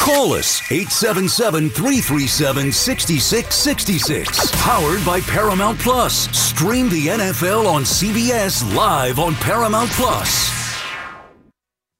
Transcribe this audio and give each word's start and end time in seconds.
Call 0.00 0.32
us 0.32 0.62
877 0.72 1.68
337 1.68 2.72
6666. 2.72 4.50
Powered 4.52 5.04
by 5.04 5.20
Paramount 5.20 5.78
Plus. 5.78 6.26
Stream 6.36 6.88
the 6.88 7.08
NFL 7.08 7.66
on 7.66 7.82
CBS 7.82 8.74
live 8.74 9.18
on 9.18 9.34
Paramount 9.34 9.90
Plus. 9.90 10.50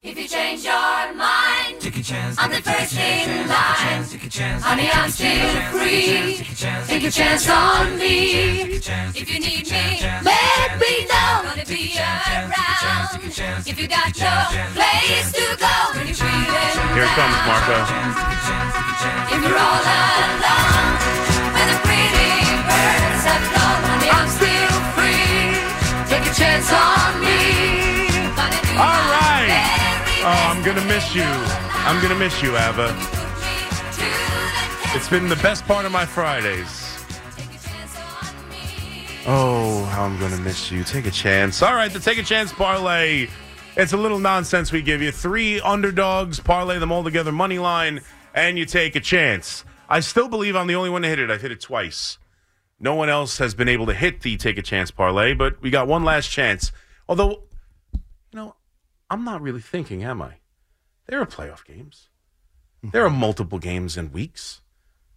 If 0.02 0.18
you 0.18 0.26
change 0.26 0.64
your 0.64 1.14
mind, 1.14 1.49
take 1.80 1.96
a 1.96 2.02
chance. 2.02 2.36
I'm 2.38 2.50
the 2.50 2.60
first 2.60 2.92
in 2.94 3.48
line. 3.48 4.04
Honey, 4.60 4.88
I'm 4.92 5.10
still 5.10 5.48
free. 5.72 6.36
Take 6.86 7.04
a 7.04 7.10
chance 7.10 7.48
on 7.48 7.98
me. 7.98 8.78
If 9.16 9.28
you 9.32 9.40
need 9.40 9.64
me, 9.64 9.86
let 10.22 10.70
me 10.76 10.92
know. 11.08 11.40
Gonna 11.48 11.64
be 11.64 11.96
around. 11.96 13.08
If 13.66 13.80
you 13.80 13.88
got 13.88 14.12
no 14.12 14.34
place 14.76 15.32
to 15.32 15.46
go, 15.56 15.74
when 15.96 16.06
you're 16.06 16.20
feeling 16.20 16.76
Here 16.94 17.08
it 17.08 17.14
comes, 17.16 17.38
Marco. 17.48 17.76
If 19.32 19.40
you're 19.40 19.56
all 19.56 19.80
alone, 19.80 20.92
when 21.54 21.66
the 21.72 21.78
pretty 21.80 22.30
birds 22.68 23.24
have 23.24 23.44
flown, 23.48 23.80
honey, 23.88 24.10
I'm 24.12 24.28
still 24.28 24.76
free. 24.96 25.56
Take 26.12 26.26
a 26.28 26.34
chance 26.36 26.68
on 26.72 27.24
me. 27.24 27.40
Gonna 28.36 28.60
do 28.68 28.72
All 28.76 29.00
my 29.00 29.16
right. 29.16 29.48
very 29.48 29.80
Oh, 30.22 30.52
I'm 30.52 30.62
gonna 30.62 30.84
miss 30.84 31.14
you. 31.14 31.69
I'm 31.86 32.00
gonna 32.02 32.14
miss 32.14 32.42
you, 32.42 32.56
Ava. 32.56 32.94
It's 34.94 35.08
been 35.08 35.28
the 35.28 35.38
best 35.42 35.64
part 35.66 35.86
of 35.86 35.92
my 35.92 36.04
Fridays. 36.04 36.98
Oh, 39.26 39.84
how 39.92 40.04
I'm 40.04 40.18
gonna 40.18 40.38
miss 40.38 40.70
you. 40.70 40.82
Take 40.84 41.06
a 41.06 41.10
chance. 41.10 41.62
All 41.62 41.74
right, 41.74 41.92
the 41.92 42.00
take 42.00 42.18
a 42.18 42.22
chance 42.22 42.52
parlay. 42.52 43.28
It's 43.76 43.92
a 43.92 43.96
little 43.96 44.18
nonsense 44.18 44.72
we 44.72 44.82
give 44.82 45.00
you. 45.00 45.12
Three 45.12 45.60
underdogs, 45.60 46.40
parlay 46.40 46.78
them 46.78 46.90
all 46.90 47.04
together, 47.04 47.30
money 47.30 47.58
line, 47.58 48.00
and 48.34 48.58
you 48.58 48.66
take 48.66 48.96
a 48.96 49.00
chance. 49.00 49.64
I 49.88 50.00
still 50.00 50.28
believe 50.28 50.56
I'm 50.56 50.66
the 50.66 50.74
only 50.74 50.90
one 50.90 51.02
to 51.02 51.08
hit 51.08 51.18
it. 51.18 51.30
I've 51.30 51.42
hit 51.42 51.52
it 51.52 51.60
twice. 51.60 52.18
No 52.78 52.94
one 52.94 53.08
else 53.08 53.38
has 53.38 53.54
been 53.54 53.68
able 53.68 53.86
to 53.86 53.94
hit 53.94 54.22
the 54.22 54.36
take 54.36 54.58
a 54.58 54.62
chance 54.62 54.90
parlay, 54.90 55.34
but 55.34 55.62
we 55.62 55.70
got 55.70 55.86
one 55.86 56.02
last 56.02 56.30
chance. 56.30 56.72
Although, 57.08 57.44
you 57.92 58.34
know, 58.34 58.56
I'm 59.08 59.24
not 59.24 59.40
really 59.40 59.60
thinking, 59.60 60.02
am 60.02 60.20
I? 60.20 60.39
There 61.10 61.20
are 61.20 61.26
playoff 61.26 61.64
games. 61.64 62.08
There 62.84 63.04
are 63.04 63.10
multiple 63.10 63.58
games 63.58 63.96
in 63.96 64.12
weeks. 64.12 64.60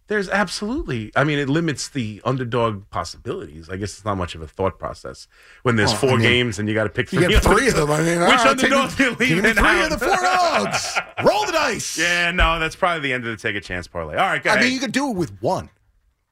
There's 0.08 0.28
absolutely, 0.28 1.12
I 1.16 1.22
mean, 1.24 1.38
it 1.38 1.48
limits 1.48 1.88
the 1.88 2.20
underdog 2.26 2.90
possibilities. 2.90 3.70
I 3.70 3.76
guess 3.76 3.94
it's 3.96 4.04
not 4.04 4.16
much 4.18 4.34
of 4.34 4.42
a 4.42 4.46
thought 4.48 4.78
process 4.78 5.28
when 5.62 5.76
there's 5.76 5.92
Well, 5.92 6.00
four 6.00 6.10
I 6.10 6.16
mean, 6.16 6.22
games 6.22 6.58
and 6.58 6.68
you 6.68 6.74
got 6.74 6.84
to 6.84 6.90
pick 6.90 7.10
You 7.12 7.20
three. 7.20 7.28
get 7.28 7.42
three 7.42 7.68
of 7.68 7.76
them. 7.76 7.90
I 7.90 8.02
mean, 8.02 8.20
Which 8.28 8.28
underdog 8.40 8.72
underdogs 8.90 8.98
me- 9.20 9.26
you 9.28 9.40
leave 9.40 9.56
three 9.56 9.66
out? 9.66 9.92
of 9.92 10.00
the 10.00 10.06
four 10.06 10.16
dogs. 10.16 10.98
Roll 11.24 11.46
the 11.46 11.52
dice. 11.52 11.96
Yeah, 11.96 12.32
no, 12.32 12.58
that's 12.58 12.76
probably 12.76 13.00
the 13.08 13.14
end 13.14 13.24
of 13.24 13.30
the 13.30 13.36
take 13.40 13.56
a 13.56 13.60
chance 13.62 13.86
parlay. 13.86 14.16
All 14.16 14.26
right, 14.26 14.42
go 14.42 14.50
I 14.50 14.54
ahead. 14.54 14.64
mean, 14.64 14.74
you 14.74 14.80
could 14.80 14.92
do 14.92 15.08
it 15.10 15.16
with 15.16 15.40
one. 15.40 15.70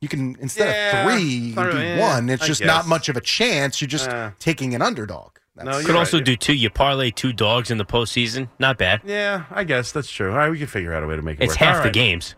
You 0.02 0.08
can 0.08 0.36
instead 0.40 0.68
Yeah, 0.74 1.06
of 1.06 1.12
three, 1.14 1.22
you 1.22 1.54
can 1.54 1.70
do 1.70 2.00
one. 2.00 2.28
It's 2.28 2.42
I 2.42 2.46
just 2.48 2.60
guess. 2.60 2.66
not 2.66 2.88
much 2.88 3.08
of 3.08 3.16
a 3.16 3.20
chance. 3.22 3.80
You're 3.80 3.88
just 3.88 4.10
Uh. 4.10 4.32
taking 4.40 4.74
an 4.74 4.82
underdog. 4.82 5.36
That's, 5.56 5.66
No, 5.66 5.72
Could 5.78 5.88
You're 5.88 5.96
also 5.98 6.20
do 6.20 6.36
two. 6.36 6.54
You 6.54 6.70
parlay 6.70 7.10
two 7.10 7.32
dogs 7.32 7.70
in 7.70 7.78
the 7.78 7.84
postseason. 7.84 8.48
Not 8.58 8.78
bad. 8.78 9.02
yeah, 9.04 9.44
I 9.50 9.64
guess 9.64 9.92
that's 9.92 10.10
true. 10.10 10.30
All 10.30 10.36
right, 10.38 10.50
we 10.50 10.58
can 10.58 10.66
figure 10.66 10.94
out 10.94 11.02
a 11.02 11.06
way 11.06 11.16
to 11.16 11.22
make 11.22 11.38
it 11.40 11.44
It's 11.44 11.52
work. 11.52 11.58
half 11.58 11.76
All 11.76 11.80
the 11.82 11.88
right. 11.88 11.92
games. 11.94 12.34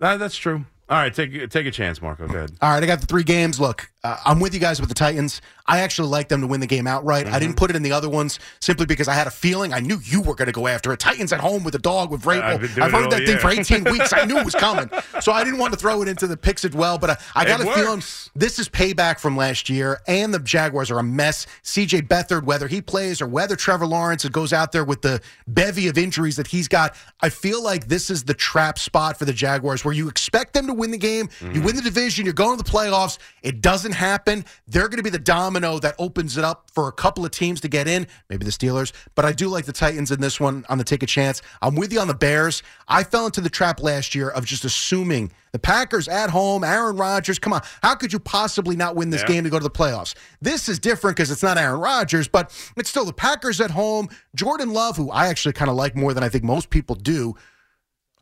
That- 0.00 0.18
that's 0.18 0.36
true. 0.36 0.64
All 0.88 0.98
right, 0.98 1.14
take 1.14 1.48
take 1.50 1.66
a 1.66 1.70
chance, 1.70 2.02
Marco. 2.02 2.26
Go 2.26 2.34
ahead. 2.36 2.50
All 2.60 2.70
right, 2.70 2.82
I 2.82 2.86
got 2.86 3.00
the 3.00 3.06
three 3.06 3.22
games. 3.22 3.58
Look, 3.60 3.90
uh, 4.04 4.16
I'm 4.24 4.40
with 4.40 4.52
you 4.52 4.58
guys 4.58 4.80
with 4.80 4.88
the 4.88 4.96
Titans. 4.96 5.40
I 5.64 5.78
actually 5.78 6.08
like 6.08 6.28
them 6.28 6.40
to 6.40 6.46
win 6.48 6.58
the 6.58 6.66
game 6.66 6.88
outright. 6.88 7.28
I 7.28 7.38
didn't 7.38 7.56
put 7.56 7.70
it 7.70 7.76
in 7.76 7.84
the 7.84 7.92
other 7.92 8.08
ones 8.08 8.40
simply 8.60 8.84
because 8.84 9.06
I 9.06 9.14
had 9.14 9.28
a 9.28 9.30
feeling 9.30 9.72
I 9.72 9.78
knew 9.78 10.00
you 10.02 10.20
were 10.20 10.34
going 10.34 10.46
to 10.46 10.52
go 10.52 10.66
after 10.66 10.92
it. 10.92 10.98
Titans 10.98 11.32
at 11.32 11.38
home 11.38 11.62
with 11.62 11.76
a 11.76 11.78
dog 11.78 12.10
with 12.10 12.22
Vrabel. 12.22 12.42
I've 12.42 12.82
I've 12.82 12.92
heard 12.92 13.10
that 13.10 13.24
thing 13.24 13.38
for 13.38 13.48
18 13.48 13.84
weeks. 13.84 14.12
I 14.12 14.24
knew 14.24 14.38
it 14.38 14.44
was 14.44 14.56
coming, 14.56 14.90
so 15.20 15.30
I 15.30 15.44
didn't 15.44 15.60
want 15.60 15.72
to 15.72 15.78
throw 15.78 16.02
it 16.02 16.08
into 16.08 16.26
the 16.26 16.36
picks 16.36 16.64
as 16.64 16.72
well. 16.72 16.98
But 16.98 17.10
I, 17.10 17.16
I 17.36 17.44
got 17.44 17.60
It 17.60 17.68
a 17.68 17.72
feeling 17.72 18.02
this 18.34 18.58
is 18.58 18.68
payback 18.68 19.20
from 19.20 19.36
last 19.36 19.70
year, 19.70 20.00
and 20.08 20.34
the 20.34 20.40
Jaguars 20.40 20.90
are 20.90 20.98
a 20.98 21.02
mess. 21.04 21.46
CJ 21.62 22.08
Beathard, 22.08 22.42
whether 22.42 22.66
he 22.66 22.82
plays 22.82 23.22
or 23.22 23.28
whether 23.28 23.54
Trevor 23.54 23.86
Lawrence 23.86 24.28
goes 24.28 24.52
out 24.52 24.72
there 24.72 24.84
with 24.84 25.02
the 25.02 25.20
bevy 25.46 25.86
of 25.86 25.96
injuries 25.96 26.34
that 26.36 26.48
he's 26.48 26.66
got, 26.66 26.96
I 27.20 27.28
feel 27.28 27.62
like 27.62 27.86
this 27.86 28.10
is 28.10 28.24
the 28.24 28.34
trap 28.34 28.80
spot 28.80 29.16
for 29.16 29.26
the 29.26 29.32
Jaguars 29.32 29.84
where 29.84 29.94
you 29.94 30.08
expect 30.08 30.54
them 30.54 30.66
to 30.66 30.74
win 30.74 30.90
the 30.90 30.98
game, 30.98 31.28
you 31.52 31.62
win 31.62 31.76
the 31.76 31.82
division, 31.82 32.24
you're 32.24 32.34
going 32.34 32.58
to 32.58 32.64
the 32.64 32.68
playoffs. 32.68 33.18
It 33.42 33.60
doesn't 33.60 33.91
happen. 33.92 34.44
They're 34.66 34.88
going 34.88 34.98
to 34.98 35.02
be 35.02 35.10
the 35.10 35.18
domino 35.18 35.78
that 35.80 35.94
opens 35.98 36.36
it 36.36 36.44
up 36.44 36.70
for 36.72 36.88
a 36.88 36.92
couple 36.92 37.24
of 37.24 37.30
teams 37.30 37.60
to 37.62 37.68
get 37.68 37.86
in, 37.88 38.06
maybe 38.28 38.44
the 38.44 38.50
Steelers. 38.50 38.92
But 39.14 39.24
I 39.24 39.32
do 39.32 39.48
like 39.48 39.64
the 39.66 39.72
Titans 39.72 40.10
in 40.10 40.20
this 40.20 40.40
one 40.40 40.64
on 40.68 40.78
the 40.78 40.84
take 40.84 41.02
a 41.02 41.06
chance. 41.06 41.42
I'm 41.60 41.74
with 41.74 41.92
you 41.92 42.00
on 42.00 42.08
the 42.08 42.14
Bears. 42.14 42.62
I 42.88 43.04
fell 43.04 43.26
into 43.26 43.40
the 43.40 43.50
trap 43.50 43.80
last 43.82 44.14
year 44.14 44.28
of 44.30 44.44
just 44.44 44.64
assuming 44.64 45.32
the 45.52 45.58
Packers 45.58 46.08
at 46.08 46.30
home, 46.30 46.64
Aaron 46.64 46.96
Rodgers. 46.96 47.38
Come 47.38 47.52
on, 47.52 47.60
how 47.82 47.94
could 47.94 48.12
you 48.12 48.18
possibly 48.18 48.74
not 48.76 48.96
win 48.96 49.10
this 49.10 49.20
Yeah. 49.22 49.28
game 49.28 49.44
to 49.44 49.50
go 49.50 49.58
to 49.58 49.62
the 49.64 49.70
playoffs? 49.70 50.14
This 50.40 50.68
is 50.68 50.78
different 50.78 51.16
because 51.16 51.30
it's 51.30 51.42
not 51.42 51.58
Aaron 51.58 51.80
Rodgers, 51.80 52.26
but 52.28 52.50
it's 52.76 52.88
still 52.88 53.04
the 53.04 53.12
Packers 53.12 53.60
at 53.60 53.70
home. 53.72 54.08
Jordan 54.34 54.72
Love, 54.72 54.96
who 54.96 55.10
I 55.10 55.26
actually 55.28 55.52
kind 55.52 55.70
of 55.70 55.76
like 55.76 55.94
more 55.94 56.14
than 56.14 56.22
I 56.24 56.28
think 56.28 56.42
most 56.44 56.70
people 56.70 56.96
do. 56.96 57.34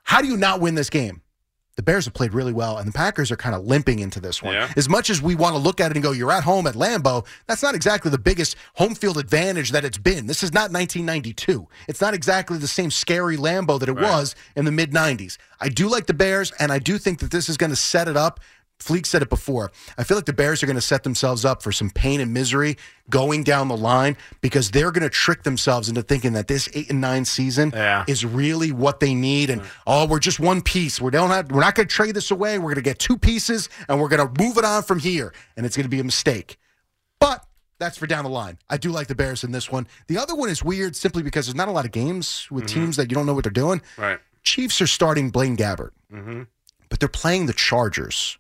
How 0.05 0.21
do 0.21 0.27
you 0.27 0.37
not 0.37 0.61
win 0.61 0.75
this 0.75 0.91
game? 0.91 1.23
The 1.77 1.83
Bears 1.83 2.05
have 2.05 2.13
played 2.15 2.35
really 2.35 2.53
well, 2.53 2.77
and 2.79 2.87
the 2.87 2.93
Packers 2.93 3.31
are 3.31 3.37
kind 3.37 3.55
of 3.55 3.65
limping 3.65 4.01
into 4.01 4.21
this 4.21 4.43
one. 4.43 4.53
Yeah. 4.55 4.71
As 4.77 4.89
much 4.89 5.09
as 5.09 5.23
we 5.23 5.35
want 5.35 5.55
to 5.55 5.59
look 5.59 5.81
at 5.81 5.91
it 5.91 5.97
and 5.97 6.03
go, 6.03 6.13
you're 6.13 6.33
at 6.33 6.43
home 6.45 6.67
at 6.67 6.75
Lambeau, 6.75 7.25
that's 7.47 7.63
not 7.63 7.75
exactly 7.75 8.11
the 8.11 8.19
biggest 8.19 8.57
home 8.75 8.95
field 8.95 9.17
advantage 9.17 9.71
that 9.71 9.85
it's 9.85 9.97
been. 9.97 10.27
This 10.27 10.43
is 10.43 10.53
not 10.53 10.71
1992. 10.73 11.67
It's 11.89 12.01
not 12.01 12.13
exactly 12.13 12.59
the 12.59 12.67
same 12.69 12.91
scary 12.91 13.37
Lambeau 13.37 13.79
that 13.81 13.89
it 13.89 13.93
Right. 13.93 14.03
was 14.03 14.35
in 14.57 14.65
the 14.67 14.73
mid 14.73 14.93
90s. 14.93 15.39
I 15.61 15.69
do 15.69 15.89
like 15.89 16.07
the 16.07 16.15
Bears, 16.15 16.51
and 16.59 16.71
I 16.73 16.79
do 16.81 16.99
think 16.99 17.21
that 17.21 17.31
this 17.31 17.49
is 17.49 17.57
going 17.57 17.71
to 17.71 17.77
set 17.77 18.09
it 18.09 18.17
up. 18.17 18.41
Fleek 18.81 19.07
said 19.07 19.23
it 19.23 19.29
before. 19.29 19.71
I 19.99 20.05
feel 20.05 20.17
like 20.17 20.25
the 20.27 20.33
Bears 20.33 20.63
are 20.63 20.67
going 20.67 20.77
to 20.77 20.81
set 20.83 21.03
themselves 21.05 21.45
up 21.45 21.63
for 21.63 21.71
some 21.71 21.91
pain 21.91 22.21
and 22.21 22.33
misery 22.33 22.77
going 23.11 23.45
down 23.45 23.69
the 23.69 23.77
line 23.77 24.17
because 24.41 24.71
they're 24.71 24.91
going 24.91 25.03
to 25.03 25.11
trick 25.11 25.43
themselves 25.43 25.89
into 25.89 26.03
thinking 26.03 26.33
that 26.33 26.49
this 26.49 26.69
eight 26.75 26.91
and 26.91 27.01
nine 27.01 27.25
season 27.25 27.73
Yeah. 27.75 28.05
is 28.09 28.25
really 28.25 28.73
what 28.73 29.01
they 29.01 29.15
need. 29.15 29.51
And 29.51 29.63
oh, 29.87 30.07
we're 30.07 30.19
just 30.19 30.41
one 30.41 30.63
piece. 30.63 31.01
We 31.01 31.11
don't 31.11 31.31
have. 31.31 31.51
We're 31.51 31.61
not 31.61 31.75
going 31.75 31.89
to 31.89 31.95
trade 31.95 32.15
this 32.15 32.31
away. 32.31 32.59
We're 32.59 32.65
going 32.65 32.77
to 32.77 32.83
get 32.83 32.99
two 32.99 33.19
pieces, 33.19 33.69
and 33.89 34.01
we're 34.01 34.09
going 34.09 34.27
to 34.27 34.43
move 34.43 34.57
it 34.57 34.65
on 34.65 34.83
from 34.83 34.99
here. 34.99 35.33
And 35.57 35.67
it's 35.67 35.77
going 35.77 35.85
to 35.85 35.91
be 35.91 36.01
a 36.01 36.05
mistake. 36.05 36.59
But 37.19 37.45
that's 37.79 37.99
for 37.99 38.07
down 38.07 38.25
the 38.25 38.31
line. 38.31 38.59
I 38.69 38.77
do 38.79 38.91
like 38.91 39.09
the 39.09 39.15
Bears 39.15 39.45
in 39.45 39.53
this 39.53 39.71
one. 39.71 39.87
The 40.07 40.19
other 40.19 40.35
one 40.35 40.49
is 40.49 40.63
weird 40.63 40.97
simply 40.97 41.23
because 41.23 41.47
there's 41.47 41.55
not 41.55 41.69
a 41.69 41.73
lot 41.73 41.85
of 41.85 41.93
games 41.93 42.47
with 42.51 42.65
mm-hmm. 42.65 42.81
teams 42.81 42.97
that 42.97 43.11
you 43.11 43.15
don't 43.15 43.27
know 43.27 43.35
what 43.35 43.45
they're 43.45 43.51
doing. 43.53 43.83
Right. 43.99 44.19
Chiefs 44.43 44.81
are 44.81 44.87
starting 44.87 45.31
Blaine 45.31 45.57
Gabbert, 45.57 45.91
mm-hmm. 46.13 46.43
but 46.89 47.01
they're 47.01 47.09
playing 47.09 47.47
the 47.47 47.53
Chargers 47.53 48.39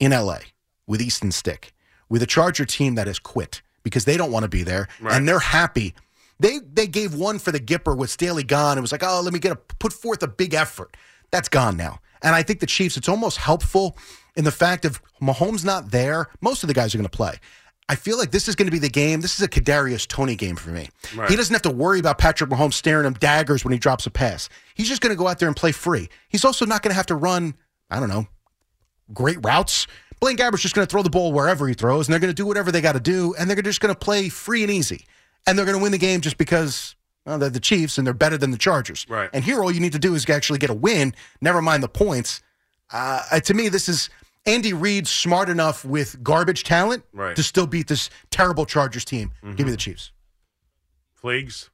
in 0.00 0.12
LA 0.12 0.38
with 0.86 1.00
Easton 1.02 1.32
Stick, 1.32 1.72
with 2.08 2.22
a 2.22 2.26
Charger 2.26 2.64
team 2.64 2.94
that 2.96 3.06
has 3.06 3.18
quit 3.18 3.62
because 3.82 4.04
they 4.04 4.16
don't 4.16 4.32
want 4.32 4.42
to 4.44 4.48
be 4.48 4.62
there 4.62 4.88
Right. 5.00 5.14
and 5.16 5.28
they're 5.28 5.38
happy. 5.38 5.94
They 6.40 6.58
they 6.60 6.86
gave 6.86 7.14
one 7.14 7.38
for 7.38 7.50
the 7.52 7.60
Gipper 7.60 7.96
with 7.96 8.10
Staley 8.10 8.44
gone. 8.44 8.78
It 8.78 8.80
was 8.80 8.92
like, 8.92 9.02
oh, 9.02 9.20
let 9.22 9.32
me 9.32 9.38
get 9.40 9.52
a 9.52 9.56
put 9.56 9.92
forth 9.92 10.22
a 10.22 10.28
big 10.28 10.54
effort. 10.54 10.96
That's 11.30 11.48
gone 11.48 11.76
now. 11.76 11.98
And 12.22 12.34
I 12.34 12.42
think 12.42 12.60
the 12.60 12.66
Chiefs, 12.66 12.96
it's 12.96 13.08
almost 13.08 13.36
helpful 13.38 13.96
in 14.36 14.44
the 14.44 14.50
fact 14.52 14.84
of 14.84 15.00
Mahomes 15.20 15.64
not 15.64 15.90
there. 15.90 16.28
Most 16.40 16.62
of 16.62 16.68
the 16.68 16.74
guys 16.74 16.94
are 16.94 16.98
going 16.98 17.08
to 17.08 17.16
play. 17.16 17.34
I 17.90 17.94
feel 17.94 18.18
like 18.18 18.30
this 18.32 18.48
is 18.48 18.54
going 18.54 18.66
to 18.66 18.72
be 18.72 18.78
the 18.78 18.88
game. 18.90 19.20
This 19.20 19.34
is 19.36 19.42
a 19.42 19.48
Kadarius 19.48 20.06
Toney 20.06 20.34
game 20.36 20.56
for 20.56 20.70
me. 20.70 20.88
Right. 21.16 21.30
He 21.30 21.36
doesn't 21.36 21.54
have 21.54 21.62
to 21.62 21.70
worry 21.70 21.98
about 22.00 22.18
Patrick 22.18 22.50
Mahomes 22.50 22.74
staring 22.74 23.06
him 23.06 23.14
daggers 23.14 23.64
when 23.64 23.72
he 23.72 23.78
drops 23.78 24.04
a 24.06 24.10
pass. 24.10 24.48
He's 24.74 24.88
just 24.88 25.00
going 25.00 25.12
to 25.14 25.16
go 25.18 25.26
out 25.26 25.38
there 25.38 25.48
and 25.48 25.56
play 25.56 25.72
free. 25.72 26.08
He's 26.28 26.44
also 26.44 26.66
not 26.66 26.82
going 26.82 26.90
to 26.90 26.96
have 26.96 27.06
to 27.06 27.14
run, 27.14 27.54
I 27.90 27.98
don't 27.98 28.10
know, 28.10 28.26
great 29.12 29.38
routes. 29.44 29.86
Blaine 30.20 30.36
Gabbert's 30.36 30.62
just 30.62 30.74
going 30.74 30.86
to 30.86 30.90
throw 30.90 31.02
the 31.02 31.10
ball 31.10 31.32
wherever 31.32 31.68
he 31.68 31.74
throws, 31.74 32.08
and 32.08 32.12
they're 32.12 32.20
going 32.20 32.30
to 32.30 32.34
do 32.34 32.46
whatever 32.46 32.72
they 32.72 32.80
got 32.80 32.92
to 32.92 33.00
do, 33.00 33.34
and 33.38 33.48
they're 33.48 33.60
just 33.62 33.80
going 33.80 33.94
to 33.94 33.98
play 33.98 34.28
free 34.28 34.62
and 34.62 34.70
easy. 34.70 35.04
And 35.46 35.56
they're 35.56 35.64
going 35.64 35.76
to 35.78 35.82
win 35.82 35.92
the 35.92 35.98
game 35.98 36.20
just 36.20 36.36
because 36.38 36.96
well, 37.24 37.38
they're 37.38 37.50
the 37.50 37.60
Chiefs 37.60 37.98
and 37.98 38.06
they're 38.06 38.14
better 38.14 38.36
than 38.36 38.50
the 38.50 38.58
Chargers. 38.58 39.06
Right. 39.08 39.30
And 39.32 39.44
here, 39.44 39.62
all 39.62 39.70
you 39.70 39.80
need 39.80 39.92
to 39.92 39.98
do 39.98 40.14
is 40.14 40.28
actually 40.28 40.58
get 40.58 40.70
a 40.70 40.74
win, 40.74 41.14
never 41.40 41.62
mind 41.62 41.82
the 41.82 41.88
points. 41.88 42.42
Uh, 42.92 43.22
uh, 43.30 43.40
to 43.40 43.54
me, 43.54 43.68
this 43.68 43.88
is 43.88 44.10
Andy 44.46 44.72
Reid 44.72 45.06
smart 45.06 45.48
enough 45.48 45.84
with 45.84 46.22
garbage 46.22 46.64
talent 46.64 47.04
Right. 47.12 47.36
to 47.36 47.42
still 47.42 47.66
beat 47.66 47.86
this 47.86 48.10
terrible 48.30 48.66
Chargers 48.66 49.04
team. 49.04 49.30
Give 49.56 49.66
me 49.66 49.70
the 49.70 49.76
Chiefs. 49.76 50.10
Fleegs. 51.22 51.68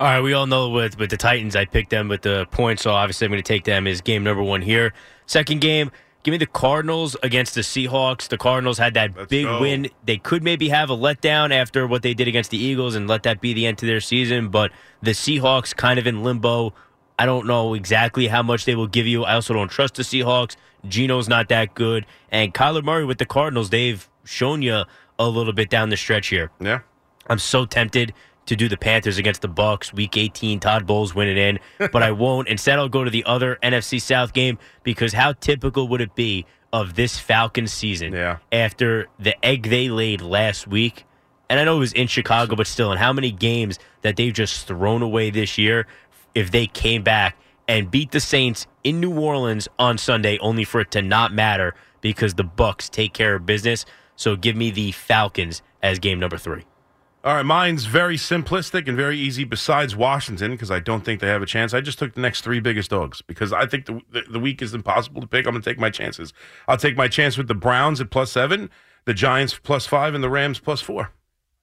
All 0.00 0.06
right, 0.06 0.20
we 0.20 0.32
all 0.32 0.46
know 0.46 0.68
with 0.70 0.98
with 0.98 1.10
the 1.10 1.16
Titans, 1.16 1.56
I 1.56 1.64
picked 1.64 1.90
them 1.90 2.08
with 2.08 2.22
the 2.22 2.46
points, 2.52 2.82
so 2.82 2.90
obviously 2.92 3.24
I'm 3.24 3.32
going 3.32 3.42
to 3.42 3.46
take 3.46 3.64
them 3.64 3.86
as 3.86 4.00
game 4.00 4.22
number 4.22 4.42
one 4.42 4.62
here. 4.62 4.92
Second 5.26 5.60
game, 5.60 5.90
give 6.22 6.32
me 6.32 6.38
the 6.38 6.46
Cardinals 6.46 7.16
against 7.22 7.54
the 7.54 7.60
Seahawks. 7.62 8.28
The 8.28 8.38
Cardinals 8.38 8.78
had 8.78 8.94
that 8.94 9.16
Let's 9.16 9.28
big 9.28 9.44
go. 9.46 9.60
win. 9.60 9.88
They 10.04 10.18
could 10.18 10.42
maybe 10.42 10.68
have 10.68 10.90
a 10.90 10.96
letdown 10.96 11.52
after 11.52 11.86
what 11.86 12.02
they 12.02 12.14
did 12.14 12.28
against 12.28 12.50
the 12.50 12.58
Eagles 12.58 12.94
and 12.94 13.08
let 13.08 13.22
that 13.24 13.40
be 13.40 13.52
the 13.52 13.66
end 13.66 13.78
to 13.78 13.86
their 13.86 14.00
season, 14.00 14.48
but 14.48 14.72
the 15.02 15.12
Seahawks 15.12 15.74
kind 15.74 15.98
of 15.98 16.06
in 16.06 16.22
limbo. 16.22 16.74
I 17.18 17.26
don't 17.26 17.46
know 17.46 17.74
exactly 17.74 18.28
how 18.28 18.42
much 18.42 18.64
they 18.64 18.74
will 18.76 18.86
give 18.86 19.06
you. 19.06 19.24
I 19.24 19.34
also 19.34 19.52
don't 19.52 19.70
trust 19.70 19.94
the 19.94 20.04
Seahawks. 20.04 20.56
Geno's 20.86 21.28
not 21.28 21.48
that 21.48 21.74
good. 21.74 22.06
And 22.30 22.54
Kyler 22.54 22.84
Murray 22.84 23.04
with 23.04 23.18
the 23.18 23.26
Cardinals, 23.26 23.70
they've 23.70 24.08
shown 24.24 24.62
you 24.62 24.84
a 25.18 25.28
little 25.28 25.52
bit 25.52 25.68
down 25.68 25.88
the 25.88 25.96
stretch 25.96 26.28
here. 26.28 26.50
Yeah. 26.60 26.80
I'm 27.26 27.38
so 27.38 27.66
tempted 27.66 28.14
to 28.48 28.56
do 28.56 28.68
the 28.68 28.76
Panthers 28.76 29.16
against 29.18 29.40
the 29.42 29.48
Bucks, 29.48 29.92
Week 29.92 30.16
18. 30.16 30.60
Todd 30.60 30.86
Bowles 30.86 31.14
winning 31.14 31.36
in, 31.38 31.58
but 31.92 32.02
I 32.02 32.10
won't. 32.10 32.48
Instead, 32.48 32.78
I'll 32.78 32.88
go 32.88 33.04
to 33.04 33.10
the 33.10 33.24
other 33.24 33.58
NFC 33.62 34.00
South 34.00 34.32
game 34.32 34.58
because 34.82 35.12
how 35.12 35.32
typical 35.34 35.88
would 35.88 36.00
it 36.00 36.14
be 36.14 36.44
of 36.72 36.94
this 36.94 37.18
Falcons 37.18 37.72
season 37.72 38.12
Yeah. 38.12 38.38
after 38.52 39.08
the 39.18 39.42
egg 39.44 39.70
they 39.70 39.88
laid 39.88 40.20
last 40.20 40.66
week? 40.66 41.04
And 41.50 41.58
I 41.58 41.64
know 41.64 41.76
it 41.76 41.80
was 41.80 41.92
in 41.94 42.08
Chicago, 42.08 42.56
but 42.56 42.66
still, 42.66 42.90
and 42.90 42.98
how 43.00 43.12
many 43.12 43.30
games 43.30 43.78
that 44.02 44.16
they've 44.16 44.34
just 44.34 44.66
thrown 44.66 45.00
away 45.00 45.30
this 45.30 45.56
year 45.56 45.86
if 46.34 46.50
they 46.50 46.66
came 46.66 47.02
back 47.02 47.36
and 47.66 47.90
beat 47.90 48.10
the 48.10 48.20
Saints 48.20 48.66
in 48.84 49.00
New 49.00 49.18
Orleans 49.18 49.66
on 49.78 49.96
Sunday, 49.98 50.38
only 50.40 50.64
for 50.64 50.80
it 50.80 50.90
to 50.90 51.00
not 51.02 51.32
matter 51.32 51.74
because 52.02 52.34
the 52.34 52.44
Bucks 52.44 52.88
take 52.90 53.12
care 53.14 53.34
of 53.34 53.46
business. 53.46 53.86
So 54.16 54.36
give 54.36 54.56
me 54.56 54.70
the 54.70 54.92
Falcons 54.92 55.62
as 55.82 55.98
game 55.98 56.18
number 56.20 56.36
three. 56.38 56.64
All 57.24 57.34
right, 57.34 57.44
mine's 57.44 57.84
very 57.86 58.16
simplistic 58.16 58.86
and 58.86 58.96
very 58.96 59.18
easy. 59.18 59.42
Besides 59.44 59.96
Washington, 59.96 60.52
because 60.52 60.70
I 60.70 60.78
don't 60.78 61.04
think 61.04 61.20
they 61.20 61.26
have 61.26 61.42
a 61.42 61.46
chance, 61.46 61.74
I 61.74 61.80
just 61.80 61.98
took 61.98 62.14
the 62.14 62.20
next 62.20 62.42
three 62.42 62.60
biggest 62.60 62.90
dogs 62.90 63.22
because 63.22 63.52
I 63.52 63.66
think 63.66 63.86
the 63.86 64.00
the, 64.10 64.22
the 64.30 64.38
week 64.38 64.62
is 64.62 64.72
impossible 64.72 65.20
to 65.20 65.26
pick. 65.26 65.46
I'm 65.46 65.52
going 65.52 65.62
to 65.62 65.68
take 65.70 65.78
my 65.80 65.90
chances. 65.90 66.32
I'll 66.68 66.76
take 66.76 66.96
my 66.96 67.08
chance 67.08 67.36
with 67.36 67.48
the 67.48 67.54
Browns 67.54 68.00
at 68.00 68.10
plus 68.10 68.30
seven, 68.30 68.70
the 69.04 69.14
Giants 69.14 69.58
plus 69.60 69.84
five, 69.86 70.14
and 70.14 70.22
the 70.22 70.30
Rams 70.30 70.60
plus 70.60 70.80
four. 70.80 71.12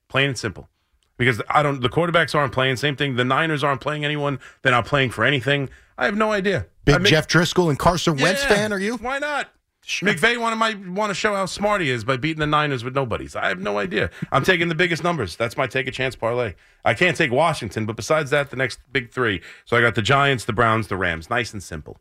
Plain 0.09 0.29
and 0.29 0.37
simple. 0.37 0.69
Because 1.17 1.41
I 1.49 1.63
don't, 1.63 1.79
the 1.79 1.87
quarterbacks 1.89 2.35
aren't 2.35 2.51
playing. 2.51 2.75
Same 2.75 2.97
thing. 2.97 3.15
The 3.15 3.23
Niners 3.23 3.63
aren't 3.63 3.79
playing 3.79 4.03
anyone. 4.03 4.37
They're 4.61 4.73
not 4.73 4.85
playing 4.85 5.11
for 5.11 5.23
anything. 5.23 5.69
I 5.97 6.05
have 6.05 6.17
no 6.17 6.33
idea. 6.33 6.67
Big 6.83 6.97
mean- 6.97 7.05
Jeff 7.05 7.27
Driskel 7.27 7.69
and 7.69 7.79
Carson 7.79 8.17
Wentz 8.17 8.43
fan, 8.43 8.73
are 8.73 8.79
you? 8.79 8.97
Why 8.97 9.19
not? 9.19 9.49
McVay 9.85 10.37
want 10.39 10.53
to 10.53 10.55
might 10.55 10.79
want 10.87 11.11
to 11.11 11.13
show 11.13 11.35
how 11.35 11.45
smart 11.45 11.81
he 11.81 11.91
is 11.91 12.03
by 12.03 12.17
beating 12.17 12.39
the 12.39 12.47
Niners 12.47 12.83
with 12.83 12.95
nobodies. 12.95 13.35
I 13.35 13.49
have 13.49 13.59
no 13.59 13.77
idea. 13.77 14.09
I'm 14.31 14.43
taking 14.43 14.67
the 14.67 14.75
biggest 14.75 15.03
numbers. 15.03 15.35
That's 15.35 15.57
my 15.57 15.67
take 15.67 15.87
a 15.87 15.91
chance 15.91 16.15
parlay. 16.15 16.55
I 16.83 16.95
can't 16.95 17.15
take 17.15 17.31
Washington, 17.31 17.85
but 17.85 17.95
besides 17.95 18.31
that, 18.31 18.49
the 18.49 18.55
next 18.55 18.79
big 18.91 19.11
three. 19.11 19.41
So 19.65 19.77
I 19.77 19.81
got 19.81 19.93
the 19.93 20.01
Giants, 20.01 20.45
the 20.45 20.53
Browns, 20.53 20.87
the 20.87 20.97
Rams. 20.97 21.29
Nice 21.29 21.53
and 21.53 21.61
simple. 21.61 21.97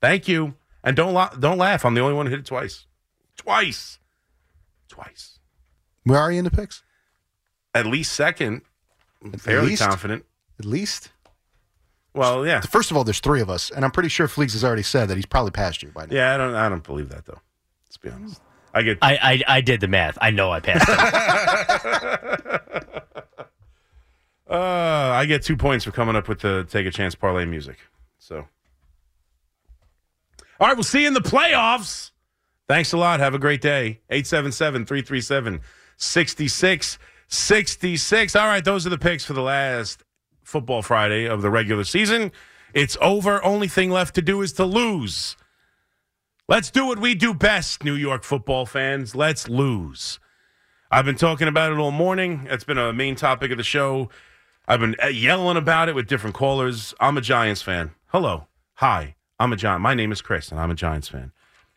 Thank 0.00 0.28
you. 0.28 0.54
And 0.84 0.94
don't 0.94 1.14
la- 1.14 1.30
don't 1.30 1.58
laugh. 1.58 1.84
I'm 1.84 1.94
the 1.94 2.02
only 2.02 2.14
one 2.14 2.26
who 2.26 2.30
hit 2.30 2.40
it 2.40 2.46
twice. 2.46 2.86
Twice. 3.36 3.98
Twice. 4.88 5.38
Where 6.04 6.18
are 6.18 6.30
you 6.30 6.38
in 6.38 6.44
the 6.44 6.50
picks? 6.50 6.82
At 7.74 7.86
least 7.86 8.12
second. 8.12 8.62
I'm 9.22 9.32
fairly 9.32 9.70
least? 9.70 9.82
confident. 9.82 10.24
At 10.58 10.66
least. 10.66 11.10
Well, 12.16 12.46
yeah. 12.46 12.60
First 12.60 12.90
of 12.90 12.96
all, 12.96 13.04
there's 13.04 13.20
three 13.20 13.40
of 13.40 13.50
us, 13.50 13.70
and 13.70 13.84
I'm 13.84 13.90
pretty 13.90 14.08
sure 14.08 14.26
Fleegs 14.26 14.52
has 14.52 14.64
already 14.64 14.82
said 14.82 15.08
that 15.08 15.16
he's 15.16 15.26
probably 15.26 15.50
passed 15.50 15.82
you 15.82 15.90
by 15.90 16.06
now. 16.06 16.14
Yeah, 16.14 16.34
I 16.34 16.38
don't 16.38 16.54
I 16.54 16.68
don't 16.68 16.82
believe 16.82 17.10
that 17.10 17.26
though. 17.26 17.40
Let's 17.86 17.96
be 17.98 18.10
honest. 18.10 18.40
I 18.74 18.82
get 18.82 18.98
I, 19.02 19.42
I, 19.48 19.56
I 19.56 19.60
did 19.60 19.80
the 19.80 19.88
math. 19.88 20.18
I 20.20 20.30
know 20.30 20.50
I 20.50 20.60
passed 20.60 20.88
it. 20.88 22.62
Uh, 24.48 25.10
I 25.12 25.26
get 25.26 25.42
two 25.42 25.56
points 25.56 25.84
for 25.84 25.90
coming 25.90 26.14
up 26.14 26.28
with 26.28 26.38
the 26.38 26.64
take 26.70 26.86
a 26.86 26.90
chance 26.92 27.16
parlay 27.16 27.46
music. 27.46 27.78
So, 28.20 28.46
all 30.60 30.68
right, 30.68 30.76
we'll 30.76 30.84
see 30.84 31.00
you 31.02 31.08
in 31.08 31.14
the 31.14 31.20
playoffs. 31.20 32.12
Thanks 32.68 32.92
a 32.92 32.96
lot. 32.96 33.18
Have 33.18 33.34
a 33.34 33.40
great 33.40 33.60
day. 33.60 33.98
877 34.08 34.86
337 34.86 35.60
6666. 35.96 38.36
All 38.36 38.46
right, 38.46 38.64
those 38.64 38.86
are 38.86 38.90
the 38.90 38.98
picks 38.98 39.24
for 39.24 39.32
the 39.32 39.42
last 39.42 40.04
football 40.46 40.80
Friday 40.80 41.26
of 41.26 41.42
the 41.42 41.50
regular 41.50 41.84
season. 41.84 42.30
It's 42.72 42.96
over. 43.00 43.44
Only 43.44 43.68
thing 43.68 43.90
left 43.90 44.14
to 44.14 44.22
do 44.22 44.42
is 44.42 44.52
to 44.54 44.64
lose. 44.64 45.36
Let's 46.48 46.70
do 46.70 46.86
what 46.86 47.00
we 47.00 47.14
do 47.16 47.34
best, 47.34 47.82
New 47.82 47.94
York 47.94 48.22
football 48.22 48.64
fans. 48.64 49.16
Let's 49.16 49.48
lose. 49.48 50.20
I've 50.90 51.04
been 51.04 51.16
talking 51.16 51.48
about 51.48 51.72
it 51.72 51.78
all 51.78 51.90
morning. 51.90 52.46
It's 52.48 52.62
been 52.62 52.78
a 52.78 52.92
main 52.92 53.16
topic 53.16 53.50
of 53.50 53.56
the 53.58 53.64
show. 53.64 54.08
I've 54.68 54.78
been 54.78 54.94
uh, 55.02 55.08
yelling 55.08 55.56
about 55.56 55.88
it 55.88 55.96
with 55.96 56.06
different 56.06 56.36
callers. 56.36 56.94
I'm 57.00 57.18
a 57.18 57.20
Giants 57.20 57.62
fan. 57.62 57.90
Hello. 58.06 58.46
Hi. 58.74 59.16
I'm 59.40 59.52
a 59.52 59.56
Giant. 59.56 59.82
My 59.82 59.94
name 59.94 60.12
is 60.12 60.22
Chris, 60.22 60.50
and 60.50 60.60
I'm 60.60 60.70
a 60.70 60.74
Giants 60.74 61.08
fan. 61.08 61.32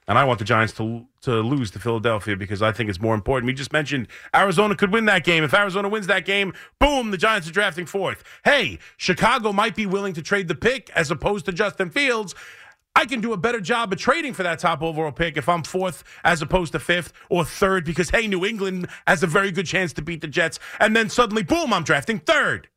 And 0.10 0.18
I 0.18 0.24
want 0.24 0.40
the 0.40 0.46
Giants 0.46 0.74
to 0.74 1.06
to 1.22 1.42
lose 1.42 1.70
to 1.72 1.80
Philadelphia 1.80 2.36
because 2.36 2.64
I 2.64 2.72
think 2.72 2.90
it's 2.90 3.00
more 3.00 3.14
important. 3.14 3.46
We 3.46 3.54
just 3.54 3.72
mentioned 3.72 4.08
Arizona 4.36 4.76
could 4.76 4.92
win 4.92 5.06
that 5.06 5.24
game. 5.24 5.44
If 5.44 5.54
Arizona 5.54 5.88
wins 5.88 6.08
that 6.08 6.26
game, 6.26 6.54
boom, 6.80 7.12
the 7.12 7.18
Giants 7.18 7.48
are 7.48 7.52
drafting 7.52 7.86
fourth. 7.86 8.24
Hey, 8.44 8.80
Chicago 8.98 9.54
might 9.54 9.76
be 9.76 9.86
willing 9.86 10.14
to 10.14 10.24
trade 10.24 10.48
the 10.48 10.56
pick 10.56 10.90
as 10.96 11.12
opposed 11.12 11.46
to 11.46 11.52
Justin 11.52 11.92
Fields. 11.92 12.34
I 12.96 13.06
can 13.06 13.22
do 13.22 13.34
a 13.34 13.38
better 13.38 13.62
job 13.62 13.94
of 13.94 14.00
trading 14.00 14.34
for 14.34 14.42
that 14.42 14.58
top 14.58 14.82
overall 14.82 15.12
pick 15.12 15.38
if 15.38 15.48
I'm 15.48 15.62
fourth 15.62 16.04
as 16.24 16.42
opposed 16.42 16.72
to 16.72 16.80
fifth 16.80 17.14
or 17.30 17.46
third 17.46 17.86
because, 17.86 18.10
hey, 18.10 18.26
New 18.26 18.44
England 18.44 18.88
has 19.06 19.22
a 19.22 19.28
very 19.28 19.52
good 19.52 19.68
chance 19.68 19.94
to 19.94 20.02
beat 20.02 20.22
the 20.22 20.28
Jets. 20.28 20.60
And 20.80 20.96
then 20.96 21.10
suddenly, 21.10 21.44
boom, 21.44 21.72
I'm 21.72 21.84
drafting 21.84 22.18
third. 22.18 22.68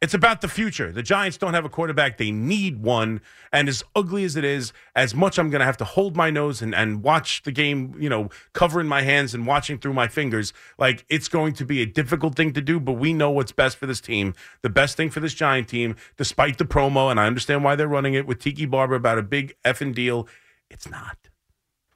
It's 0.00 0.14
about 0.14 0.40
the 0.40 0.48
future. 0.48 0.90
The 0.90 1.02
Giants 1.02 1.36
don't 1.36 1.52
have 1.52 1.66
a 1.66 1.68
quarterback. 1.68 2.16
They 2.16 2.30
need 2.30 2.82
one. 2.82 3.20
And 3.52 3.68
as 3.68 3.84
ugly 3.94 4.24
as 4.24 4.34
it 4.34 4.44
is, 4.44 4.72
as 4.96 5.14
much 5.14 5.38
I'm 5.38 5.50
going 5.50 5.60
to 5.60 5.66
have 5.66 5.76
to 5.76 5.84
hold 5.84 6.16
my 6.16 6.30
nose 6.30 6.62
and, 6.62 6.74
and 6.74 7.02
watch 7.02 7.42
the 7.42 7.52
game, 7.52 7.94
you 8.00 8.08
know, 8.08 8.30
covering 8.54 8.88
my 8.88 9.02
hands 9.02 9.34
and 9.34 9.46
watching 9.46 9.78
through 9.78 9.92
my 9.92 10.08
fingers, 10.08 10.54
like 10.78 11.04
it's 11.10 11.28
going 11.28 11.52
to 11.54 11.66
be 11.66 11.82
a 11.82 11.86
difficult 11.86 12.34
thing 12.34 12.54
to 12.54 12.62
do, 12.62 12.80
but 12.80 12.94
we 12.94 13.12
know 13.12 13.30
what's 13.30 13.52
best 13.52 13.76
for 13.76 13.84
this 13.84 14.00
team. 14.00 14.32
The 14.62 14.70
best 14.70 14.96
thing 14.96 15.10
for 15.10 15.20
this 15.20 15.34
Giant 15.34 15.68
team, 15.68 15.96
despite 16.16 16.56
the 16.56 16.64
promo, 16.64 17.10
and 17.10 17.20
I 17.20 17.26
understand 17.26 17.62
why 17.62 17.76
they're 17.76 17.86
running 17.86 18.14
it 18.14 18.26
with 18.26 18.38
Tiki 18.38 18.64
Barber 18.64 18.94
about 18.94 19.18
a 19.18 19.22
big 19.22 19.54
effing 19.66 19.94
deal, 19.94 20.26
it's 20.70 20.88
not. 20.88 21.28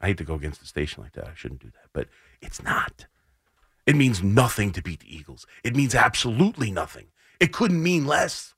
I 0.03 0.09
hate 0.09 0.19
to 0.19 0.25
go 0.25 0.35
against 0.35 0.61
the 0.61 0.67
station 0.67 1.03
like 1.03 1.13
that. 1.13 1.29
I 1.29 1.35
shouldn't 1.35 1.63
do 1.63 1.71
that, 1.71 1.89
but 1.95 2.09
it's 2.43 2.63
not. 2.63 3.07
It 3.87 3.97
means 3.97 4.23
nothing 4.23 4.73
to 4.73 4.83
beat 4.83 5.01
the 5.01 5.17
Eagles. 5.17 5.47
It 5.63 5.75
means 5.75 5.95
absolutely 5.95 6.71
nothing. 6.71 7.07
It 7.41 7.53
couldn't 7.53 7.83
mean 7.83 8.07
less. 8.07 8.55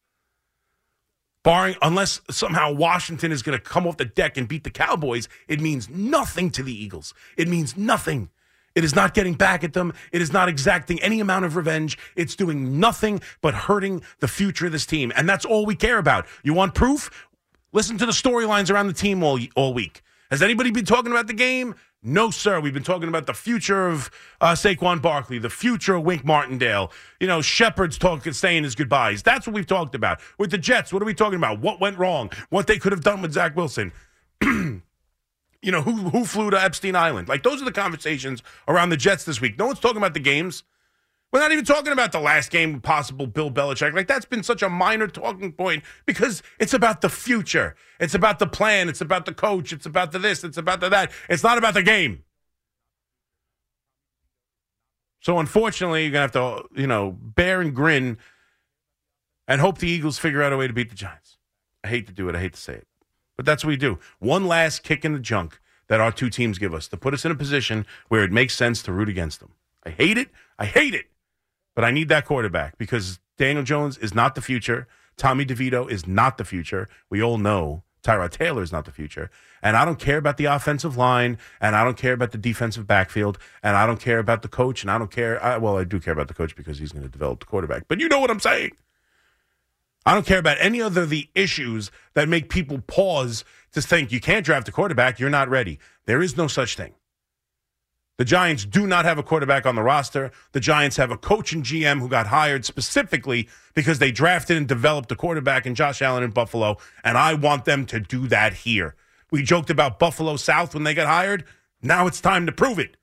Barring, 1.42 1.76
unless 1.80 2.20
somehow 2.28 2.72
Washington 2.72 3.30
is 3.30 3.42
going 3.42 3.56
to 3.56 3.62
come 3.62 3.86
off 3.86 3.96
the 3.96 4.04
deck 4.04 4.36
and 4.36 4.48
beat 4.48 4.64
the 4.64 4.70
Cowboys, 4.70 5.28
it 5.46 5.60
means 5.60 5.88
nothing 5.88 6.50
to 6.50 6.62
the 6.62 6.74
Eagles. 6.74 7.14
It 7.36 7.46
means 7.46 7.76
nothing. 7.76 8.30
It 8.74 8.84
is 8.84 8.94
not 8.94 9.14
getting 9.14 9.34
back 9.34 9.64
at 9.64 9.72
them. 9.72 9.94
It 10.12 10.20
is 10.20 10.32
not 10.32 10.48
exacting 10.48 11.00
any 11.02 11.20
amount 11.20 11.44
of 11.44 11.56
revenge. 11.56 11.96
It's 12.14 12.36
doing 12.36 12.78
nothing 12.78 13.22
but 13.40 13.54
hurting 13.54 14.02
the 14.18 14.28
future 14.28 14.66
of 14.66 14.72
this 14.72 14.84
team. 14.84 15.12
And 15.16 15.28
that's 15.28 15.44
all 15.44 15.64
we 15.64 15.74
care 15.74 15.98
about. 15.98 16.26
You 16.42 16.52
want 16.52 16.74
proof? 16.74 17.28
Listen 17.72 17.96
to 17.98 18.06
the 18.06 18.12
storylines 18.12 18.70
around 18.70 18.88
the 18.88 18.92
team 18.92 19.22
all, 19.22 19.38
all 19.54 19.72
week. 19.72 20.02
Has 20.30 20.42
anybody 20.42 20.70
been 20.72 20.84
talking 20.84 21.12
about 21.12 21.26
the 21.26 21.32
game? 21.32 21.74
No, 22.02 22.30
sir. 22.30 22.60
We've 22.60 22.74
been 22.74 22.84
talking 22.84 23.08
about 23.08 23.26
the 23.26 23.34
future 23.34 23.88
of 23.88 24.10
uh, 24.40 24.52
Saquon 24.52 25.02
Barkley, 25.02 25.38
the 25.38 25.50
future 25.50 25.94
of 25.96 26.04
Wink 26.04 26.24
Martindale. 26.24 26.92
You 27.20 27.26
know, 27.26 27.42
Shepard's 27.42 27.98
talking, 27.98 28.32
saying 28.32 28.64
his 28.64 28.74
goodbyes. 28.74 29.22
That's 29.22 29.46
what 29.46 29.54
we've 29.54 29.66
talked 29.66 29.94
about. 29.94 30.20
With 30.38 30.50
the 30.50 30.58
Jets, 30.58 30.92
what 30.92 31.02
are 31.02 31.06
we 31.06 31.14
talking 31.14 31.38
about? 31.38 31.60
What 31.60 31.80
went 31.80 31.98
wrong? 31.98 32.30
What 32.50 32.66
they 32.68 32.78
could 32.78 32.92
have 32.92 33.02
done 33.02 33.22
with 33.22 33.32
Zach 33.32 33.56
Wilson? 33.56 33.92
you 34.42 34.82
know, 35.64 35.82
who 35.82 36.10
who 36.10 36.24
flew 36.24 36.50
to 36.50 36.62
Epstein 36.62 36.94
Island? 36.94 37.28
Like 37.28 37.42
those 37.42 37.60
are 37.60 37.64
the 37.64 37.72
conversations 37.72 38.42
around 38.68 38.90
the 38.90 38.96
Jets 38.96 39.24
this 39.24 39.40
week. 39.40 39.58
No 39.58 39.66
one's 39.66 39.80
talking 39.80 39.96
about 39.96 40.14
the 40.14 40.20
games. 40.20 40.62
We're 41.32 41.40
not 41.40 41.52
even 41.52 41.64
talking 41.64 41.92
about 41.92 42.12
the 42.12 42.20
last 42.20 42.50
game 42.50 42.80
possible 42.80 43.26
Bill 43.26 43.50
Belichick. 43.50 43.92
Like 43.92 44.06
that's 44.06 44.24
been 44.24 44.42
such 44.42 44.62
a 44.62 44.68
minor 44.68 45.06
talking 45.06 45.52
point 45.52 45.82
because 46.06 46.42
it's 46.58 46.72
about 46.72 47.00
the 47.00 47.08
future. 47.08 47.74
It's 48.00 48.14
about 48.14 48.38
the 48.38 48.46
plan. 48.46 48.88
It's 48.88 49.00
about 49.00 49.26
the 49.26 49.34
coach. 49.34 49.72
It's 49.72 49.86
about 49.86 50.12
the 50.12 50.18
this. 50.18 50.44
It's 50.44 50.56
about 50.56 50.80
the 50.80 50.88
that. 50.88 51.10
It's 51.28 51.42
not 51.42 51.58
about 51.58 51.74
the 51.74 51.82
game. 51.82 52.22
So 55.20 55.38
unfortunately, 55.38 56.04
you're 56.04 56.12
gonna 56.12 56.22
have 56.22 56.32
to, 56.32 56.80
you 56.80 56.86
know, 56.86 57.10
bear 57.20 57.60
and 57.60 57.74
grin 57.74 58.18
and 59.48 59.60
hope 59.60 59.78
the 59.78 59.88
Eagles 59.88 60.18
figure 60.18 60.42
out 60.42 60.52
a 60.52 60.56
way 60.56 60.68
to 60.68 60.72
beat 60.72 60.88
the 60.88 60.96
Giants. 60.96 61.38
I 61.82 61.88
hate 61.88 62.06
to 62.06 62.12
do 62.12 62.28
it. 62.28 62.36
I 62.36 62.40
hate 62.40 62.54
to 62.54 62.60
say 62.60 62.74
it. 62.74 62.86
But 63.36 63.44
that's 63.44 63.64
what 63.64 63.70
we 63.70 63.76
do. 63.76 63.98
One 64.20 64.46
last 64.46 64.82
kick 64.82 65.04
in 65.04 65.12
the 65.12 65.18
junk 65.18 65.60
that 65.88 66.00
our 66.00 66.12
two 66.12 66.30
teams 66.30 66.58
give 66.58 66.72
us 66.72 66.88
to 66.88 66.96
put 66.96 67.12
us 67.12 67.24
in 67.24 67.30
a 67.30 67.34
position 67.34 67.86
where 68.08 68.24
it 68.24 68.32
makes 68.32 68.54
sense 68.54 68.82
to 68.82 68.92
root 68.92 69.08
against 69.08 69.40
them. 69.40 69.52
I 69.84 69.90
hate 69.90 70.16
it. 70.16 70.30
I 70.58 70.66
hate 70.66 70.94
it. 70.94 71.06
But 71.76 71.84
I 71.84 71.92
need 71.92 72.08
that 72.08 72.24
quarterback 72.24 72.76
because 72.78 73.20
Daniel 73.38 73.62
Jones 73.62 73.98
is 73.98 74.14
not 74.14 74.34
the 74.34 74.40
future. 74.40 74.88
Tommy 75.16 75.44
DeVito 75.46 75.88
is 75.88 76.06
not 76.06 76.38
the 76.38 76.44
future. 76.44 76.88
We 77.10 77.22
all 77.22 77.38
know 77.38 77.84
Tyrod 78.02 78.30
Taylor 78.30 78.62
is 78.62 78.72
not 78.72 78.86
the 78.86 78.92
future. 78.92 79.30
And 79.62 79.76
I 79.76 79.84
don't 79.84 79.98
care 79.98 80.16
about 80.16 80.38
the 80.38 80.46
offensive 80.46 80.96
line, 80.96 81.38
and 81.60 81.76
I 81.76 81.84
don't 81.84 81.96
care 81.96 82.14
about 82.14 82.32
the 82.32 82.38
defensive 82.38 82.86
backfield, 82.86 83.38
and 83.62 83.76
I 83.76 83.86
don't 83.86 84.00
care 84.00 84.18
about 84.18 84.42
the 84.42 84.48
coach, 84.48 84.82
and 84.82 84.90
I 84.90 84.96
don't 84.96 85.10
care. 85.10 85.42
I, 85.42 85.58
well, 85.58 85.76
I 85.76 85.84
do 85.84 86.00
care 86.00 86.12
about 86.12 86.28
the 86.28 86.34
coach 86.34 86.56
because 86.56 86.78
he's 86.78 86.92
going 86.92 87.04
to 87.04 87.10
develop 87.10 87.40
the 87.40 87.46
quarterback. 87.46 87.88
But 87.88 88.00
you 88.00 88.08
know 88.08 88.20
what 88.20 88.30
I'm 88.30 88.40
saying. 88.40 88.72
I 90.06 90.14
don't 90.14 90.24
care 90.24 90.38
about 90.38 90.56
any 90.60 90.80
other 90.80 91.02
of 91.02 91.10
the 91.10 91.28
issues 91.34 91.90
that 92.14 92.28
make 92.28 92.48
people 92.48 92.80
pause 92.86 93.44
to 93.72 93.82
think 93.82 94.12
you 94.12 94.20
can't 94.20 94.46
draft 94.46 94.68
a 94.68 94.72
quarterback, 94.72 95.18
you're 95.18 95.28
not 95.28 95.50
ready. 95.50 95.78
There 96.06 96.22
is 96.22 96.36
no 96.36 96.46
such 96.46 96.76
thing. 96.76 96.94
The 98.18 98.24
Giants 98.24 98.64
do 98.64 98.86
not 98.86 99.04
have 99.04 99.18
a 99.18 99.22
quarterback 99.22 99.66
on 99.66 99.74
the 99.74 99.82
roster. 99.82 100.32
The 100.52 100.60
Giants 100.60 100.96
have 100.96 101.10
a 101.10 101.18
coach 101.18 101.52
and 101.52 101.62
GM 101.62 102.00
who 102.00 102.08
got 102.08 102.28
hired 102.28 102.64
specifically 102.64 103.48
because 103.74 103.98
they 103.98 104.10
drafted 104.10 104.56
and 104.56 104.66
developed 104.66 105.12
a 105.12 105.16
quarterback 105.16 105.66
in 105.66 105.74
Josh 105.74 106.00
Allen 106.00 106.22
in 106.22 106.30
Buffalo, 106.30 106.78
and 107.04 107.18
I 107.18 107.34
want 107.34 107.66
them 107.66 107.84
to 107.86 108.00
do 108.00 108.26
that 108.28 108.54
here. 108.54 108.94
We 109.30 109.42
joked 109.42 109.68
about 109.68 109.98
Buffalo 109.98 110.36
South 110.36 110.72
when 110.72 110.84
they 110.84 110.94
got 110.94 111.06
hired. 111.06 111.44
Now 111.82 112.06
it's 112.06 112.20
time 112.20 112.46
to 112.46 112.52
prove 112.52 112.78
it. 112.78 112.96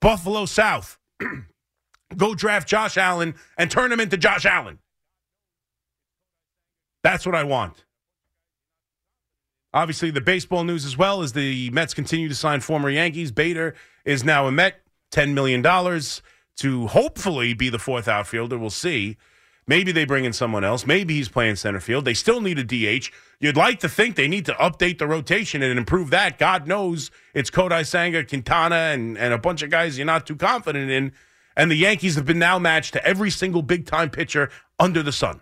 Buffalo 0.00 0.46
South 0.46 0.98
go 2.16 2.34
draft 2.34 2.66
Josh 2.66 2.96
Allen 2.96 3.36
and 3.56 3.70
turn 3.70 3.92
him 3.92 4.00
into 4.00 4.16
Josh 4.16 4.44
Allen. 4.44 4.80
That's 7.04 7.24
what 7.24 7.36
I 7.36 7.44
want. 7.44 7.84
Obviously, 9.72 10.10
the 10.10 10.20
baseball 10.20 10.64
news 10.64 10.84
as 10.84 10.96
well 10.96 11.22
is 11.22 11.32
the 11.32 11.70
Mets 11.70 11.94
continue 11.94 12.28
to 12.28 12.34
sign 12.34 12.60
former 12.60 12.90
Yankees. 12.90 13.30
Bader 13.30 13.74
is 14.04 14.24
now 14.24 14.46
a 14.46 14.52
Met, 14.52 14.80
$10 15.12 15.32
million 15.32 15.62
to 16.56 16.86
hopefully 16.88 17.54
be 17.54 17.68
the 17.68 17.78
fourth 17.78 18.08
outfielder. 18.08 18.58
We'll 18.58 18.70
see. 18.70 19.16
Maybe 19.66 19.92
they 19.92 20.04
bring 20.04 20.24
in 20.24 20.32
someone 20.32 20.62
else. 20.62 20.86
Maybe 20.86 21.14
he's 21.14 21.28
playing 21.28 21.56
center 21.56 21.80
field. 21.80 22.04
They 22.04 22.14
still 22.14 22.40
need 22.40 22.58
a 22.58 22.64
DH. 22.64 23.10
You'd 23.40 23.56
like 23.56 23.80
to 23.80 23.88
think 23.88 24.14
they 24.14 24.28
need 24.28 24.44
to 24.46 24.52
update 24.54 24.98
the 24.98 25.06
rotation 25.06 25.62
and 25.62 25.78
improve 25.78 26.10
that. 26.10 26.38
God 26.38 26.66
knows 26.66 27.10
it's 27.32 27.50
Kodai 27.50 27.86
Senga, 27.86 28.24
Quintana, 28.24 28.92
and, 28.92 29.16
and 29.16 29.32
a 29.32 29.38
bunch 29.38 29.62
of 29.62 29.70
guys 29.70 29.96
you're 29.96 30.04
not 30.04 30.26
too 30.26 30.36
confident 30.36 30.90
in. 30.90 31.12
And 31.56 31.70
the 31.70 31.76
Yankees 31.76 32.16
have 32.16 32.26
been 32.26 32.38
now 32.38 32.58
matched 32.58 32.92
to 32.94 33.06
every 33.06 33.30
single 33.30 33.62
big 33.62 33.86
time 33.86 34.10
pitcher 34.10 34.50
under 34.78 35.02
the 35.02 35.12
sun. 35.12 35.40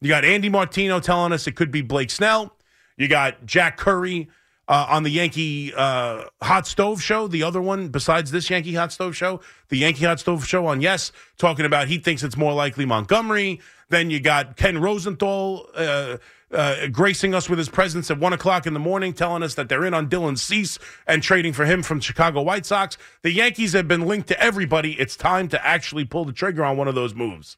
You 0.00 0.08
got 0.08 0.24
Andy 0.24 0.48
Martino 0.48 1.00
telling 1.00 1.32
us 1.32 1.46
it 1.46 1.54
could 1.54 1.70
be 1.70 1.82
Blake 1.82 2.10
Snell. 2.10 2.56
You 2.96 3.08
got 3.08 3.46
Jack 3.46 3.76
Curry 3.76 4.28
uh, 4.68 4.86
on 4.88 5.02
the 5.02 5.10
Yankee 5.10 5.72
uh, 5.74 6.24
Hot 6.42 6.66
Stove 6.66 7.02
Show, 7.02 7.26
the 7.26 7.42
other 7.42 7.60
one 7.60 7.88
besides 7.88 8.30
this 8.30 8.50
Yankee 8.50 8.74
Hot 8.74 8.92
Stove 8.92 9.16
Show, 9.16 9.40
the 9.70 9.78
Yankee 9.78 10.04
Hot 10.04 10.20
Stove 10.20 10.46
Show 10.46 10.66
on 10.66 10.80
Yes, 10.80 11.10
talking 11.38 11.64
about 11.64 11.88
he 11.88 11.98
thinks 11.98 12.22
it's 12.22 12.36
more 12.36 12.52
likely 12.52 12.84
Montgomery. 12.84 13.60
Then 13.88 14.10
you 14.10 14.20
got 14.20 14.56
Ken 14.56 14.78
Rosenthal 14.78 15.66
uh, 15.74 16.18
uh, 16.52 16.88
gracing 16.88 17.34
us 17.34 17.48
with 17.48 17.58
his 17.58 17.70
presence 17.70 18.10
at 18.10 18.18
one 18.18 18.34
o'clock 18.34 18.66
in 18.66 18.74
the 18.74 18.80
morning, 18.80 19.14
telling 19.14 19.42
us 19.42 19.54
that 19.54 19.70
they're 19.70 19.86
in 19.86 19.94
on 19.94 20.08
Dylan 20.08 20.38
Cease 20.38 20.78
and 21.06 21.22
trading 21.22 21.54
for 21.54 21.64
him 21.64 21.82
from 21.82 22.00
Chicago 22.00 22.42
White 22.42 22.66
Sox. 22.66 22.98
The 23.22 23.32
Yankees 23.32 23.72
have 23.72 23.88
been 23.88 24.02
linked 24.02 24.28
to 24.28 24.40
everybody. 24.40 24.92
It's 25.00 25.16
time 25.16 25.48
to 25.48 25.66
actually 25.66 26.04
pull 26.04 26.26
the 26.26 26.32
trigger 26.32 26.64
on 26.64 26.76
one 26.76 26.88
of 26.88 26.94
those 26.94 27.14
moves. 27.14 27.56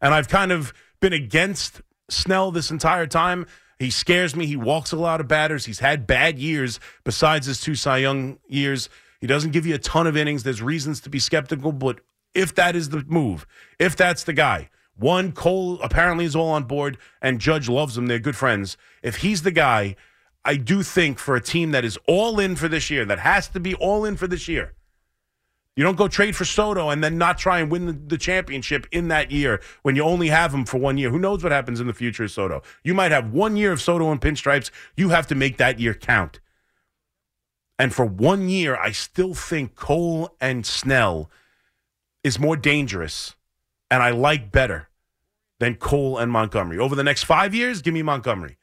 And 0.00 0.12
I've 0.12 0.28
kind 0.28 0.52
of 0.52 0.74
been 1.00 1.12
against 1.12 1.80
Snell 2.10 2.50
this 2.50 2.70
entire 2.70 3.06
time. 3.06 3.46
He 3.82 3.90
scares 3.90 4.36
me. 4.36 4.46
He 4.46 4.56
walks 4.56 4.92
a 4.92 4.96
lot 4.96 5.20
of 5.20 5.28
batters. 5.28 5.64
He's 5.64 5.80
had 5.80 6.06
bad 6.06 6.38
years 6.38 6.78
besides 7.04 7.46
his 7.46 7.60
two 7.60 7.74
Cy 7.74 7.98
Young 7.98 8.38
years. 8.46 8.88
He 9.20 9.26
doesn't 9.26 9.50
give 9.50 9.66
you 9.66 9.74
a 9.74 9.78
ton 9.78 10.06
of 10.06 10.16
innings. 10.16 10.42
There's 10.42 10.62
reasons 10.62 11.00
to 11.00 11.10
be 11.10 11.18
skeptical, 11.18 11.72
but 11.72 12.00
if 12.34 12.54
that 12.54 12.74
is 12.76 12.88
the 12.88 13.04
move, 13.06 13.46
if 13.78 13.96
that's 13.96 14.24
the 14.24 14.32
guy, 14.32 14.70
one, 14.96 15.32
Cole 15.32 15.80
apparently 15.80 16.24
is 16.24 16.36
all 16.36 16.50
on 16.50 16.64
board, 16.64 16.98
and 17.20 17.40
Judge 17.40 17.68
loves 17.68 17.96
him. 17.96 18.06
They're 18.06 18.18
good 18.18 18.36
friends. 18.36 18.76
If 19.02 19.16
he's 19.16 19.42
the 19.42 19.50
guy, 19.50 19.96
I 20.44 20.56
do 20.56 20.82
think 20.82 21.18
for 21.18 21.34
a 21.34 21.40
team 21.40 21.70
that 21.70 21.84
is 21.84 21.98
all 22.06 22.38
in 22.40 22.56
for 22.56 22.68
this 22.68 22.90
year, 22.90 23.04
that 23.04 23.18
has 23.20 23.48
to 23.48 23.60
be 23.60 23.74
all 23.74 24.04
in 24.04 24.16
for 24.16 24.26
this 24.26 24.48
year, 24.48 24.74
you 25.76 25.84
don't 25.84 25.96
go 25.96 26.08
trade 26.08 26.36
for 26.36 26.44
Soto 26.44 26.90
and 26.90 27.02
then 27.02 27.16
not 27.16 27.38
try 27.38 27.60
and 27.60 27.70
win 27.70 27.86
the, 27.86 27.92
the, 27.92 28.18
championship 28.18 28.86
in 28.92 29.08
that 29.08 29.30
year 29.30 29.60
when 29.82 29.96
you 29.96 30.02
only 30.02 30.28
have 30.28 30.52
him 30.52 30.64
for 30.64 30.78
one 30.78 30.98
year. 30.98 31.10
Who 31.10 31.18
knows 31.18 31.42
what 31.42 31.52
happens 31.52 31.80
in 31.80 31.86
the 31.86 31.94
future 31.94 32.24
of 32.24 32.30
Soto? 32.30 32.62
You 32.84 32.92
might 32.92 33.10
have 33.10 33.32
one 33.32 33.56
year 33.56 33.72
of 33.72 33.80
Soto 33.80 34.10
and 34.10 34.20
pinstripes. 34.20 34.70
You 34.96 35.08
have 35.10 35.26
to 35.28 35.34
make 35.34 35.56
that 35.56 35.80
year 35.80 35.94
count. 35.94 36.40
And 37.78 37.94
for 37.94 38.04
one 38.04 38.48
year, 38.48 38.76
I 38.76 38.92
still 38.92 39.34
think 39.34 39.74
Cole 39.74 40.36
and 40.40 40.66
Snell 40.66 41.30
is 42.22 42.38
more 42.38 42.56
dangerous 42.56 43.34
and 43.90 44.02
I 44.02 44.10
like 44.10 44.52
better 44.52 44.88
than 45.58 45.76
Cole 45.76 46.18
and 46.18 46.30
Montgomery. 46.30 46.78
Over 46.78 46.94
the 46.94 47.04
next 47.04 47.24
five 47.24 47.54
years, 47.54 47.82
give 47.82 47.94
me 47.94 48.02
Montgomery. 48.02 48.58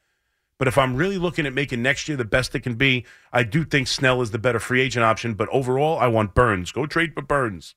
But 0.60 0.68
if 0.68 0.76
I'm 0.76 0.94
really 0.94 1.16
looking 1.16 1.46
at 1.46 1.54
making 1.54 1.80
next 1.80 2.06
year 2.06 2.18
the 2.18 2.24
best 2.26 2.54
it 2.54 2.60
can 2.60 2.74
be, 2.74 3.06
I 3.32 3.44
do 3.44 3.64
think 3.64 3.88
Snell 3.88 4.20
is 4.20 4.30
the 4.30 4.38
better 4.38 4.60
free 4.60 4.82
agent 4.82 5.02
option. 5.02 5.32
But 5.32 5.48
overall, 5.48 5.98
I 5.98 6.06
want 6.06 6.34
Burnes. 6.34 6.70
Go 6.70 6.84
trade 6.84 7.14
for 7.14 7.22
Burnes. 7.22 7.74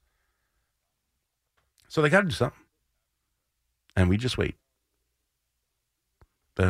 So 1.87 2.01
they 2.01 2.09
got 2.09 2.21
to 2.21 2.27
do 2.27 2.33
something. 2.33 2.59
And 3.95 4.09
we 4.09 4.17
just 4.17 4.37
wait. 4.37 4.55
Maury 6.59 6.67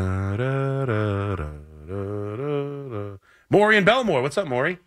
and 3.75 3.88
Bellmore. 3.88 4.22
What's 4.22 4.38
up, 4.38 4.48
Maury? 4.48 4.77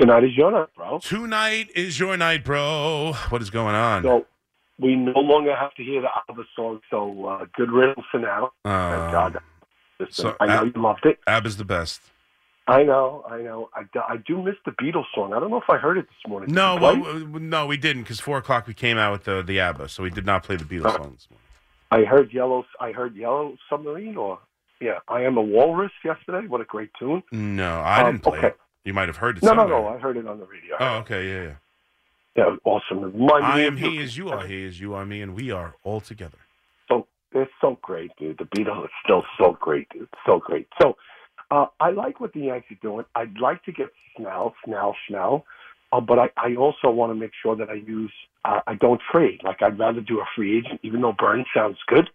Tonight 0.00 0.24
is 0.24 0.36
your 0.36 0.50
night, 0.50 0.70
bro. 0.76 0.98
Tonight 0.98 1.68
is 1.76 2.00
your 2.00 2.16
night, 2.16 2.44
bro. 2.44 3.12
What 3.28 3.42
is 3.42 3.50
going 3.50 3.76
on? 3.76 4.02
So 4.02 4.26
we 4.80 4.96
no 4.96 5.20
longer 5.20 5.54
have 5.54 5.72
to 5.74 5.84
hear 5.84 6.00
the 6.00 6.08
Abba 6.28 6.42
song, 6.56 6.80
so 6.90 7.26
uh, 7.26 7.46
good 7.54 7.70
riddance 7.70 8.04
for 8.10 8.18
now. 8.18 8.50
Uh, 8.64 8.90
Thank 8.90 9.12
God. 9.12 9.38
Listen, 10.00 10.14
so 10.14 10.36
I 10.40 10.46
know 10.46 10.52
Ab- 10.66 10.76
you 10.76 10.82
loved 10.82 11.06
it. 11.06 11.18
Ab 11.26 11.46
is 11.46 11.56
the 11.56 11.64
best. 11.64 12.00
I 12.66 12.82
know, 12.82 13.24
I 13.28 13.38
know. 13.38 13.70
I, 13.74 13.84
do- 13.94 14.02
I 14.06 14.16
do 14.18 14.42
miss 14.42 14.56
the 14.66 14.72
Beatles 14.72 15.04
song. 15.14 15.32
I 15.32 15.40
don't 15.40 15.50
know 15.50 15.56
if 15.56 15.70
I 15.70 15.78
heard 15.78 15.96
it 15.96 16.06
this 16.06 16.28
morning. 16.30 16.48
Did 16.50 16.54
No, 16.54 16.76
well, 16.76 17.02
uh, 17.06 17.38
no, 17.38 17.66
we 17.66 17.78
didn't 17.78 18.02
because 18.02 18.20
four 18.20 18.36
o'clock 18.38 18.66
we 18.66 18.74
came 18.74 18.98
out 18.98 19.12
with 19.12 19.24
the 19.24 19.42
the 19.42 19.58
ABBA, 19.58 19.88
so 19.88 20.02
we 20.02 20.10
did 20.10 20.26
not 20.26 20.42
play 20.42 20.56
the 20.56 20.64
Beatles 20.64 20.92
song 20.94 21.12
this 21.14 21.28
morning. 21.30 21.44
I 21.90 22.04
heard 22.04 22.30
Yellow. 22.32 22.66
I 22.78 22.92
heard 22.92 23.16
Yellow 23.16 23.56
Submarine, 23.70 24.16
or 24.18 24.38
yeah, 24.80 24.98
I 25.08 25.22
am 25.22 25.38
a 25.38 25.42
Walrus 25.42 25.92
yesterday. 26.04 26.46
What 26.46 26.60
a 26.60 26.64
great 26.64 26.90
tune. 26.98 27.22
No, 27.32 27.80
I 27.80 28.02
Um, 28.02 28.12
didn't 28.12 28.24
play 28.24 28.38
okay. 28.38 28.46
it. 28.48 28.56
You 28.84 28.92
might 28.92 29.08
have 29.08 29.16
heard 29.16 29.38
it. 29.38 29.42
No, 29.42 29.54
no, 29.54 29.62
somewhere. 29.62 29.80
no. 29.82 29.88
I 29.88 29.98
heard 29.98 30.16
it 30.18 30.26
on 30.26 30.38
the 30.38 30.44
radio. 30.46 30.76
Oh, 30.78 30.96
okay, 30.98 31.26
yeah, 31.28 31.42
yeah. 31.44 31.54
Yeah, 32.36 32.56
awesome. 32.64 33.00
Remind 33.00 33.44
I 33.44 33.60
am 33.60 33.76
he 33.78 33.94
you. 33.96 34.02
as 34.02 34.16
you 34.18 34.28
are 34.28 34.46
he 34.46 34.64
as 34.66 34.78
you 34.78 34.92
are 34.94 35.06
me, 35.06 35.22
and 35.22 35.34
we 35.34 35.50
are 35.50 35.74
all 35.82 36.00
together. 36.00 36.38
It's 37.42 37.52
so 37.60 37.78
great, 37.82 38.10
dude. 38.18 38.38
The 38.38 38.44
Beatles 38.44 38.84
is 38.84 38.90
still 39.04 39.24
so 39.38 39.56
great, 39.60 39.88
dude. 39.90 40.08
So 40.26 40.38
great. 40.38 40.68
So 40.80 40.96
uh, 41.50 41.66
I 41.80 41.90
like 41.90 42.20
what 42.20 42.32
the 42.32 42.40
Yankees 42.40 42.78
are 42.78 42.88
doing. 42.88 43.04
I'd 43.14 43.38
like 43.38 43.62
to 43.64 43.72
get 43.72 43.88
Snell, 44.16 44.54
Snell, 44.64 44.96
Snell, 45.08 45.44
uh, 45.92 46.00
but 46.00 46.18
I, 46.18 46.28
I 46.36 46.56
also 46.56 46.90
want 46.90 47.10
to 47.10 47.14
make 47.14 47.32
sure 47.42 47.56
that 47.56 47.70
I 47.70 47.74
use. 47.74 48.12
Uh, 48.44 48.60
I 48.66 48.74
don't 48.74 49.00
trade. 49.12 49.40
Like 49.42 49.62
I'd 49.62 49.78
rather 49.78 50.00
do 50.00 50.20
a 50.20 50.24
free 50.36 50.58
agent, 50.58 50.80
even 50.82 51.00
though 51.00 51.14
Burnes 51.18 51.46
sounds 51.54 51.78
good. 51.86 52.08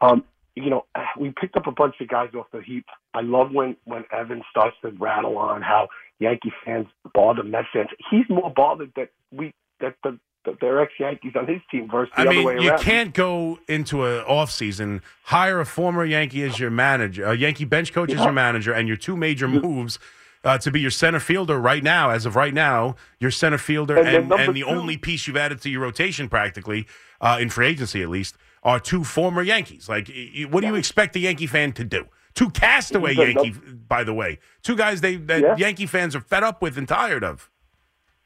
Um, 0.00 0.24
you 0.54 0.70
know, 0.70 0.84
we 1.18 1.32
picked 1.38 1.56
up 1.56 1.66
a 1.66 1.72
bunch 1.72 1.96
of 2.00 2.08
guys 2.08 2.30
off 2.34 2.46
the 2.52 2.62
heap. 2.62 2.86
I 3.14 3.22
love 3.22 3.52
when 3.52 3.76
when 3.84 4.04
Evan 4.12 4.42
starts 4.50 4.76
to 4.82 4.90
rattle 4.90 5.38
on 5.38 5.62
how 5.62 5.88
Yankee 6.18 6.52
fans 6.64 6.86
bother 7.14 7.42
Mets 7.42 7.68
fans. 7.72 7.88
He's 8.10 8.28
more 8.28 8.52
bothered 8.54 8.92
that 8.96 9.10
we 9.32 9.52
that 9.80 9.94
the 10.02 10.18
they're 10.60 10.80
ex 10.80 10.92
Yankees 10.98 11.32
on 11.36 11.46
his 11.46 11.60
team 11.70 11.88
versus 11.90 12.12
the 12.16 12.20
I 12.22 12.26
other 12.26 12.30
mean, 12.34 12.44
way 12.46 12.54
you 12.60 12.68
around. 12.70 12.78
You 12.78 12.84
can't 12.84 13.14
go 13.14 13.58
into 13.68 14.04
an 14.04 14.24
off 14.24 14.50
season, 14.50 15.02
hire 15.24 15.60
a 15.60 15.66
former 15.66 16.04
Yankee 16.04 16.42
as 16.42 16.58
your 16.58 16.70
manager, 16.70 17.24
a 17.26 17.34
Yankee 17.36 17.64
bench 17.64 17.92
coach 17.92 18.12
as 18.12 18.20
your 18.20 18.32
manager, 18.32 18.72
and 18.72 18.86
your 18.88 18.96
two 18.96 19.16
major 19.16 19.48
moves. 19.48 19.98
Uh, 20.44 20.56
to 20.56 20.70
be 20.70 20.80
your 20.80 20.92
center 20.92 21.18
fielder 21.18 21.58
right 21.58 21.82
now, 21.82 22.10
as 22.10 22.24
of 22.24 22.36
right 22.36 22.54
now, 22.54 22.94
your 23.18 23.32
center 23.32 23.58
fielder 23.58 23.96
And 23.96 24.06
and, 24.06 24.32
and 24.32 24.54
the 24.54 24.60
two- 24.60 24.66
only 24.68 24.96
piece 24.96 25.26
you've 25.26 25.36
added 25.36 25.60
to 25.62 25.70
your 25.70 25.80
rotation, 25.80 26.28
practically 26.28 26.86
uh, 27.20 27.38
in 27.40 27.50
free 27.50 27.66
agency 27.66 28.00
at 28.00 28.08
least, 28.08 28.36
are 28.62 28.78
two 28.78 29.02
former 29.02 29.42
Yankees. 29.42 29.88
Like, 29.88 30.08
what 30.50 30.60
do 30.60 30.68
you 30.68 30.76
expect 30.76 31.14
the 31.14 31.20
Yankee 31.20 31.48
fan 31.48 31.72
to 31.72 31.84
do? 31.84 32.04
Two 32.34 32.50
castaway 32.50 33.14
Yankee, 33.14 33.54
by 33.88 34.04
the 34.04 34.14
way, 34.14 34.38
two 34.62 34.76
guys 34.76 35.00
they 35.00 35.16
that 35.16 35.40
Yeah. 35.40 35.56
Yankee 35.56 35.86
fans 35.86 36.14
are 36.14 36.20
fed 36.20 36.44
up 36.44 36.62
with 36.62 36.78
and 36.78 36.86
tired 36.86 37.24
of. 37.24 37.50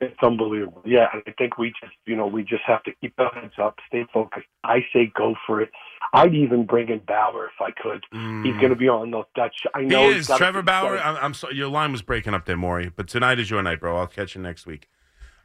It's 0.00 0.16
unbelievable. 0.22 0.82
Yeah, 0.86 1.08
and 1.12 1.22
I 1.26 1.32
think 1.32 1.58
we 1.58 1.74
just, 1.80 1.92
you 2.06 2.16
know, 2.16 2.26
we 2.26 2.42
just 2.42 2.62
have 2.66 2.82
to 2.84 2.92
keep 3.00 3.12
our 3.18 3.30
heads 3.32 3.54
up, 3.62 3.78
stay 3.86 4.06
focused. 4.12 4.46
I 4.64 4.78
say 4.92 5.12
go 5.14 5.34
for 5.46 5.60
it. 5.60 5.70
I'd 6.12 6.34
even 6.34 6.64
bring 6.64 6.88
in 6.88 7.00
Bauer 7.00 7.46
if 7.46 7.60
I 7.60 7.70
could. 7.70 8.04
He's 8.42 8.56
going 8.56 8.70
to 8.70 8.76
be 8.76 8.88
on 8.88 9.10
the 9.10 9.22
Dutch. 9.34 9.54
I 9.74 9.82
know 9.82 10.10
he's 10.10 10.28
is 10.28 10.36
Trevor 10.36 10.62
Bauer. 10.62 10.98
I'm, 10.98 11.16
I'm 11.16 11.34
sorry, 11.34 11.54
your 11.54 11.68
line 11.68 11.92
was 11.92 12.02
breaking 12.02 12.34
up 12.34 12.46
there, 12.46 12.56
Maury. 12.56 12.90
But 12.94 13.08
tonight 13.08 13.38
is 13.38 13.50
your 13.50 13.62
night, 13.62 13.78
bro. 13.78 13.96
I'll 13.96 14.06
catch 14.06 14.34
you 14.34 14.40
next 14.40 14.66
week. 14.66 14.88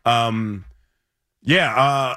Um, 0.06 0.66
yeah, 1.42 1.76
uh, 1.76 2.16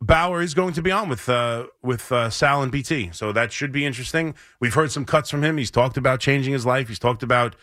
Bauer 0.00 0.42
is 0.42 0.54
going 0.54 0.74
to 0.74 0.82
be 0.82 0.90
on 0.90 1.08
with 1.08 1.28
uh, 1.28 1.66
with 1.82 2.12
uh, 2.12 2.30
Sal 2.30 2.62
and 2.62 2.70
BT, 2.70 3.10
so 3.12 3.32
that 3.32 3.52
should 3.52 3.72
be 3.72 3.86
interesting. 3.86 4.34
We've 4.60 4.74
heard 4.74 4.92
some 4.92 5.04
cuts 5.04 5.30
from 5.30 5.42
him. 5.42 5.56
He's 5.56 5.70
talked 5.70 5.96
about 5.96 6.20
changing 6.20 6.52
his 6.52 6.66
life. 6.66 6.88
He's 6.88 6.98
talked 6.98 7.22
about 7.22 7.56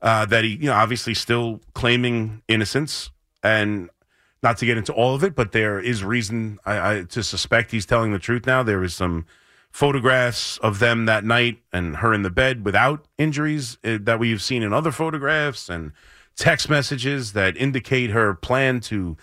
uh, 0.00 0.26
that 0.26 0.44
he, 0.44 0.50
you 0.50 0.66
know, 0.66 0.74
obviously 0.74 1.14
still 1.14 1.60
claiming 1.74 2.42
innocence, 2.46 3.10
and 3.42 3.90
not 4.42 4.58
to 4.58 4.66
get 4.66 4.76
into 4.76 4.92
all 4.92 5.14
of 5.14 5.22
it, 5.22 5.34
but 5.34 5.52
there 5.52 5.78
is 5.78 6.02
reason 6.02 6.58
I, 6.64 6.98
I, 6.98 7.02
to 7.04 7.22
suspect 7.22 7.70
he's 7.70 7.86
telling 7.86 8.12
the 8.12 8.18
truth 8.18 8.46
now. 8.46 8.62
There 8.62 8.82
is 8.82 8.94
some 8.94 9.26
photographs 9.70 10.58
of 10.58 10.80
them 10.80 11.06
that 11.06 11.24
night 11.24 11.62
and 11.72 11.96
her 11.96 12.12
in 12.12 12.22
the 12.22 12.30
bed 12.30 12.64
without 12.64 13.06
injuries 13.18 13.78
uh, 13.84 13.98
that 14.02 14.18
we've 14.18 14.42
seen 14.42 14.62
in 14.62 14.72
other 14.72 14.92
photographs 14.92 15.68
and 15.68 15.92
text 16.36 16.68
messages 16.68 17.32
that 17.32 17.56
indicate 17.56 18.10
her 18.10 18.34
plan 18.34 18.80
to 18.80 19.16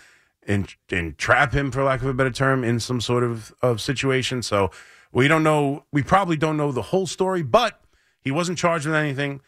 en- 0.46 0.66
entrap 0.90 1.52
him, 1.52 1.70
for 1.70 1.84
lack 1.84 2.00
of 2.00 2.08
a 2.08 2.14
better 2.14 2.30
term, 2.30 2.64
in 2.64 2.80
some 2.80 3.00
sort 3.00 3.22
of, 3.22 3.54
of 3.62 3.80
situation. 3.80 4.42
So 4.42 4.70
we 5.12 5.28
don't 5.28 5.42
know. 5.42 5.84
We 5.92 6.02
probably 6.02 6.36
don't 6.36 6.56
know 6.56 6.72
the 6.72 6.82
whole 6.82 7.06
story, 7.06 7.42
but 7.42 7.80
he 8.20 8.30
wasn't 8.30 8.58
charged 8.58 8.86
with 8.86 8.94
anything. 8.94 9.40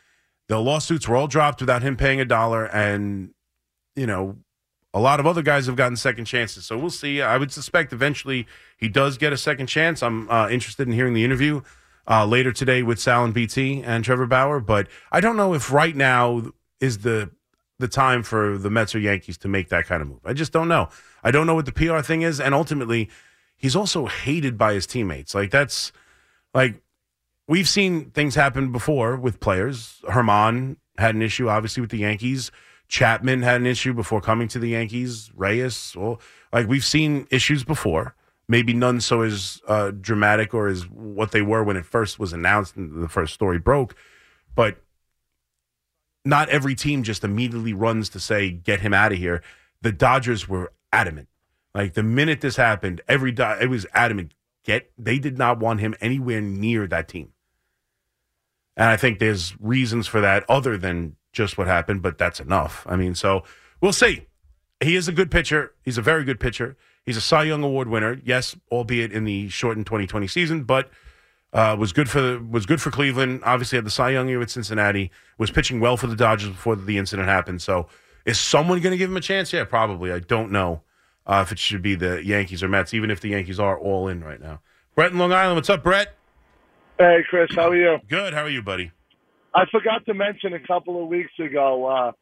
The 0.49 0.59
lawsuits 0.59 1.09
were 1.09 1.17
all 1.17 1.29
dropped 1.29 1.61
without 1.61 1.83
him 1.83 1.97
paying 1.97 2.21
a 2.21 2.25
dollar, 2.25 2.67
and 2.67 3.33
you 3.97 4.07
know 4.07 4.38
a 4.94 5.00
lot 5.00 5.20
of 5.20 5.26
other 5.26 5.42
guys 5.42 5.66
have 5.66 5.76
gotten 5.76 5.96
second 5.96 6.26
chances. 6.26 6.66
So 6.66 6.76
we'll 6.78 6.90
see. 6.90 7.22
I 7.22 7.37
would 7.37 7.52
suspect 7.52 7.92
eventually 7.92 8.46
he 8.76 8.88
does 8.88 9.18
get 9.18 9.32
a 9.32 9.37
second 9.37 9.66
chance. 9.66 10.02
I'm 10.02 10.30
uh, 10.30 10.49
interested 10.49 10.87
in 10.87 10.94
hearing 10.94 11.14
the 11.14 11.25
interview 11.25 11.62
uh, 12.08 12.26
later 12.26 12.52
today 12.52 12.82
with 12.82 12.99
Sal 12.99 13.25
and 13.25 13.32
BT 13.32 13.82
and 13.82 14.04
Trevor 14.04 14.26
Bauer, 14.26 14.61
but 14.61 14.88
I 15.11 15.20
don't 15.20 15.37
know 15.37 15.54
if 15.54 15.72
right 15.72 15.94
now 15.94 16.52
is 16.80 16.99
the 16.99 17.30
the 17.78 17.88
time 17.88 18.22
for 18.22 18.58
the 18.58 18.70
Mets 18.70 18.94
or 18.94 19.00
Yankees 19.00 19.37
to 19.38 19.49
make 19.49 19.68
that 19.70 19.87
kind 19.87 20.02
of 20.02 20.08
move. 20.08 20.20
I 20.25 20.34
just 20.34 20.52
don't 20.52 20.68
know. 20.68 20.88
I 21.25 21.32
don't 21.32 21.49
know 21.49 21.54
what 21.56 21.66
the 21.66 21.72
PR 21.72 21.99
thing 22.00 22.22
is, 22.22 22.38
and 22.38 22.54
ultimately, 22.54 23.11
he's 23.56 23.75
also 23.75 24.06
hated 24.06 24.56
by 24.56 24.75
his 24.75 24.87
teammates. 24.87 25.34
Like 25.34 25.50
that's 25.50 25.90
like 26.54 26.80
we've 27.49 27.68
seen 27.68 28.11
things 28.11 28.34
happen 28.34 28.72
before 28.72 29.16
with 29.16 29.40
players. 29.40 30.00
Germán 30.04 30.76
had 30.99 31.14
an 31.14 31.22
issue, 31.22 31.49
obviously, 31.49 31.80
with 31.80 31.90
the 31.90 31.99
Yankees. 31.99 32.50
Chapman 32.92 33.40
had 33.40 33.58
an 33.58 33.66
issue 33.66 33.94
before 33.94 34.20
coming 34.20 34.49
to 34.49 34.58
the 34.58 34.68
Yankees. 34.68 35.30
Reyes, 35.34 35.94
well, 35.96 36.20
like 36.52 36.68
we've 36.68 36.84
seen 36.84 37.26
issues 37.30 37.64
before. 37.64 38.14
Maybe 38.49 38.75
none 38.75 39.00
so 39.00 39.22
as 39.22 39.62
uh, 39.66 39.92
dramatic 39.92 40.52
or 40.52 40.68
as 40.68 40.82
what 40.90 41.30
they 41.30 41.40
were 41.40 41.64
when 41.64 41.78
it 41.78 41.87
first 41.87 42.18
was 42.18 42.34
announced 42.34 42.76
and 42.76 43.02
the 43.02 43.08
first 43.08 43.32
story 43.32 43.58
broke. 43.58 43.94
But 44.54 44.82
not 46.26 46.50
every 46.50 46.75
team 46.75 47.02
just 47.02 47.25
immediately 47.25 47.72
runs 47.72 48.11
to 48.11 48.20
say, 48.20 48.50
get 48.50 48.80
him 48.80 48.92
out 48.92 49.12
of 49.12 49.16
here. 49.16 49.42
The 49.80 49.92
Dodgers 49.92 50.46
were 50.46 50.75
adamant. 50.92 51.28
Like 51.75 51.94
the 51.94 52.02
minute 52.02 52.42
this 52.42 52.56
happened, 52.56 53.00
every 53.08 53.32
Do- 53.32 53.56
it 53.58 53.70
was 53.70 53.87
adamant. 53.94 54.34
Get 54.64 54.92
they 54.99 55.18
did 55.18 55.38
not 55.38 55.58
want 55.58 55.80
him 55.80 55.94
anywhere 56.02 56.42
near 56.42 56.87
that 56.88 57.08
team. 57.08 57.32
And 58.76 58.90
I 58.90 58.99
think 58.99 59.18
there's 59.18 59.58
reasons 59.58 60.06
for 60.06 60.20
that 60.20 60.44
other 60.46 60.76
than 60.76 61.16
just 61.32 61.58
what 61.58 61.66
happened, 61.66 62.02
but 62.02 62.18
that's 62.18 62.40
enough. 62.40 62.86
I 62.88 62.96
mean, 62.96 63.14
so 63.14 63.44
we'll 63.80 63.92
see. 63.92 64.26
He 64.80 64.96
is 64.96 65.08
a 65.08 65.12
good 65.12 65.30
pitcher. 65.30 65.72
He's 65.84 65.98
a 65.98 66.02
very 66.02 66.24
good 66.24 66.40
pitcher. 66.40 66.76
He's 67.04 67.16
a 67.16 67.20
Cy 67.20 67.44
Young 67.44 67.62
Award 67.62 67.88
winner. 67.88 68.20
Yes, 68.24 68.56
albeit 68.70 69.12
in 69.12 69.24
the 69.24 69.48
shortened 69.48 69.86
2020 69.86 70.26
season, 70.26 70.64
but 70.64 70.90
uh, 71.52 71.76
was 71.78 71.92
good 71.92 72.08
for 72.08 72.40
was 72.40 72.66
good 72.66 72.80
for 72.80 72.90
Cleveland. 72.90 73.42
Obviously, 73.44 73.76
had 73.76 73.84
the 73.84 73.90
Cy 73.90 74.10
Young 74.10 74.28
year 74.28 74.38
with 74.38 74.50
Cincinnati. 74.50 75.10
Was 75.38 75.50
pitching 75.50 75.80
well 75.80 75.96
for 75.96 76.06
the 76.06 76.16
Dodgers 76.16 76.50
before 76.50 76.76
the 76.76 76.98
incident 76.98 77.28
happened. 77.28 77.60
So, 77.60 77.88
is 78.24 78.38
someone 78.38 78.80
going 78.80 78.92
to 78.92 78.98
give 78.98 79.10
him 79.10 79.16
a 79.16 79.20
chance? 79.22 79.52
Yeah, 79.52 79.64
probably. 79.64 80.12
I 80.12 80.20
don't 80.20 80.50
know 80.50 80.82
uh, 81.26 81.42
if 81.44 81.52
it 81.52 81.58
should 81.58 81.82
be 81.82 81.94
the 81.94 82.24
Yankees 82.24 82.62
or 82.62 82.68
Mets, 82.68 82.94
even 82.94 83.10
if 83.10 83.20
the 83.20 83.28
Yankees 83.28 83.60
are 83.60 83.78
all 83.78 84.08
in 84.08 84.22
right 84.22 84.40
now. 84.40 84.60
Brett 84.94 85.12
in 85.12 85.18
Long 85.18 85.32
Island, 85.32 85.56
what's 85.56 85.70
up, 85.70 85.82
Brett? 85.82 86.14
Hey, 86.98 87.24
Chris, 87.28 87.50
how 87.54 87.70
are 87.70 87.76
you? 87.76 87.98
Good. 88.08 88.34
How 88.34 88.42
are 88.42 88.50
you, 88.50 88.62
buddy? 88.62 88.92
I 89.54 89.64
forgot 89.71 90.06
to 90.06 90.14
mention 90.14 90.54
a 90.54 90.61
couple 90.61 91.02
of 91.02 91.09
weeks 91.09 91.32
ago, 91.38 91.87
uh, 91.87 92.12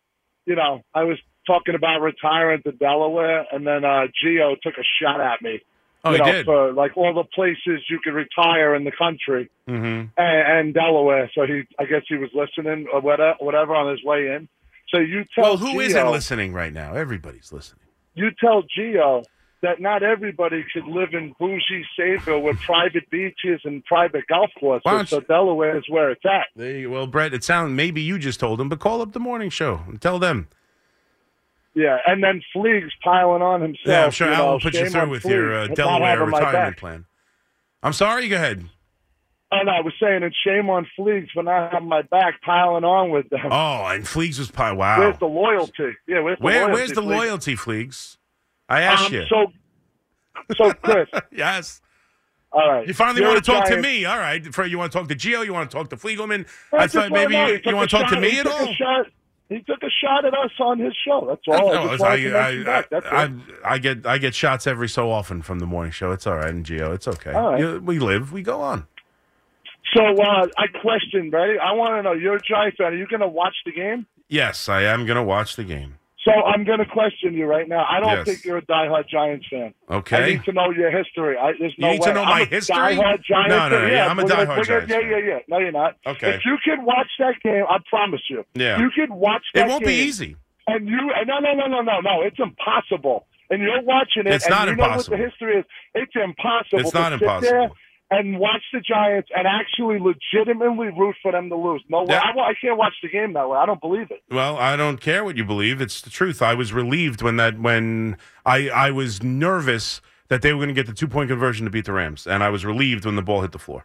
you 0.47 0.57
know, 0.57 0.83
I 0.95 1.05
was 1.05 1.19
talking 1.47 1.75
about 1.75 2.01
retiring 2.01 2.63
to 2.63 2.73
Delaware, 2.73 3.47
and 3.53 3.67
then 3.67 3.85
uh, 3.85 4.07
Gio 4.23 4.61
took 4.61 4.75
a 4.79 4.85
shot 5.01 5.21
at 5.21 5.41
me. 5.43 5.61
Oh, 6.03 6.13
you 6.13 6.19
know, 6.19 6.25
did. 6.33 6.47
for 6.47 6.73
like 6.73 6.97
all 6.97 7.13
the 7.13 7.25
places 7.25 7.85
you 7.91 8.01
could 8.03 8.15
retire 8.15 8.75
in 8.75 8.85
the 8.85 8.93
country 8.93 9.51
Mm-hmm. 9.69 9.85
and, 10.17 10.59
and 10.59 10.75
Delaware. 10.75 11.31
So 11.35 11.45
he, 11.47 11.63
I 11.79 11.85
guess 11.85 12.03
he 12.09 12.17
was 12.17 12.31
listening 12.35 12.87
or 12.93 13.01
whatever, 13.01 13.37
whatever 13.39 13.75
on 13.75 13.91
his 13.91 14.03
way 14.03 14.29
in. 14.35 14.49
So 14.89 14.99
you 14.99 15.25
tell 15.35 15.45
Well, 15.45 15.57
who 15.59 15.75
Gio, 15.75 15.93
not 15.95 16.11
listening 16.11 16.53
right 16.55 16.73
now? 16.73 16.95
Everybody's 16.95 17.53
listening. 17.53 17.85
you 18.15 18.31
tell 18.41 18.63
Gio 18.77 19.25
that 19.63 19.81
not 19.81 20.03
everybody 20.03 20.65
could 20.73 20.87
live 20.87 21.13
in 21.13 21.35
bougie 21.39 21.85
Sayville 21.99 22.43
with 22.43 22.59
private 22.61 23.09
beaches 23.11 23.61
and 23.65 23.85
private 23.85 24.27
golf 24.27 24.51
courses. 24.59 25.11
So 25.11 25.21
Delaware 25.21 25.77
is 25.77 25.85
where 25.89 26.11
it's 26.11 26.25
at. 26.25 26.47
You, 26.63 26.91
well, 26.91 27.07
Brett, 27.07 27.35
it 27.35 27.45
sounds 27.45 27.73
maybe 27.73 28.01
you 28.01 28.19
just 28.19 28.41
told 28.41 28.59
them, 28.59 28.69
but 28.69 28.79
call 28.81 29.03
up 29.03 29.13
the 29.13 29.21
morning 29.21 29.51
show 29.51 29.83
and 29.87 30.01
tell 30.01 30.19
them. 30.19 30.49
Yeah, 31.75 31.99
and 32.07 32.23
then 32.23 32.43
Fleeg's 32.53 32.93
piling 33.05 33.43
on 33.43 33.61
himself. 33.61 33.87
Yeah, 33.87 34.05
I'm 34.05 34.11
sure 34.11 34.31
you 34.31 34.37
know, 34.37 34.53
will 34.53 34.61
put 34.61 34.75
you 34.75 34.89
through 34.91 35.09
with 35.09 35.23
Fleeg 35.23 35.31
your 35.31 35.55
uh, 35.55 35.67
Delaware 35.69 36.25
retirement 36.25 36.77
plan. 36.77 37.05
I'm 37.83 37.93
sorry. 37.93 38.29
Go 38.29 38.37
ahead. 38.37 38.65
No, 39.53 39.71
I 39.73 39.81
was 39.81 39.93
saying 40.01 40.23
it's 40.23 40.37
shame 40.45 40.71
on 40.71 40.87
Fleegs 40.99 41.31
for 41.33 41.43
not 41.43 41.73
having 41.73 41.89
my 41.89 42.03
back, 42.03 42.41
piling 42.43 42.85
on 42.85 43.11
with 43.11 43.29
them. 43.31 43.47
Oh, 43.51 43.87
and 43.87 44.05
Fleegs 44.05 44.39
was. 44.39 44.53
Wow. 44.57 44.99
Where's 44.99 45.19
the 45.19 45.27
loyalty? 45.27 45.97
Yeah, 46.07 46.21
where's 46.21 46.39
the 46.39 46.45
Where, 46.45 46.61
loyalty? 46.63 46.73
where's 46.73 46.93
the 46.93 47.03
Fleegs? 47.03 47.19
loyalty, 47.19 47.57
Fleegs? 47.57 48.17
I 48.71 48.81
asked 48.83 49.07
Um, 49.09 49.13
you. 49.15 49.25
So, 49.29 49.53
so 50.57 50.73
Chris, 50.75 51.09
yes. 51.33 51.81
all 52.53 52.67
right. 52.71 52.87
You 52.89 52.95
finally 52.95 53.21
You're 53.21 53.31
want 53.33 53.45
to 53.45 53.51
talk 53.51 53.67
to 53.67 53.77
me. 53.83 54.05
All 54.07 54.17
right. 54.19 54.43
You 54.69 54.79
want 54.79 54.93
to 54.93 54.99
talk 54.99 55.09
to 55.09 55.15
Gio? 55.15 55.45
You 55.45 55.53
want 55.53 55.71
to 55.71 55.77
talk 55.77 55.91
to 55.91 55.97
Fliegelman? 55.97 56.47
I 56.73 56.85
I 56.85 56.87
thought 56.87 57.11
maybe 57.11 57.35
you, 57.35 57.61
you 57.65 57.77
want 57.77 57.91
to 57.91 57.97
talk 57.99 58.09
to 58.11 58.21
me 58.21 58.39
at 58.41 58.47
all? 58.47 58.73
Shot, 58.75 59.07
he 59.49 59.61
took 59.63 59.83
a 59.83 59.91
shot 60.03 60.25
at 60.25 60.33
us 60.33 60.53
on 60.61 60.79
his 60.79 60.95
show. 61.05 61.27
That's 61.29 61.43
all. 61.49 61.71
I 61.73 61.75
I, 61.75 61.85
wanted 61.85 61.99
to 61.99 62.31
mention 62.31 62.69
I. 62.69 62.85
That's 62.91 63.07
I. 63.07 63.33
I, 63.65 63.79
get 63.79 64.07
I 64.07 64.19
get 64.19 64.35
shots 64.35 64.67
every 64.67 64.89
so 64.89 65.11
often 65.11 65.43
from 65.43 65.59
the 65.59 65.67
morning 65.67 65.91
show. 65.93 66.13
It's 66.13 66.27
all 66.27 66.37
right, 66.37 66.49
and 66.51 66.65
Gio, 66.65 66.95
it's 66.95 67.09
okay. 67.09 67.33
Right. 67.33 67.59
You- 67.59 67.81
we 67.85 67.99
live, 67.99 68.33
we 68.33 68.43
go 68.43 68.61
on. 68.61 68.87
So 69.95 70.03
uh, 70.05 70.47
I 70.57 70.67
question, 70.81 71.31
ready? 71.33 71.59
I 71.59 71.73
want 71.73 71.99
to 71.99 72.03
know. 72.05 72.13
You're 72.13 72.37
a 72.37 72.41
Giant 72.41 72.77
fan. 72.77 72.93
Are 72.93 72.97
you 72.97 73.09
going 73.09 73.21
to 73.21 73.29
watch 73.29 73.57
the 73.67 73.73
game? 73.73 74.07
Yes, 74.29 74.69
I 74.69 74.83
am 74.85 75.05
going 75.05 75.17
to 75.17 75.23
watch 75.25 75.57
the 75.57 75.65
game. 75.65 75.97
So 76.25 76.33
I'm 76.33 76.65
going 76.65 76.81
to 76.81 76.85
question 76.85 77.33
you 77.33 77.47
right 77.47 77.67
now. 77.67 77.87
I 77.89 77.99
don't 78.01 78.11
Yes. 78.11 78.27
think 78.27 78.45
you're 78.45 78.59
a 78.59 78.63
diehard 78.63 79.09
Giants 79.09 79.47
fan. 79.51 79.73
Okay. 79.91 80.17
I 80.17 80.27
need 80.29 80.45
to 80.45 80.53
know 80.53 80.71
your 80.71 80.91
history. 80.91 81.37
I, 81.39 81.53
there's 81.59 81.73
You 81.79 81.83
no 81.87 81.93
need 81.93 82.03
to 82.03 82.13
know 82.13 82.23
I'm 82.23 82.29
my 82.41 82.45
history? 82.45 82.77
Diehard 82.77 83.23
Giants 83.25 83.49
No, 83.49 83.69
no, 83.69 83.69
no, 83.71 83.77
fan. 83.87 83.93
yeah, 83.93 84.07
I'm 84.07 84.19
a 84.19 84.23
diehard 84.25 84.47
gonna- 84.47 84.65
Giants 84.65 84.91
Yeah, 84.93 85.01
fan. 85.01 85.11
yeah, 85.11 85.17
yeah. 85.19 85.39
No, 85.49 85.59
you're 85.59 85.73
not. 85.73 85.97
Okay. 86.07 86.35
If 86.35 86.45
you 86.45 86.59
could 86.63 86.83
watch 86.85 87.09
that 87.21 87.37
game, 87.43 87.65
I 87.71 87.79
promise 87.89 88.21
you. 88.29 88.45
Yeah. 88.55 88.79
You 88.81 88.91
could 88.95 89.11
watch 89.11 89.45
That 89.55 89.61
game 89.63 89.69
It 89.69 89.73
won't 89.73 89.85
be 89.87 89.95
easy. 89.95 90.37
And 90.67 90.87
you, 90.87 91.11
and 91.17 91.27
no, 91.27 91.39
no, 91.39 91.55
no, 91.55 91.67
no, 91.67 91.81
no, 91.81 92.01
no. 92.01 92.21
It's 92.23 92.39
impossible. 92.39 93.27
And 93.49 93.63
you're 93.63 93.83
watching 93.83 94.27
it. 94.27 94.35
It's 94.35 94.45
and 94.45 94.53
not 94.55 94.67
you 94.69 94.73
impossible. 94.75 95.17
know 95.17 95.23
what 95.25 95.25
the 95.25 95.31
history 95.47 95.59
is. 95.61 95.65
It's 95.95 96.13
impossible. 96.15 96.81
It's 96.81 96.93
not 96.95 97.13
sit 97.13 97.21
there 97.21 97.29
impossible. 97.63 97.77
And 98.11 98.39
watch 98.39 98.63
the 98.73 98.81
Giants 98.81 99.31
and 99.35 99.47
actually 99.47 99.99
legitimately 100.01 100.89
root 100.89 101.17
for 101.23 101.33
them 101.33 101.49
to 101.49 101.57
lose. 101.57 101.83
No 101.89 102.03
way. 102.03 102.17
I, 102.17 102.31
I 102.31 102.55
can't 102.61 102.77
watch 102.77 102.95
the 103.03 103.09
game 103.09 103.33
that 103.35 103.49
way. 103.49 103.57
I 103.57 103.67
don't 103.67 103.81
believe 103.81 104.11
it. 104.11 104.23
Well, 104.31 104.57
I 104.57 104.77
don't 104.77 105.01
care 105.01 105.25
what 105.25 105.37
you 105.37 105.45
believe. 105.45 105.81
It's 105.81 106.01
the 106.01 106.11
truth. 106.11 106.43
I 106.43 106.55
was 106.55 106.73
relieved 106.73 107.23
when 107.23 107.37
that 107.37 107.59
when 107.61 108.17
I 108.45 108.69
I 108.69 108.91
was 108.91 109.23
nervous 109.23 110.01
that 110.29 110.43
they 110.43 110.53
were 110.53 110.59
going 110.59 110.69
to 110.69 110.75
get 110.75 110.87
the 110.87 110.93
two 110.93 111.09
point 111.09 111.29
conversion 111.29 111.65
to 111.65 111.71
beat 111.71 111.85
the 111.85 111.93
Rams, 111.93 112.27
and 112.27 112.43
I 112.43 112.51
was 112.51 112.65
relieved 112.65 113.05
when 113.05 113.17
the 113.17 113.23
ball 113.23 113.43
hit 113.43 113.53
the 113.53 113.59
floor. 113.59 113.85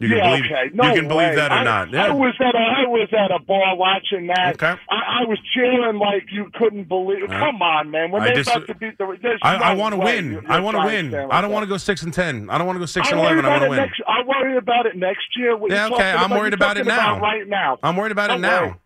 You 0.00 0.08
can 0.08 0.16
yeah, 0.16 0.30
believe 0.30 0.44
okay. 0.46 0.70
No 0.72 0.84
you 0.88 0.94
can 1.00 1.08
believe 1.08 1.36
that 1.36 1.52
or 1.52 1.56
I, 1.56 1.62
not. 1.64 1.94
I 1.94 2.10
was 2.10 2.34
at 2.40 2.54
a 2.54 2.58
I 2.58 2.88
was 2.88 3.08
at 3.12 3.30
a 3.30 3.38
bar 3.38 3.76
watching 3.76 4.28
that. 4.28 4.54
Okay. 4.54 4.80
I, 4.88 5.20
I 5.20 5.24
was 5.28 5.38
cheering 5.54 5.98
like 5.98 6.24
you 6.32 6.50
couldn't 6.54 6.88
believe. 6.88 7.24
Uh, 7.24 7.38
Come 7.38 7.60
on, 7.60 7.90
man! 7.90 8.10
When 8.10 8.22
I 8.22 8.32
dis- 8.32 8.48
about 8.48 8.66
to 8.66 8.74
beat 8.74 8.96
the, 8.96 9.04
I, 9.42 9.56
I 9.56 9.74
want 9.74 9.92
to 9.94 9.98
win. 10.00 10.32
you're- 10.32 10.46
I 10.48 10.58
want 10.60 10.78
to 10.78 10.84
win. 10.86 11.14
I 11.14 11.42
don't 11.42 11.52
want 11.52 11.64
to 11.64 11.68
go 11.68 11.76
six 11.76 12.02
and 12.02 12.14
ten. 12.14 12.48
I 12.48 12.56
don't 12.56 12.66
want 12.66 12.76
to 12.76 12.80
go 12.80 12.86
six 12.86 13.08
I 13.08 13.10
and 13.10 13.20
eleven. 13.20 13.44
I 13.44 13.48
want 13.50 13.62
to 13.64 13.68
win. 13.68 13.78
next. 13.78 14.00
I 14.08 14.22
worry 14.26 14.56
about 14.56 14.86
it 14.86 14.96
next 14.96 15.36
year. 15.36 15.54
What 15.54 15.70
Yeah, 15.70 15.88
okay. 15.88 16.12
I'm 16.12 16.30
worried 16.30 16.54
about 16.54 16.78
it 16.78 16.86
now. 16.86 17.16
about 17.18 17.22
right 17.22 17.46
now. 17.46 17.78
I'm 17.82 17.96
worried 17.96 18.12
about 18.12 18.30
it 18.30 18.38
now. 18.40 18.80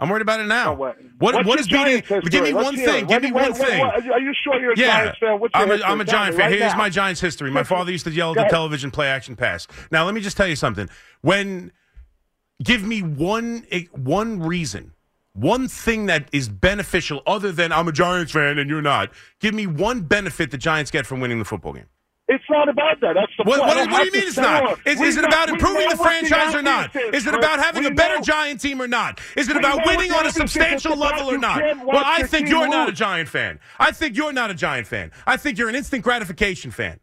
I'm 0.00 0.08
worried 0.08 0.22
about 0.22 0.38
it 0.40 0.46
now. 0.46 0.66
No 0.66 0.72
way. 0.74 0.92
What 1.18 1.34
What's 1.44 1.48
what 1.48 1.68
beating? 1.68 2.02
History? 2.02 2.20
Give 2.30 2.44
me 2.44 2.52
Let's 2.52 2.64
one 2.64 2.76
thing. 2.76 3.06
Give 3.06 3.22
me 3.22 3.32
What- 3.32 3.42
one 3.50 3.58
what- 3.58 3.68
thing. 3.68 3.80
what- 3.80 3.94
Are 4.10 4.20
you 4.20 4.32
sure 4.44 4.60
you're 4.60 4.72
a 4.72 4.76
Yeah, 4.78 5.00
Giants 5.04 5.18
fan? 5.18 5.40
What's 5.40 5.54
your 5.54 5.62
I'm 5.64 5.70
a? 5.70 5.84
I'm 5.84 6.00
a 6.00 6.04
Giant 6.04 6.36
fan. 6.36 6.50
right 6.50 6.58
Here's 6.58 6.72
now. 6.72 6.78
my 6.78 6.88
Giants 6.88 7.20
history. 7.20 7.50
My 7.50 7.64
father 7.64 7.90
used 7.90 8.04
to 8.04 8.10
yell 8.12 8.30
at 8.38 8.44
the 8.46 8.50
television, 8.50 8.90
play 8.92 9.08
action 9.08 9.34
pass. 9.34 9.66
Now, 9.90 10.04
let 10.04 10.14
me 10.14 10.20
just 10.20 10.36
tell 10.36 10.46
you 10.46 10.54
something. 10.56 10.88
When, 11.22 11.72
give 12.62 12.84
me 12.84 13.02
one 13.02 13.64
eh, 13.72 13.84
one 13.92 14.40
reason, 14.40 14.92
one 15.32 15.66
thing 15.66 16.06
that 16.06 16.28
is 16.32 16.48
beneficial 16.48 17.22
other 17.26 17.50
than 17.50 17.72
I'm 17.72 17.88
a 17.88 17.92
Giants 17.92 18.30
fan 18.32 18.56
and 18.58 18.70
you're 18.70 18.80
not. 18.82 19.10
Give 19.40 19.52
me 19.54 19.66
one 19.66 20.02
benefit 20.02 20.52
the 20.52 20.58
Giants 20.58 20.92
get 20.92 21.06
from 21.06 21.18
winning 21.20 21.40
the 21.40 21.44
football 21.44 21.72
game. 21.72 21.86
It's 22.30 22.44
not 22.50 22.68
about 22.68 23.00
that. 23.00 23.14
That's 23.14 23.32
the 23.38 23.44
What, 23.44 23.60
point. 23.60 23.74
what, 23.74 23.90
what 23.90 24.00
do 24.00 24.04
you 24.06 24.12
mean 24.12 24.28
it's 24.28 24.36
not? 24.36 24.78
Is, 24.86 25.00
is 25.00 25.16
it 25.16 25.22
know- 25.22 25.28
about 25.28 25.48
improving 25.48 25.88
the 25.88 25.96
franchise 25.96 26.54
or 26.54 26.60
not? 26.60 26.88
obvious 26.94 27.14
Is 27.22 27.26
it 27.26 27.34
about 27.34 27.58
having 27.58 27.86
a 27.86 27.90
better 27.90 28.16
know- 28.16 28.20
Giant 28.22 28.60
team 28.60 28.82
or 28.82 28.86
not? 28.86 29.18
Is 29.34 29.48
it 29.48 29.54
We 29.54 29.60
about 29.60 29.86
winning 29.86 30.12
on 30.12 30.26
a 30.26 30.28
is. 30.28 30.34
Substantial 30.34 30.94
level 30.94 31.30
or 31.30 31.38
not? 31.38 31.62
Well, 31.86 32.02
I 32.04 32.24
think 32.24 32.48
you're 32.50 32.68
not 32.68 32.90
a. 32.90 32.92
Giant 32.92 33.28
fan. 33.30 33.58
I 33.78 33.92
think 33.92 34.14
you're 34.16 34.32
not 34.32 34.50
a 34.50 34.54
Giant 34.54 34.86
fan. 34.86 35.10
I 35.26 35.38
think 35.38 35.56
you're 35.56 35.70
an 35.70 35.74
instant 35.74 36.04
gratification 36.04 36.70
fan. 36.70 37.00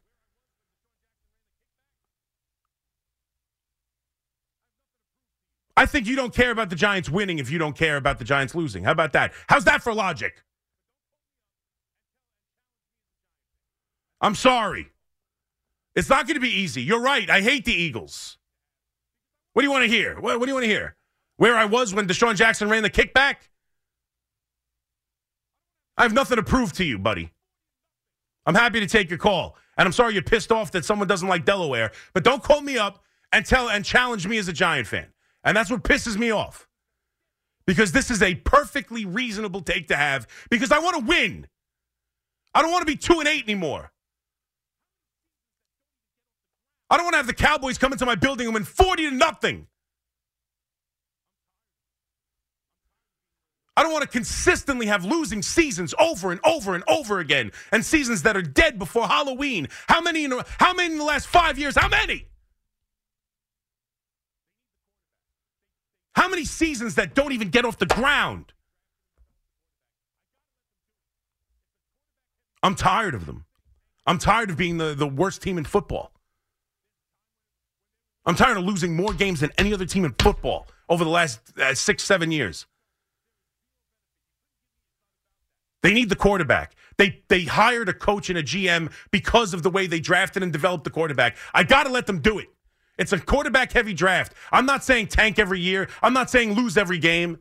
I 5.77 5.85
think 5.85 6.07
you 6.07 6.15
don't 6.15 6.33
care 6.33 6.51
about 6.51 6.69
the 6.69 6.75
Giants 6.75 7.09
winning 7.09 7.39
if 7.39 7.49
you 7.51 7.57
don't 7.57 7.75
care 7.77 7.97
about 7.97 8.17
the 8.19 8.25
Giants 8.25 8.55
losing. 8.55 8.83
How 8.83 8.91
about 8.91 9.13
that? 9.13 9.33
How's 9.47 9.65
that 9.65 9.81
for 9.81 9.93
logic? 9.93 10.41
I'm 14.21 14.35
sorry. 14.35 14.89
It's 15.95 16.09
not 16.09 16.27
going 16.27 16.35
to 16.35 16.41
be 16.41 16.49
easy. 16.49 16.81
You're 16.81 17.01
right. 17.01 17.29
I 17.29 17.41
hate 17.41 17.65
the 17.65 17.73
Eagles. 17.73 18.37
What 19.53 19.61
do 19.61 19.67
you 19.67 19.71
want 19.71 19.83
to 19.83 19.89
hear? 19.89 20.19
What, 20.19 20.39
what 20.39 20.45
do 20.45 20.49
you 20.49 20.55
want 20.55 20.65
to 20.65 20.69
hear? 20.69 20.95
Where 21.37 21.55
I 21.55 21.65
was 21.65 21.93
when 21.93 22.07
DeSean 22.07 22.35
Jackson 22.35 22.69
ran 22.69 22.83
the 22.83 22.89
kickback? 22.89 23.35
I 25.97 26.03
have 26.03 26.13
nothing 26.13 26.35
to 26.35 26.43
prove 26.43 26.73
to 26.73 26.83
you, 26.83 26.99
buddy. 26.99 27.31
I'm 28.45 28.55
happy 28.55 28.81
to 28.81 28.87
take 28.87 29.09
your 29.09 29.17
call. 29.17 29.57
And 29.77 29.85
I'm 29.85 29.91
sorry 29.91 30.13
you're 30.13 30.23
pissed 30.23 30.51
off 30.51 30.71
that 30.71 30.85
someone 30.85 31.07
doesn't 31.07 31.27
like 31.27 31.45
Delaware, 31.45 31.91
but 32.13 32.23
don't 32.23 32.43
call 32.43 32.61
me 32.61 32.77
up 32.77 33.03
and 33.31 33.45
tell 33.45 33.69
and 33.69 33.83
challenge 33.83 34.27
me 34.27 34.37
as 34.37 34.47
a 34.47 34.53
Giant 34.53 34.87
fan. 34.87 35.07
And 35.43 35.55
that's 35.55 35.69
what 35.69 35.83
pisses 35.83 36.17
me 36.17 36.31
off. 36.31 36.67
Because 37.65 37.91
this 37.91 38.11
is 38.11 38.21
a 38.21 38.35
perfectly 38.35 39.05
reasonable 39.05 39.61
take 39.61 39.87
to 39.87 39.95
have 39.95 40.27
because 40.49 40.71
I 40.71 40.79
want 40.79 40.97
to 40.97 41.05
win. 41.05 41.47
I 42.53 42.61
don't 42.61 42.71
want 42.71 42.83
to 42.83 42.85
be 42.85 42.95
2 42.95 43.19
and 43.19 43.27
8 43.27 43.43
anymore. 43.43 43.91
I 46.89 46.97
don't 46.97 47.05
want 47.05 47.13
to 47.13 47.17
have 47.17 47.27
the 47.27 47.33
Cowboys 47.33 47.77
come 47.77 47.91
into 47.91 48.05
my 48.05 48.15
building 48.15 48.47
and 48.47 48.53
win 48.53 48.63
40 48.63 49.09
to 49.09 49.15
nothing. 49.15 49.67
I 53.77 53.83
don't 53.83 53.91
want 53.91 54.03
to 54.03 54.09
consistently 54.09 54.85
have 54.85 55.03
losing 55.03 55.41
seasons 55.41 55.93
over 55.99 56.31
and 56.31 56.39
over 56.45 56.75
and 56.75 56.83
over 56.87 57.19
again, 57.19 57.51
and 57.71 57.83
seasons 57.83 58.21
that 58.21 58.37
are 58.37 58.41
dead 58.41 58.79
before 58.79 59.07
Halloween. 59.07 59.67
How 59.87 59.99
many? 59.99 60.23
In, 60.23 60.33
how 60.59 60.73
many 60.73 60.93
in 60.93 60.97
the 60.97 61.03
last 61.03 61.27
five 61.27 61.59
years? 61.59 61.75
How 61.75 61.89
many? 61.89 62.27
How 66.15 66.29
many 66.29 66.45
seasons 66.45 66.95
that 66.95 67.13
don't 67.13 67.33
even 67.33 67.49
get 67.49 67.65
off 67.65 67.77
the 67.77 67.85
ground? 67.85 68.53
I'm 72.63 72.75
tired 72.75 73.13
of 73.13 73.25
them. 73.25 73.45
I'm 74.07 74.17
tired 74.17 74.49
of 74.49 74.57
being 74.57 74.77
the, 74.77 74.95
the 74.95 75.07
worst 75.07 75.41
team 75.41 75.57
in 75.57 75.65
football. 75.65 76.14
I'm 78.25 78.35
tired 78.35 78.57
of 78.57 78.63
losing 78.63 78.95
more 78.95 79.13
games 79.13 79.41
than 79.41 79.51
any 79.57 79.73
other 79.73 79.85
team 79.85 80.05
in 80.05 80.13
football 80.19 80.67
over 80.89 81.03
the 81.03 81.09
last 81.09 81.39
uh, 81.59 81.73
six, 81.73 82.03
seven 82.03 82.31
years. 82.31 82.65
They 85.83 85.93
need 85.93 86.09
the 86.09 86.15
quarterback. 86.15 86.75
They 86.97 87.21
they 87.27 87.43
hired 87.43 87.89
a 87.89 87.93
coach 87.93 88.29
and 88.29 88.39
a 88.39 88.43
GM 88.43 88.91
because 89.11 89.53
of 89.53 89.61
the 89.61 89.69
way 89.69 89.85
they 89.85 89.99
drafted 89.99 90.41
and 90.41 90.51
developed 90.51 90.83
the 90.83 90.89
quarterback. 90.89 91.37
I 91.53 91.63
got 91.63 91.83
to 91.83 91.91
let 91.91 92.07
them 92.07 92.19
do 92.21 92.39
it. 92.39 92.47
It's 92.97 93.11
a 93.11 93.19
quarterback 93.19 93.73
heavy 93.73 93.93
draft. 93.93 94.33
I'm 94.51 94.65
not 94.65 94.83
saying 94.83 95.07
tank 95.07 95.37
every 95.37 95.59
year. 95.59 95.89
I'm 96.01 96.13
not 96.13 96.29
saying 96.31 96.53
lose 96.53 96.77
every 96.77 96.97
game. 96.97 97.39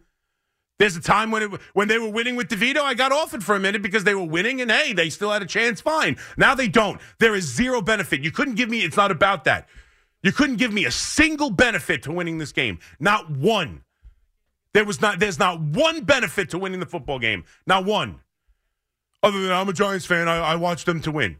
There's 0.78 0.96
a 0.96 1.00
time 1.00 1.30
when 1.30 1.44
it, 1.44 1.60
when 1.72 1.86
they 1.86 1.98
were 1.98 2.08
winning 2.10 2.34
with 2.34 2.48
DeVito, 2.48 2.80
I 2.80 2.94
got 2.94 3.12
off 3.12 3.32
it 3.32 3.44
for 3.44 3.54
a 3.54 3.60
minute 3.60 3.80
because 3.80 4.02
they 4.02 4.14
were 4.14 4.24
winning, 4.24 4.60
and 4.60 4.70
hey, 4.70 4.92
they 4.92 5.08
still 5.08 5.30
had 5.30 5.40
a 5.40 5.46
chance. 5.46 5.80
Fine. 5.80 6.16
Now 6.36 6.56
they 6.56 6.66
don't. 6.66 7.00
There 7.20 7.36
is 7.36 7.44
zero 7.44 7.80
benefit. 7.80 8.22
You 8.22 8.32
couldn't 8.32 8.56
give 8.56 8.68
me. 8.68 8.80
It's 8.80 8.96
not 8.96 9.12
about 9.12 9.44
that. 9.44 9.68
You 10.24 10.32
couldn't 10.32 10.56
give 10.56 10.72
me 10.72 10.86
a 10.86 10.90
single 10.90 11.50
benefit 11.50 12.02
to 12.04 12.12
winning 12.12 12.38
this 12.38 12.50
game. 12.50 12.78
Not 12.98 13.30
one. 13.30 13.84
There 14.72 14.86
was 14.86 15.00
not. 15.02 15.20
There's 15.20 15.38
not 15.38 15.60
one 15.60 16.02
benefit 16.04 16.48
to 16.50 16.58
winning 16.58 16.80
the 16.80 16.86
football 16.86 17.18
game. 17.18 17.44
Not 17.66 17.84
one. 17.84 18.20
Other 19.22 19.42
than 19.42 19.52
I'm 19.52 19.68
a 19.68 19.74
Giants 19.74 20.06
fan, 20.06 20.26
I, 20.26 20.38
I 20.38 20.56
watched 20.56 20.86
them 20.86 21.02
to 21.02 21.12
win. 21.12 21.36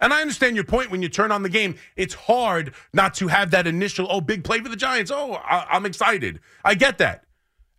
And 0.00 0.12
I 0.12 0.20
understand 0.20 0.54
your 0.54 0.64
point 0.64 0.90
when 0.90 1.02
you 1.02 1.08
turn 1.08 1.32
on 1.32 1.42
the 1.42 1.48
game. 1.48 1.76
It's 1.96 2.14
hard 2.14 2.74
not 2.92 3.12
to 3.14 3.26
have 3.26 3.50
that 3.50 3.66
initial, 3.66 4.06
oh, 4.08 4.20
big 4.20 4.44
play 4.44 4.60
for 4.60 4.68
the 4.68 4.76
Giants. 4.76 5.10
Oh, 5.12 5.34
I, 5.34 5.66
I'm 5.70 5.84
excited. 5.84 6.38
I 6.64 6.74
get 6.74 6.98
that. 6.98 7.24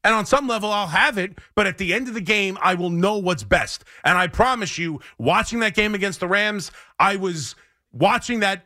And 0.03 0.13
on 0.13 0.25
some 0.25 0.47
level, 0.47 0.71
I'll 0.71 0.87
have 0.87 1.17
it. 1.17 1.37
But 1.55 1.67
at 1.67 1.77
the 1.77 1.93
end 1.93 2.07
of 2.07 2.13
the 2.15 2.21
game, 2.21 2.57
I 2.61 2.73
will 2.73 2.89
know 2.89 3.17
what's 3.17 3.43
best. 3.43 3.85
And 4.03 4.17
I 4.17 4.27
promise 4.27 4.77
you, 4.77 4.99
watching 5.17 5.59
that 5.59 5.73
game 5.75 5.95
against 5.95 6.19
the 6.19 6.27
Rams, 6.27 6.71
I 6.99 7.15
was 7.15 7.55
watching 7.91 8.39
that 8.41 8.65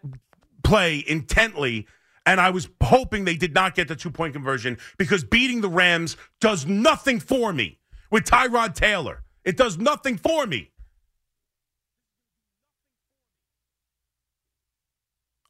play 0.71 1.03
intently. 1.05 1.85
And 2.25 2.39
I 2.39 2.49
was 2.49 2.69
hoping 2.81 3.25
they 3.25 3.35
did 3.35 3.53
not 3.53 3.75
get 3.75 3.89
the 3.89 3.95
two 3.95 4.09
point 4.09 4.31
conversion 4.33 4.77
because 4.97 5.21
beating 5.21 5.59
the 5.59 5.67
Rams 5.67 6.15
does 6.39 6.65
nothing 6.65 7.19
for 7.19 7.51
me 7.51 7.79
with 8.09 8.23
Tyrod 8.23 8.73
Taylor. 8.73 9.23
It 9.43 9.57
does 9.57 9.77
nothing 9.77 10.17
for 10.17 10.47
me. 10.47 10.71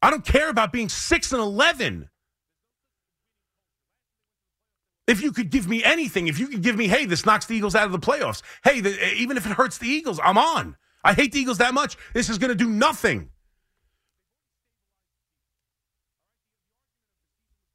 I 0.02 0.10
don't 0.10 0.24
care 0.24 0.48
about 0.48 0.72
being 0.72 0.88
6 0.88 1.32
and 1.32 1.40
11. 1.40 2.08
If 5.06 5.22
you 5.22 5.30
could 5.30 5.50
give 5.50 5.68
me 5.68 5.84
anything, 5.84 6.26
if 6.26 6.40
you 6.40 6.48
could 6.48 6.62
give 6.62 6.74
me, 6.74 6.88
hey, 6.88 7.04
this 7.04 7.24
knocks 7.24 7.46
the 7.46 7.54
Eagles 7.54 7.76
out 7.76 7.86
of 7.86 7.92
the 7.92 8.00
playoffs. 8.00 8.42
Hey, 8.64 8.80
the, 8.80 9.14
even 9.14 9.36
if 9.36 9.46
it 9.46 9.52
hurts 9.52 9.78
the 9.78 9.86
Eagles, 9.86 10.18
I'm 10.24 10.38
on. 10.38 10.76
I 11.04 11.12
hate 11.12 11.30
the 11.30 11.38
Eagles 11.38 11.58
that 11.58 11.74
much. 11.74 11.96
This 12.12 12.28
is 12.28 12.38
going 12.38 12.48
to 12.48 12.56
do 12.56 12.68
nothing. 12.68 13.28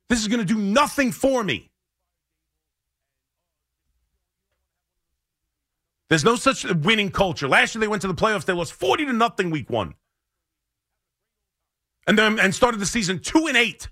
This 0.10 0.22
is 0.22 0.28
going 0.28 0.39
to 0.39 0.46
do 0.46 0.60
nothing 0.60 1.12
for 1.12 1.43
me. 1.43 1.70
There's 6.10 6.24
no 6.24 6.36
such 6.36 6.63
winning 6.63 7.12
culture. 7.12 7.48
Last 7.48 7.76
year 7.76 7.82
they 7.82 7.88
went 7.88 8.02
to 8.04 8.08
the 8.08 8.13
playoffs. 8.13 8.46
They 8.46 8.54
lost 8.54 8.74
40 8.74 9.06
to 9.06 9.13
nothing 9.13 9.50
week 9.50 9.70
one. 9.70 9.96
And 12.08 12.17
then 12.17 12.39
and 12.39 12.56
started 12.56 12.80
the 12.80 12.86
season 12.86 13.20
two 13.20 13.48
and 13.48 13.58
eight. 13.58 13.89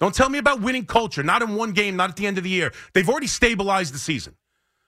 Don't 0.00 0.14
tell 0.14 0.28
me 0.28 0.38
about 0.38 0.60
winning 0.60 0.84
culture. 0.84 1.22
Not 1.22 1.42
in 1.42 1.54
one 1.54 1.72
game, 1.72 1.94
not 1.94 2.10
at 2.10 2.16
the 2.16 2.26
end 2.26 2.38
of 2.38 2.44
the 2.44 2.50
year. 2.50 2.72
They've 2.92 3.08
already 3.08 3.28
stabilized 3.28 3.94
the 3.94 4.00
season. 4.00 4.34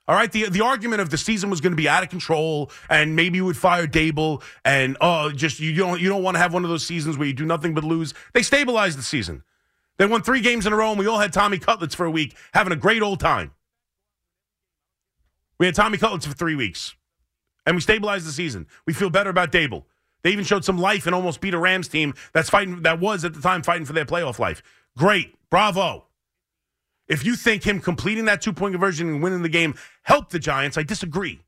All 0.09 0.17
right. 0.17 0.31
The 0.31 0.51
the 0.51 0.61
argument 0.61 1.01
of 1.01 1.11
the 1.11 1.17
season 1.17 1.51
was 1.51 1.61
going 1.61 1.71
to 1.71 1.77
be 1.77 1.89
out 1.89 2.03
of 2.03 2.09
control 2.09 2.73
and 2.91 3.15
maybe 3.15 3.37
you 3.37 3.45
would 3.45 3.57
fire 3.57 3.87
Daboll, 3.87 4.43
and 4.65 4.97
oh 5.01 5.31
just 5.31 5.61
you 5.61 5.73
don't 5.77 6.01
you 6.01 6.09
don't 6.09 6.25
want 6.25 6.35
to 6.35 6.41
have 6.41 6.53
one 6.53 6.65
of 6.65 6.71
those 6.71 6.85
seasons 6.85 7.17
where 7.17 7.29
you 7.29 7.33
do 7.33 7.47
nothing 7.47 7.75
but 7.75 7.85
lose. 7.85 8.13
They 8.33 8.43
stabilized 8.43 8.99
the 8.99 9.05
season. 9.05 9.45
They 9.97 10.07
won 10.07 10.23
three 10.23 10.41
games 10.41 10.67
in 10.67 10.73
a 10.73 10.77
row 10.77 10.91
and 10.91 10.99
we 10.99 11.07
all 11.07 11.19
had 11.19 11.33
Tommy 11.33 11.59
Cutlets 11.59 11.95
for 11.95 12.05
a 12.05 12.11
week, 12.11 12.37
having 12.53 12.73
a 12.73 12.77
great 12.77 13.03
old 13.03 13.21
time. 13.21 13.53
We 15.59 15.67
had 15.67 15.75
Tommy 15.75 15.99
Cutlets 15.99 16.27
for 16.27 16.35
three 16.35 16.57
weeks. 16.57 16.95
And 17.67 17.77
we 17.77 17.81
stabilized 17.81 18.27
the 18.27 18.33
season. 18.33 18.67
We 18.87 18.93
feel 18.93 19.09
better 19.09 19.31
about 19.31 19.53
Daboll. 19.53 19.85
They 20.23 20.31
even 20.31 20.45
showed 20.45 20.65
some 20.65 20.79
life 20.79 21.07
and 21.07 21.15
almost 21.15 21.41
beat 21.41 21.55
a 21.55 21.59
Rams 21.59 21.89
team 21.89 22.15
that's 22.33 22.51
fighting 22.51 22.83
that 22.83 23.01
was 23.01 23.25
at 23.25 23.35
the 23.35 23.41
time 23.41 23.63
fighting 23.63 23.87
for 23.87 23.93
their 23.93 24.05
playoff 24.05 24.39
life. 24.39 24.63
Great. 24.97 25.35
Bravo. 25.51 26.07
If 27.09 27.25
you 27.25 27.37
think 27.37 27.65
him 27.65 27.81
completing 27.81 28.25
that 28.25 28.41
two 28.41 28.53
point 28.53 28.73
conversion 28.73 29.09
and 29.09 29.23
winning 29.23 29.43
the 29.43 29.49
game 29.49 29.75
helped 30.03 30.33
the 30.33 30.39
Giants, 30.39 30.79
I 30.79 30.83
disagree. 30.83 31.41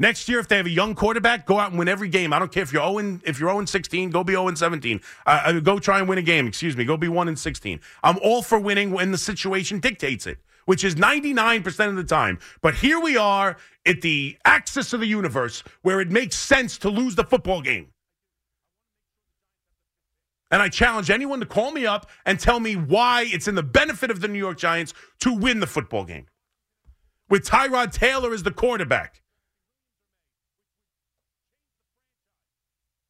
Next 0.00 0.28
year, 0.28 0.38
if 0.38 0.46
they 0.46 0.56
have 0.56 0.66
a 0.66 0.70
young 0.70 0.94
quarterback, 0.94 1.44
go 1.44 1.58
out 1.58 1.70
and 1.70 1.78
win 1.78 1.88
every 1.88 2.08
game. 2.08 2.32
I 2.32 2.38
don't 2.38 2.52
care 2.52 2.62
if 2.62 2.72
you're 2.72 2.82
0 2.82 3.20
if 3.24 3.40
you're 3.40 3.50
0 3.50 3.64
16, 3.64 4.10
go 4.10 4.22
be 4.22 4.34
0 4.34 4.54
17. 4.54 5.00
Uh, 5.26 5.42
uh, 5.44 5.52
go 5.60 5.78
try 5.78 5.98
and 5.98 6.08
win 6.08 6.18
a 6.18 6.22
game. 6.22 6.46
Excuse 6.46 6.76
me, 6.76 6.84
go 6.84 6.96
be 6.96 7.08
1 7.08 7.26
and 7.26 7.38
16. 7.38 7.80
I'm 8.04 8.18
all 8.22 8.42
for 8.42 8.60
winning 8.60 8.92
when 8.92 9.10
the 9.10 9.18
situation 9.18 9.80
dictates 9.80 10.26
it 10.26 10.38
which 10.68 10.84
is 10.84 10.96
99% 10.96 11.88
of 11.88 11.96
the 11.96 12.04
time. 12.04 12.38
But 12.60 12.74
here 12.74 13.00
we 13.00 13.16
are 13.16 13.56
at 13.86 14.02
the 14.02 14.36
axis 14.44 14.92
of 14.92 15.00
the 15.00 15.06
universe 15.06 15.64
where 15.80 15.98
it 15.98 16.10
makes 16.10 16.36
sense 16.36 16.76
to 16.78 16.90
lose 16.90 17.14
the 17.14 17.24
football 17.24 17.62
game. 17.62 17.88
And 20.50 20.60
I 20.60 20.68
challenge 20.68 21.08
anyone 21.08 21.40
to 21.40 21.46
call 21.46 21.70
me 21.70 21.86
up 21.86 22.10
and 22.26 22.38
tell 22.38 22.60
me 22.60 22.76
why 22.76 23.24
it's 23.28 23.48
in 23.48 23.54
the 23.54 23.62
benefit 23.62 24.10
of 24.10 24.20
the 24.20 24.28
New 24.28 24.38
York 24.38 24.58
Giants 24.58 24.92
to 25.20 25.32
win 25.32 25.60
the 25.60 25.66
football 25.66 26.04
game. 26.04 26.26
With 27.30 27.46
Tyrod 27.46 27.90
Taylor 27.90 28.34
as 28.34 28.42
the 28.42 28.50
quarterback. 28.50 29.22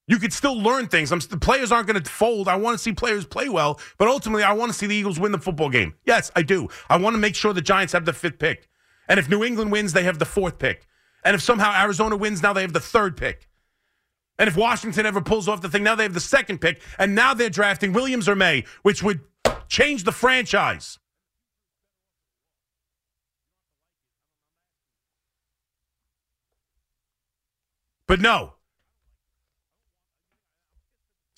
You 0.08 0.18
could 0.18 0.32
still 0.32 0.58
learn 0.60 0.88
things. 0.88 1.12
I'm, 1.12 1.20
the 1.20 1.36
players 1.36 1.70
aren't 1.70 1.86
going 1.86 2.02
to 2.02 2.10
fold. 2.10 2.48
I 2.48 2.56
want 2.56 2.76
to 2.76 2.82
see 2.82 2.92
players 2.92 3.26
play 3.26 3.50
well, 3.50 3.78
but 3.98 4.08
ultimately, 4.08 4.42
I 4.42 4.54
want 4.54 4.72
to 4.72 4.76
see 4.76 4.86
the 4.86 4.94
Eagles 4.94 5.20
win 5.20 5.32
the 5.32 5.38
football 5.38 5.68
game. 5.68 5.94
Yes, 6.06 6.32
I 6.34 6.42
do. 6.42 6.68
I 6.88 6.96
want 6.96 7.14
to 7.14 7.18
make 7.18 7.34
sure 7.34 7.52
the 7.52 7.60
Giants 7.60 7.92
have 7.92 8.06
the 8.06 8.14
fifth 8.14 8.38
pick. 8.38 8.68
And 9.06 9.20
if 9.20 9.28
New 9.28 9.44
England 9.44 9.70
wins, 9.70 9.92
they 9.92 10.04
have 10.04 10.18
the 10.18 10.24
fourth 10.24 10.58
pick. 10.58 10.86
And 11.24 11.34
if 11.34 11.42
somehow 11.42 11.78
Arizona 11.78 12.16
wins, 12.16 12.42
now 12.42 12.54
they 12.54 12.62
have 12.62 12.72
the 12.72 12.80
third 12.80 13.18
pick. 13.18 13.48
And 14.38 14.48
if 14.48 14.56
Washington 14.56 15.04
ever 15.04 15.20
pulls 15.20 15.46
off 15.46 15.60
the 15.60 15.68
thing, 15.68 15.82
now 15.82 15.94
they 15.94 16.04
have 16.04 16.14
the 16.14 16.20
second 16.20 16.60
pick. 16.60 16.80
And 16.98 17.14
now 17.14 17.34
they're 17.34 17.50
drafting 17.50 17.92
Williams 17.92 18.28
or 18.28 18.34
Maye, 18.34 18.64
which 18.82 19.02
would 19.02 19.20
change 19.68 20.04
the 20.04 20.12
franchise. 20.12 20.98
But 28.06 28.20
no, 28.20 28.54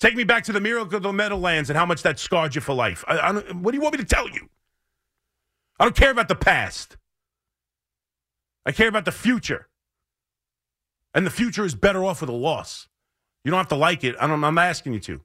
Take 0.01 0.15
me 0.15 0.23
back 0.23 0.43
to 0.45 0.51
the 0.51 0.59
miracle 0.59 0.97
of 0.97 1.03
the 1.03 1.13
Meadowlands 1.13 1.69
and 1.69 1.77
how 1.77 1.85
much 1.85 2.01
that 2.01 2.17
scarred 2.17 2.55
you 2.55 2.61
for 2.61 2.73
life. 2.73 3.05
I, 3.07 3.17
I 3.19 3.33
what 3.53 3.71
do 3.71 3.77
you 3.77 3.81
want 3.81 3.93
me 3.93 3.99
to 3.99 4.05
tell 4.05 4.27
you? 4.27 4.49
I 5.79 5.85
don't 5.85 5.95
care 5.95 6.09
about 6.09 6.27
the 6.27 6.35
past. 6.35 6.97
I 8.65 8.71
care 8.71 8.87
about 8.87 9.05
the 9.05 9.11
future. 9.11 9.69
And 11.13 11.25
the 11.25 11.29
future 11.29 11.63
is 11.63 11.75
better 11.75 12.03
off 12.03 12.21
with 12.21 12.31
a 12.31 12.33
loss. 12.33 12.87
You 13.43 13.51
don't 13.51 13.59
have 13.59 13.67
to 13.67 13.75
like 13.75 14.03
it. 14.03 14.15
I 14.19 14.25
don't, 14.25 14.43
I'm 14.43 14.57
asking 14.57 14.93
you 14.93 14.99
to. 15.01 15.21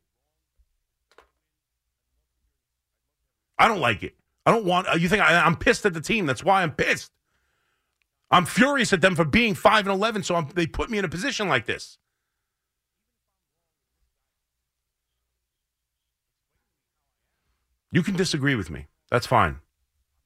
I 3.58 3.68
don't 3.68 3.80
like 3.80 4.02
it. 4.02 4.14
I 4.44 4.50
don't 4.50 4.66
want. 4.66 4.88
You 5.00 5.08
think 5.08 5.22
I, 5.22 5.46
am 5.46 5.56
pissed 5.56 5.86
at 5.86 5.94
the 5.94 6.02
team? 6.02 6.26
That's 6.26 6.44
why 6.44 6.62
I'm 6.62 6.72
pissed. 6.72 7.12
I'm 8.30 8.44
furious 8.44 8.92
at 8.92 9.00
them 9.00 9.16
for 9.16 9.24
being 9.24 9.54
five 9.54 9.86
and 9.86 9.94
eleven. 9.94 10.22
So 10.22 10.34
I'm, 10.34 10.48
they 10.54 10.66
put 10.66 10.90
me 10.90 10.98
in 10.98 11.04
a 11.06 11.08
position 11.08 11.48
like 11.48 11.64
this. 11.64 11.98
You 17.92 18.02
can 18.02 18.16
disagree 18.16 18.54
with 18.54 18.70
me. 18.70 18.86
That's 19.10 19.26
fine. 19.26 19.60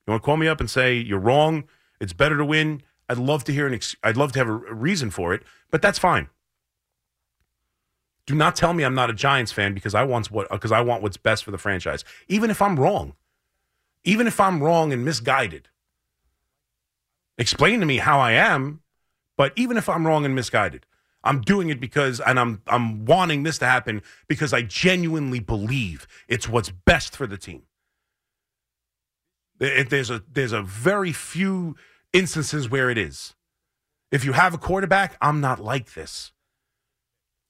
You 0.06 0.12
want 0.12 0.22
to 0.22 0.24
call 0.24 0.36
me 0.36 0.48
up 0.48 0.60
and 0.60 0.70
say 0.70 0.94
you're 0.94 1.18
wrong? 1.18 1.64
It's 2.00 2.12
better 2.12 2.36
to 2.36 2.44
win. 2.44 2.82
I'd 3.08 3.18
love 3.18 3.44
to 3.44 3.52
hear 3.52 3.66
an. 3.66 3.74
Ex- 3.74 3.96
I'd 4.02 4.16
love 4.16 4.32
to 4.32 4.38
have 4.38 4.48
a 4.48 4.52
reason 4.52 5.10
for 5.10 5.34
it, 5.34 5.42
but 5.70 5.82
that's 5.82 5.98
fine. 5.98 6.28
Do 8.26 8.34
not 8.34 8.54
tell 8.54 8.72
me 8.72 8.84
I'm 8.84 8.94
not 8.94 9.10
a 9.10 9.14
Giants 9.14 9.52
fan 9.52 9.74
because 9.74 9.94
I 9.94 10.04
want 10.04 10.30
what 10.30 10.48
because 10.50 10.72
I 10.72 10.80
want 10.80 11.02
what's 11.02 11.16
best 11.16 11.44
for 11.44 11.50
the 11.50 11.58
franchise, 11.58 12.04
even 12.28 12.50
if 12.50 12.62
I'm 12.62 12.78
wrong. 12.78 13.14
Even 14.04 14.26
if 14.26 14.40
I'm 14.40 14.62
wrong 14.62 14.92
and 14.92 15.04
misguided. 15.04 15.68
Explain 17.36 17.80
to 17.80 17.86
me 17.86 17.98
how 17.98 18.20
I 18.20 18.32
am, 18.32 18.80
but 19.36 19.52
even 19.56 19.76
if 19.76 19.88
I'm 19.88 20.06
wrong 20.06 20.24
and 20.24 20.34
misguided, 20.34 20.86
I'm 21.22 21.42
doing 21.42 21.68
it 21.68 21.80
because, 21.80 22.20
and 22.20 22.38
I'm 22.38 22.62
I'm 22.66 23.04
wanting 23.04 23.42
this 23.42 23.58
to 23.58 23.66
happen 23.66 24.02
because 24.26 24.52
I 24.52 24.62
genuinely 24.62 25.40
believe 25.40 26.06
it's 26.28 26.48
what's 26.48 26.70
best 26.70 27.16
for 27.16 27.26
the 27.26 27.36
team. 27.36 27.62
There's 29.58 30.10
a 30.10 30.22
there's 30.32 30.52
a 30.52 30.62
very 30.62 31.12
few 31.12 31.76
instances 32.12 32.70
where 32.70 32.88
it 32.88 32.96
is. 32.96 33.34
If 34.10 34.24
you 34.24 34.32
have 34.32 34.54
a 34.54 34.58
quarterback, 34.58 35.16
I'm 35.20 35.40
not 35.40 35.60
like 35.60 35.92
this. 35.92 36.32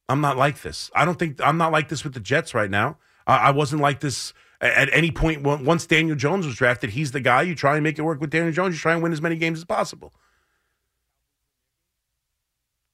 I'm 0.09 0.21
not 0.21 0.37
like 0.37 0.63
this. 0.63 0.91
I 0.95 1.05
don't 1.05 1.19
think 1.19 1.41
I'm 1.41 1.57
not 1.57 1.71
like 1.71 1.89
this 1.89 2.03
with 2.03 2.15
the 2.15 2.21
Jets 2.21 2.53
right 2.53 2.71
now. 2.71 2.99
I, 3.27 3.37
I 3.37 3.51
wasn't 3.53 3.81
like 3.81 4.01
this 4.01 4.35
at 4.61 4.93
any 4.93 5.13
point 5.13 5.43
once 5.43 5.87
Daniel 5.87 6.17
Jones 6.17 6.45
was 6.45 6.57
drafted. 6.57 6.91
He's 6.91 7.13
the 7.13 7.21
guy. 7.21 7.43
You 7.43 7.55
try 7.55 7.77
and 7.77 7.85
make 7.85 7.99
it 7.99 8.03
work 8.03 8.21
with 8.21 8.31
Daniel 8.31 8.53
Jones. 8.53 8.75
You 8.75 8.81
try 8.81 8.93
and 8.93 9.03
win 9.03 9.13
as 9.13 9.23
many 9.23 9.37
games 9.37 9.61
as 9.61 9.65
possible. 9.65 10.13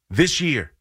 This 0.09 0.41
year, 0.41 0.73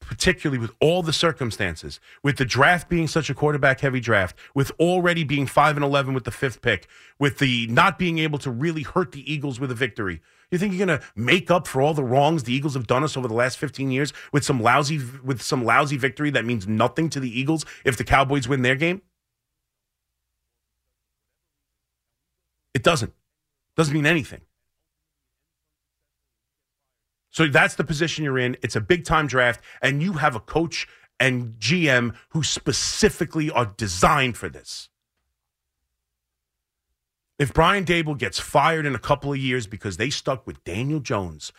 particularly 0.00 0.58
with 0.58 0.72
all 0.80 1.02
the 1.02 1.12
circumstances, 1.12 2.00
with 2.22 2.36
the 2.36 2.44
draft 2.44 2.88
being 2.88 3.08
such 3.08 3.30
a 3.30 3.34
quarterback 3.34 3.80
heavy 3.80 4.00
draft, 4.00 4.36
with 4.54 4.70
already 4.78 5.24
being 5.24 5.46
5 5.46 5.76
and 5.76 5.84
11 5.84 6.14
with 6.14 6.24
the 6.24 6.30
fifth 6.30 6.62
pick, 6.62 6.88
with 7.18 7.38
the 7.38 7.66
not 7.68 7.98
being 7.98 8.18
able 8.18 8.38
to 8.38 8.50
really 8.50 8.82
hurt 8.82 9.12
the 9.12 9.30
Eagles 9.30 9.60
with 9.60 9.70
a 9.70 9.74
victory. 9.74 10.20
You 10.50 10.58
think 10.58 10.74
you're 10.74 10.86
going 10.86 11.00
to 11.00 11.04
make 11.16 11.50
up 11.50 11.66
for 11.66 11.82
all 11.82 11.94
the 11.94 12.04
wrongs 12.04 12.44
the 12.44 12.52
Eagles 12.52 12.74
have 12.74 12.86
done 12.86 13.02
us 13.02 13.16
over 13.16 13.26
the 13.26 13.34
last 13.34 13.58
15 13.58 13.90
years 13.90 14.12
with 14.32 14.44
some 14.44 14.60
lousy 14.60 15.00
with 15.24 15.42
some 15.42 15.64
lousy 15.64 15.96
victory 15.96 16.30
that 16.30 16.44
means 16.44 16.68
nothing 16.68 17.10
to 17.10 17.20
the 17.20 17.38
Eagles 17.38 17.64
if 17.84 17.96
the 17.96 18.04
Cowboys 18.04 18.46
win 18.46 18.62
their 18.62 18.76
game? 18.76 19.02
It 22.74 22.82
doesn't. 22.82 23.12
Doesn't 23.76 23.94
mean 23.94 24.06
anything. 24.06 24.42
So 27.36 27.46
that's 27.46 27.74
the 27.74 27.84
position 27.84 28.24
you're 28.24 28.38
in. 28.38 28.56
It's 28.62 28.76
a 28.76 28.80
big 28.80 29.04
time 29.04 29.26
draft, 29.26 29.60
and 29.82 30.02
you 30.02 30.14
have 30.14 30.34
a 30.34 30.40
coach 30.40 30.88
and 31.20 31.52
GM 31.58 32.14
who 32.30 32.42
specifically 32.42 33.50
are 33.50 33.74
designed 33.76 34.38
for 34.38 34.48
this. 34.48 34.88
If 37.38 37.52
Brian 37.52 37.84
Daboll 37.84 38.16
gets 38.16 38.40
fired 38.40 38.86
in 38.86 38.94
a 38.94 38.98
couple 38.98 39.34
of 39.34 39.38
years 39.38 39.66
because 39.66 39.98
they 39.98 40.08
stuck 40.08 40.46
with 40.46 40.64
Daniel 40.64 40.98
Jones 40.98 41.52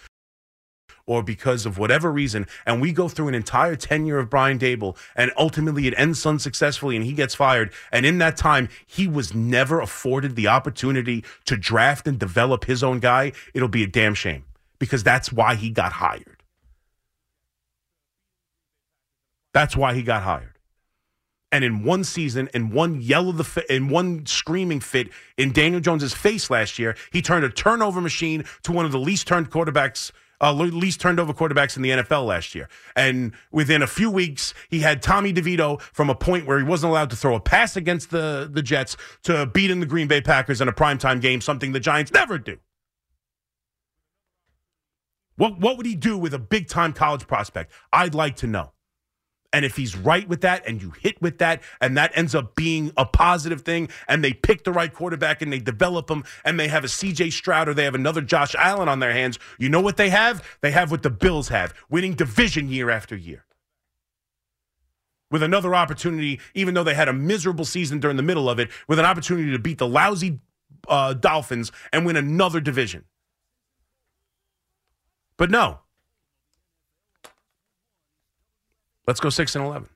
or 1.06 1.22
because 1.22 1.68
of 1.68 1.78
whatever 1.78 2.12
reason, 2.12 2.48
and 2.66 2.82
we 2.82 2.92
go 2.92 3.08
through 3.08 3.28
an 3.28 3.36
entire 3.36 3.76
tenure 3.76 4.18
of 4.18 4.32
Brian 4.32 4.58
Daboll 4.58 4.98
and 5.16 5.32
ultimately 5.38 5.86
it 5.86 5.94
ends 5.96 6.26
unsuccessfully 6.26 6.96
and 6.96 7.06
he 7.06 7.14
gets 7.14 7.36
fired, 7.36 7.72
and 7.92 8.04
in 8.04 8.18
that 8.18 8.36
time, 8.36 8.68
he 8.88 9.08
was 9.08 9.36
never 9.36 9.80
afforded 9.80 10.36
the 10.36 10.48
opportunity 10.48 11.24
to 11.46 11.56
draft 11.56 12.08
and 12.08 12.18
develop 12.18 12.66
his 12.66 12.84
own 12.84 13.00
guy, 13.00 13.32
it'll 13.54 13.68
be 13.68 13.84
a 13.84 13.88
damn 13.88 14.16
shame 14.16 14.47
because 14.80 15.04
that's 15.04 15.32
why 15.32 15.56
he 15.56 15.70
got 15.70 15.94
hired. 15.94 16.44
That's 19.54 19.76
why 19.76 19.94
he 19.96 20.04
got 20.04 20.24
hired. 20.24 20.58
And 21.52 21.64
in 21.64 21.84
one 21.84 22.04
season, 22.04 22.50
in 22.54 22.72
one 22.72 23.02
yell 23.02 23.30
of 23.30 23.38
the 23.38 23.44
fi- 23.44 23.66
in 23.70 23.88
one 23.88 24.26
screaming 24.26 24.82
fit 24.82 25.10
in 25.38 25.54
Daniel 25.54 25.80
Jones's 25.80 26.14
face 26.14 26.50
last 26.50 26.78
year, 26.78 26.96
he 27.12 27.22
turned 27.22 27.46
a 27.46 27.50
turnover 27.50 28.02
machine 28.02 28.44
to 28.64 28.72
one 28.72 28.86
of 28.86 28.92
the 28.92 29.00
least 29.00 29.28
turned 29.28 29.50
quarterbacks, 29.50 30.12
uh, 30.42 30.52
least 30.52 31.00
turned 31.00 31.22
over 31.22 31.34
quarterbacks 31.34 31.78
in 31.78 31.84
the 31.84 31.90
NFL 31.90 32.26
last 32.26 32.54
year. 32.54 32.68
And 32.98 33.32
within 33.52 33.82
a 33.82 33.88
few 33.88 34.12
weeks, 34.12 34.54
he 34.70 34.82
had 34.82 35.02
Tommy 35.02 35.34
DeVito 35.34 35.80
from 35.82 36.10
a 36.10 36.16
point 36.16 36.46
where 36.46 36.58
he 36.58 36.66
wasn't 36.66 36.92
allowed 36.92 37.10
to 37.12 37.16
throw 37.16 37.34
a 37.34 37.40
pass 37.40 37.78
against 37.78 38.12
the 38.12 38.50
the 38.52 38.62
Jets 38.62 38.98
to 39.24 39.46
beating 39.46 39.80
the 39.80 39.86
Green 39.86 40.08
Bay 40.08 40.20
Packers 40.20 40.60
in 40.60 40.68
a 40.68 40.74
primetime 40.74 41.22
game, 41.22 41.40
something 41.40 41.72
the 41.72 41.80
Giants 41.80 42.12
never 42.12 42.38
do. 42.38 42.58
What 45.38 45.60
what 45.60 45.78
would 45.78 45.86
he 45.86 45.96
do 45.96 46.18
with 46.18 46.34
a 46.34 46.40
big 46.40 46.68
time 46.68 46.94
college 46.94 47.26
prospect? 47.28 47.72
I'd 47.94 48.14
like 48.14 48.36
to 48.38 48.48
know. 48.48 48.74
And 49.54 49.64
if 49.64 49.78
he's 49.78 49.96
right 49.96 50.28
with 50.28 50.42
that 50.42 50.68
and 50.68 50.82
you 50.82 50.92
hit 50.92 51.22
with 51.22 51.38
that 51.38 51.64
and 51.80 51.96
that 51.98 52.12
ends 52.16 52.36
up 52.36 52.54
being 52.56 52.92
a 52.98 53.06
positive 53.06 53.62
thing 53.62 53.90
and 54.08 54.24
they 54.24 54.34
pick 54.34 54.66
the 54.66 54.74
right 54.74 54.94
quarterback 54.94 55.42
and 55.42 55.52
they 55.52 55.60
develop 55.60 56.12
him 56.12 56.26
and 56.44 56.60
they 56.60 56.68
have 56.68 56.84
a 56.84 56.88
CJ 56.88 57.32
Stroud 57.32 57.70
or 57.70 57.74
they 57.74 57.86
have 57.86 57.96
another 57.96 58.22
Josh 58.22 58.56
Allen 58.56 58.90
on 58.90 59.00
their 59.00 59.14
hands, 59.14 59.40
you 59.58 59.70
know 59.70 59.80
what 59.80 59.96
they 59.96 60.10
have? 60.10 60.44
They 60.62 60.72
have 60.72 60.92
what 60.92 61.02
the 61.02 61.10
Bills 61.10 61.48
have, 61.48 61.74
winning 61.90 62.14
division 62.14 62.68
year 62.68 62.90
after 62.90 63.16
year. 63.16 63.46
With 65.32 65.44
another 65.44 65.74
opportunity, 65.74 66.40
even 66.54 66.74
though 66.74 66.84
they 66.84 66.94
had 66.94 67.08
a 67.10 67.14
miserable 67.14 67.66
season 67.66 68.00
during 68.00 68.18
the 68.18 68.24
middle 68.24 68.50
of 68.50 68.60
it, 68.60 68.70
with 68.88 69.00
an 69.00 69.06
opportunity 69.06 69.52
to 69.52 69.60
beat 69.60 69.78
the 69.78 69.88
lousy 69.88 70.40
uh, 70.88 71.14
Dolphins 71.14 71.72
and 71.92 72.06
win 72.06 72.16
another 72.16 72.60
division. 72.60 73.06
But 75.38 75.52
no. 75.52 75.80
Let's 79.06 79.20
go 79.20 79.30
6 79.30 79.56
and 79.56 79.66
11. 79.66 79.88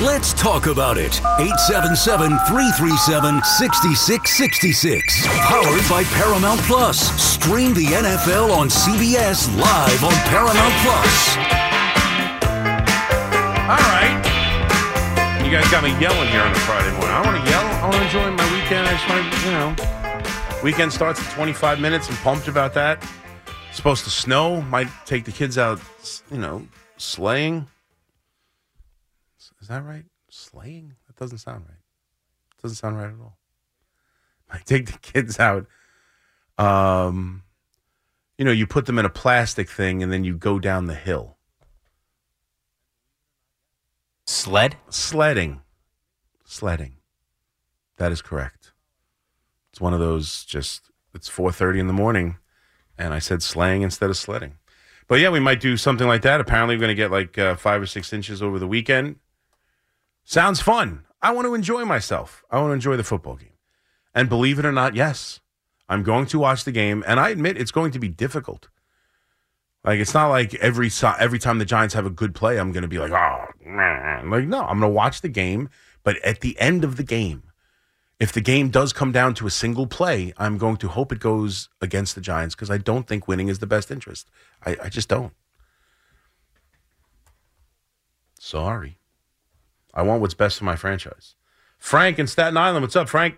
Let's 0.00 0.32
talk 0.34 0.66
about 0.66 0.98
it. 0.98 1.20
877 1.38 2.30
337 2.48 3.42
6666. 3.44 5.26
Powered 5.26 5.88
by 5.88 6.04
Paramount 6.16 6.60
Plus. 6.62 6.98
Stream 7.20 7.72
the 7.74 7.86
NFL 7.86 8.50
on 8.56 8.68
CBS 8.68 9.48
live 9.56 10.04
on 10.04 10.14
Paramount 10.28 10.74
Plus. 10.82 11.36
All 13.68 13.84
right. 13.92 14.20
You 15.44 15.50
guys 15.50 15.70
got 15.70 15.84
me 15.84 15.90
yelling 16.00 16.28
here 16.28 16.42
on 16.42 16.52
a 16.52 16.60
Friday 16.60 16.90
morning. 16.92 17.10
I 17.10 17.22
want 17.24 17.42
to 17.42 17.50
yell. 17.50 17.64
I 17.64 17.82
want 17.84 17.96
to 17.96 18.04
enjoy 18.04 18.30
my 18.30 18.52
weekend. 18.52 18.86
I 18.86 18.92
just 18.92 19.08
want 19.08 19.32
to, 19.32 19.44
you 19.44 19.52
know. 19.52 20.62
Weekend 20.62 20.92
starts 20.92 21.20
in 21.20 21.26
25 21.34 21.80
minutes. 21.80 22.08
I'm 22.10 22.16
pumped 22.16 22.48
about 22.48 22.72
that. 22.74 23.02
Supposed 23.74 24.04
to 24.04 24.10
snow. 24.10 24.62
Might 24.62 24.88
take 25.04 25.24
the 25.24 25.32
kids 25.32 25.58
out, 25.58 25.80
you 26.30 26.38
know, 26.38 26.66
sleighing. 26.96 27.66
Is 29.60 29.68
that 29.68 29.84
right? 29.84 30.04
Sleighing? 30.30 30.94
That 31.06 31.16
doesn't 31.16 31.38
sound 31.38 31.64
right. 31.68 31.78
Doesn't 32.62 32.76
sound 32.76 32.96
right 32.96 33.08
at 33.08 33.20
all. 33.20 33.36
Might 34.50 34.64
take 34.64 34.86
the 34.86 34.98
kids 34.98 35.40
out. 35.40 35.66
Um, 36.56 37.42
you 38.38 38.44
know, 38.44 38.52
you 38.52 38.66
put 38.66 38.86
them 38.86 38.98
in 38.98 39.04
a 39.04 39.10
plastic 39.10 39.68
thing 39.68 40.02
and 40.02 40.12
then 40.12 40.22
you 40.22 40.36
go 40.36 40.58
down 40.58 40.86
the 40.86 40.94
hill. 40.94 41.36
Sled? 44.26 44.76
Sledding. 44.88 45.62
Sledding. 46.44 46.96
That 47.96 48.12
is 48.12 48.22
correct. 48.22 48.72
It's 49.70 49.80
one 49.80 49.92
of 49.92 50.00
those 50.00 50.44
just 50.44 50.90
it's 51.12 51.28
4:30 51.28 51.80
in 51.80 51.86
the 51.86 51.92
morning 51.92 52.36
and 52.98 53.12
I 53.12 53.18
said 53.18 53.42
slang 53.42 53.82
instead 53.82 54.10
of 54.10 54.16
sledding. 54.16 54.58
But 55.06 55.20
yeah, 55.20 55.28
we 55.28 55.40
might 55.40 55.60
do 55.60 55.76
something 55.76 56.06
like 56.06 56.22
that. 56.22 56.40
Apparently, 56.40 56.76
we're 56.76 56.80
going 56.80 56.88
to 56.88 56.94
get 56.94 57.10
like 57.10 57.36
uh, 57.38 57.56
5 57.56 57.82
or 57.82 57.86
6 57.86 58.12
inches 58.12 58.42
over 58.42 58.58
the 58.58 58.66
weekend. 58.66 59.16
Sounds 60.24 60.60
fun. 60.60 61.04
I 61.20 61.32
want 61.32 61.46
to 61.46 61.54
enjoy 61.54 61.84
myself. 61.84 62.44
I 62.50 62.58
want 62.58 62.70
to 62.70 62.74
enjoy 62.74 62.96
the 62.96 63.04
football 63.04 63.36
game. 63.36 63.50
And 64.14 64.28
believe 64.28 64.58
it 64.58 64.64
or 64.64 64.72
not, 64.72 64.94
yes, 64.94 65.40
I'm 65.88 66.02
going 66.02 66.26
to 66.26 66.38
watch 66.38 66.64
the 66.64 66.72
game 66.72 67.04
and 67.06 67.18
I 67.18 67.30
admit 67.30 67.58
it's 67.58 67.70
going 67.70 67.90
to 67.92 67.98
be 67.98 68.08
difficult. 68.08 68.68
Like 69.84 70.00
it's 70.00 70.14
not 70.14 70.28
like 70.28 70.54
every 70.54 70.90
every 71.18 71.38
time 71.38 71.58
the 71.58 71.64
Giants 71.64 71.94
have 71.94 72.06
a 72.06 72.10
good 72.10 72.34
play, 72.34 72.58
I'm 72.58 72.72
going 72.72 72.82
to 72.82 72.88
be 72.88 72.98
like, 72.98 73.12
oh, 73.12 73.46
man. 73.66 74.30
like 74.30 74.46
no, 74.46 74.60
I'm 74.60 74.80
going 74.80 74.90
to 74.90 74.96
watch 74.96 75.20
the 75.20 75.28
game. 75.28 75.68
But 76.02 76.16
at 76.18 76.40
the 76.40 76.58
end 76.58 76.84
of 76.84 76.96
the 76.96 77.02
game, 77.02 77.42
if 78.20 78.32
the 78.32 78.40
game 78.40 78.68
does 78.68 78.92
come 78.92 79.12
down 79.12 79.34
to 79.34 79.46
a 79.46 79.50
single 79.50 79.86
play, 79.86 80.32
I'm 80.36 80.56
going 80.58 80.76
to 80.78 80.88
hope 80.88 81.12
it 81.12 81.20
goes 81.20 81.68
against 81.80 82.14
the 82.14 82.20
Giants 82.20 82.54
because 82.54 82.70
I 82.70 82.78
don't 82.78 83.06
think 83.06 83.26
winning 83.26 83.48
is 83.48 83.58
the 83.58 83.66
best 83.66 83.90
interest. 83.90 84.30
I, 84.64 84.76
I 84.84 84.88
just 84.88 85.08
don't. 85.08 85.32
Sorry, 88.38 88.98
I 89.92 90.02
want 90.02 90.20
what's 90.20 90.34
best 90.34 90.58
for 90.58 90.64
my 90.64 90.76
franchise. 90.76 91.34
Frank 91.78 92.18
in 92.18 92.26
Staten 92.26 92.56
Island, 92.56 92.82
what's 92.82 92.96
up, 92.96 93.08
Frank? 93.08 93.36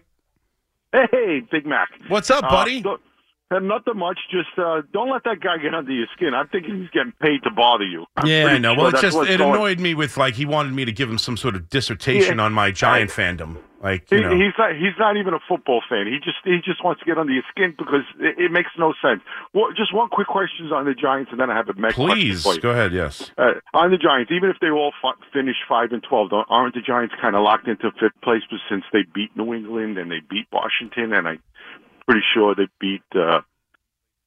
Hey, 0.92 1.42
Big 1.50 1.66
Mac. 1.66 1.88
What's 2.08 2.30
up, 2.30 2.42
buddy? 2.48 2.82
Uh, 2.84 2.96
uh, 3.50 3.58
nothing 3.60 3.96
much. 3.96 4.18
Just 4.30 4.48
uh, 4.58 4.82
don't 4.92 5.10
let 5.10 5.24
that 5.24 5.40
guy 5.40 5.58
get 5.58 5.74
under 5.74 5.92
your 5.92 6.06
skin. 6.16 6.34
I'm 6.34 6.48
thinking 6.48 6.80
he's 6.80 6.90
getting 6.90 7.12
paid 7.20 7.42
to 7.44 7.50
bother 7.50 7.84
you. 7.84 8.04
I'm 8.16 8.26
yeah, 8.26 8.46
I 8.46 8.58
know. 8.58 8.74
sure 8.74 8.82
Well, 8.84 8.94
it 8.94 9.00
just 9.00 9.16
it 9.18 9.40
annoyed 9.40 9.78
me 9.80 9.94
with 9.94 10.16
like 10.16 10.34
he 10.34 10.44
wanted 10.44 10.72
me 10.74 10.84
to 10.84 10.92
give 10.92 11.08
him 11.10 11.18
some 11.18 11.36
sort 11.36 11.54
of 11.54 11.68
dissertation 11.68 12.38
Yeah. 12.38 12.44
on 12.44 12.52
my 12.52 12.70
Giant 12.70 13.10
fandom. 13.10 13.58
Like 13.82 14.10
you 14.10 14.18
He, 14.18 14.24
know, 14.24 14.34
he's 14.34 14.54
not. 14.58 14.72
He's 14.74 14.98
not 14.98 15.16
even 15.16 15.34
a 15.34 15.38
football 15.46 15.82
fan. 15.88 16.06
He 16.06 16.16
just 16.18 16.38
he 16.44 16.58
just 16.64 16.82
wants 16.82 17.00
to 17.00 17.04
get 17.06 17.18
under 17.18 17.32
your 17.32 17.44
skin 17.50 17.74
because 17.78 18.02
it, 18.18 18.36
it 18.38 18.50
makes 18.50 18.70
no 18.78 18.94
sense. 19.02 19.20
Well, 19.52 19.66
just 19.76 19.94
one 19.94 20.08
quick 20.08 20.26
question 20.28 20.66
on 20.72 20.86
the 20.86 20.94
Giants, 20.94 21.30
and 21.30 21.38
then 21.38 21.50
I 21.50 21.54
have 21.56 21.68
a 21.68 21.74
question 21.74 21.94
please 22.06 22.58
go 22.58 22.70
ahead. 22.70 22.92
Yes. 22.92 23.30
Uh, 23.38 23.60
on 23.74 23.90
the 23.92 23.98
Giants, 23.98 24.32
even 24.32 24.48
if 24.50 24.56
they 24.60 24.70
all 24.70 24.92
fi- 25.00 25.12
finish 25.32 25.56
five 25.68 25.92
and 25.92 26.02
twelve, 26.02 26.30
don't- 26.30 26.46
aren't 26.48 26.74
the 26.74 26.80
Giants 26.80 27.14
kind 27.20 27.36
of 27.36 27.42
locked 27.42 27.68
into 27.68 27.92
fifth 28.00 28.18
place 28.24 28.42
since 28.68 28.82
they 28.92 29.04
beat 29.14 29.36
New 29.36 29.52
England 29.54 29.98
and 29.98 30.10
they 30.10 30.20
beat 30.28 30.48
Washington, 30.50 31.12
and 31.12 31.28
I'm 31.28 31.38
pretty 32.06 32.22
sure 32.34 32.54
they 32.54 32.68
beat 32.80 33.02
uh, 33.14 33.40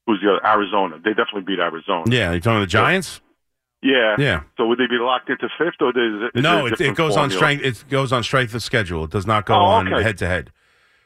who's 0.06 0.20
the 0.22 0.32
other 0.32 0.46
Arizona. 0.46 0.98
They 1.04 1.12
definitely 1.12 1.42
beat 1.42 1.60
Arizona. 1.60 2.04
Yeah, 2.08 2.32
you 2.34 2.40
talking 2.40 2.62
the 2.62 2.68
Giants? 2.68 3.22
Yeah. 3.82 4.16
Yeah. 4.20 4.44
So 4.58 4.68
would 4.68 4.78
they 4.78 4.88
be 4.88 4.98
locked 5.00 5.30
into 5.30 5.48
fifth, 5.58 5.76
or 5.82 5.90
is 5.90 5.96
it? 6.34 6.38
is 6.40 6.44
no, 6.44 6.66
it, 6.66 6.82
it 6.82 6.96
goes 6.96 7.16
on 7.16 7.30
strength. 7.32 7.64
It 7.64 7.86
goes 7.90 8.12
on 8.12 8.24
strength 8.24 8.54
of 8.54 8.62
schedule. 8.62 9.06
It 9.06 9.12
does 9.12 9.26
not 9.26 9.46
go 9.46 9.54
Oh, 9.56 9.60
on 9.64 9.94
okay. 9.94 10.04
head 10.04 10.18
to 10.18 10.28
head. 10.28 10.52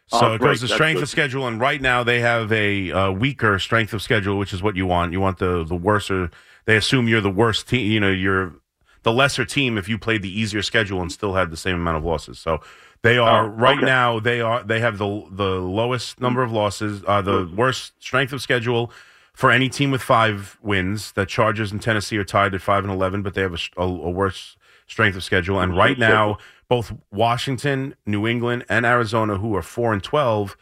So 0.08 0.32
Oh, 0.32 0.34
it 0.34 0.42
goes 0.42 0.60
to 0.62 0.68
strength 0.68 0.98
good. 0.98 1.04
of 1.04 1.10
schedule, 1.10 1.48
and 1.48 1.60
right 1.62 1.82
now 1.82 2.04
they 2.04 2.20
have 2.20 2.52
a 2.52 2.92
uh, 2.92 3.12
weaker 3.12 3.58
strength 3.60 3.94
of 3.94 4.02
schedule, 4.02 4.38
which 4.38 4.54
is 4.54 4.62
what 4.64 4.76
you 4.76 4.86
want. 4.88 5.14
You 5.14 5.22
want 5.22 5.38
the 5.38 5.64
the 5.64 5.76
worser. 5.76 6.30
They 6.66 6.76
assume 6.76 7.08
you're 7.08 7.22
the 7.22 7.30
worst 7.30 7.70
team. 7.70 7.92
You 7.92 8.00
know, 8.00 8.10
you're 8.12 8.54
the 9.04 9.14
lesser 9.14 9.46
team 9.46 9.78
if 9.78 9.88
you 9.88 9.98
played 9.98 10.22
the 10.22 10.40
easier 10.40 10.62
schedule 10.62 11.02
and 11.02 11.12
still 11.12 11.36
had 11.36 11.52
the 11.52 11.58
same 11.58 11.76
amount 11.76 11.98
of 11.98 12.04
losses. 12.06 12.40
So 12.40 12.60
They 13.04 13.18
are 13.18 13.46
Oh, 13.46 13.48
right 13.50 13.78
okay. 13.78 13.86
now. 13.86 14.20
They 14.20 14.40
are. 14.42 14.64
They 14.64 14.80
have 14.80 14.98
the 14.98 15.26
the 15.30 15.60
lowest 15.60 16.20
number 16.22 16.42
of 16.42 16.52
losses, 16.52 17.04
uh, 17.06 17.22
the 17.22 17.50
worst 17.56 17.94
strength 18.02 18.32
of 18.34 18.42
schedule 18.42 18.92
for 19.34 19.52
any 19.52 19.68
team 19.70 19.92
with 19.92 20.02
five 20.02 20.58
wins. 20.62 21.12
The 21.12 21.26
Chargers 21.26 21.72
and 21.72 21.82
Tennessee 21.82 22.18
are 22.18 22.24
tied 22.24 22.54
at 22.56 22.62
five 22.62 22.84
and 22.84 22.92
eleven, 22.94 23.22
but 23.22 23.34
they 23.34 23.42
have 23.42 23.56
a 23.78 23.88
worse 23.88 24.56
strength 24.88 25.16
of 25.18 25.24
schedule. 25.24 25.60
And 25.60 25.76
right 25.76 25.98
now, 26.00 26.38
both 26.70 26.94
Washington, 27.12 27.96
New 28.06 28.26
England, 28.26 28.66
and 28.70 28.86
Arizona, 28.86 29.38
who 29.38 29.54
are 29.56 29.62
four 29.62 29.92
and 29.92 30.02
twelve, 30.02 30.56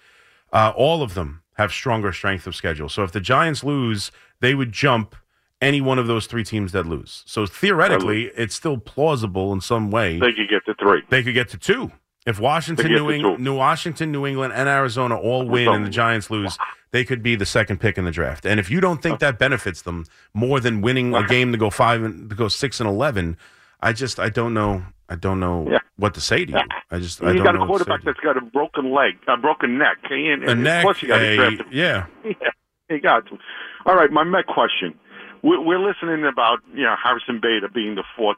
uh, 0.51 0.73
all 0.75 1.04
of 1.04 1.13
them 1.13 1.43
have 1.58 1.71
stronger 1.71 2.12
strength 2.12 2.47
of 2.47 2.56
schedule. 2.56 2.89
So 2.89 3.04
if 3.04 3.12
the 3.12 3.21
Giants 3.21 3.63
lose, 3.63 4.12
they 4.39 4.56
would 4.56 4.71
jump 4.71 5.15
any 5.62 5.80
one 5.80 5.99
of 5.99 6.08
those 6.08 6.25
three 6.25 6.43
teams 6.43 6.71
that 6.71 6.88
lose. 6.88 7.21
So 7.27 7.45
theoretically, 7.45 8.32
it's 8.36 8.56
still 8.56 8.77
plausible 8.80 9.54
in 9.54 9.62
some 9.62 9.91
way 9.91 10.17
They 10.17 10.34
could 10.34 10.49
get 10.49 10.65
to 10.65 10.73
three. 10.73 11.04
they 11.10 11.21
could 11.21 11.36
get 11.36 11.49
to 11.49 11.58
two. 11.60 11.91
If 12.25 12.39
Washington, 12.39 12.91
New, 12.91 13.19
two. 13.19 13.38
New 13.39 13.55
Washington, 13.55 14.12
New 14.12 14.27
England, 14.27 14.53
and 14.53 14.69
Arizona 14.69 15.17
all 15.17 15.47
win 15.47 15.69
and 15.69 15.84
the 15.86 15.89
Giants 15.89 16.29
lose, 16.29 16.55
they 16.91 17.03
could 17.03 17.23
be 17.23 17.36
the 17.36 17.47
second 17.47 17.79
pick 17.79 17.97
in 17.97 18.05
the 18.05 18.12
draft. 18.12 18.45
And 18.45 18.60
if 18.60 18.69
you 18.69 18.79
don't 18.79 19.01
think 19.01 19.19
that 19.21 19.39
benefits 19.39 19.81
them 19.81 20.05
more 20.34 20.60
than 20.60 20.81
winning 20.81 21.15
a 21.15 21.25
game 21.25 21.51
to 21.51 21.57
go 21.57 21.69
five 21.71 22.03
and 22.03 22.29
to 22.29 22.36
go 22.36 22.47
six 22.47 22.79
and 22.79 22.88
eleven, 22.88 23.38
I 23.79 23.93
just 23.93 24.19
I 24.19 24.29
don't 24.29 24.53
know 24.53 24.84
I 25.10 25.15
don't 25.15 25.39
know 25.39 25.67
Yeah. 25.69 25.79
what 25.97 26.13
to 26.13 26.21
say 26.21 26.45
to 26.45 26.51
you. 26.51 26.60
I 26.91 26.99
just 26.99 27.23
I 27.23 27.31
you 27.31 27.38
don't 27.38 27.43
got 27.43 27.55
a 27.55 27.65
quarterback 27.65 28.03
that's 28.03 28.19
got 28.19 28.38
a 28.38 28.41
broken 28.41 28.91
leg, 28.93 29.13
a 29.27 29.36
broken 29.38 29.79
neck, 29.79 29.97
and, 30.12 30.43
and 30.43 30.49
a 30.51 30.55
neck, 30.55 30.84
course 30.84 31.01
you 31.01 31.07
got 31.07 31.21
a- 31.21 31.65
yeah. 31.71 32.05
Yeah, 32.23 32.95
you 32.97 32.99
got 33.01 33.25
to. 33.27 33.38
All 33.86 33.95
right, 33.95 34.12
my 34.12 34.23
Met 34.25 34.45
question. 34.45 34.93
We're, 35.41 35.60
we're 35.60 35.79
listening 35.79 36.23
about 36.25 36.60
you 36.73 36.84
know 36.84 36.95
Harrison 37.03 37.39
Bader 37.41 37.69
being 37.73 37.95
the 37.95 38.03
fourth 38.15 38.38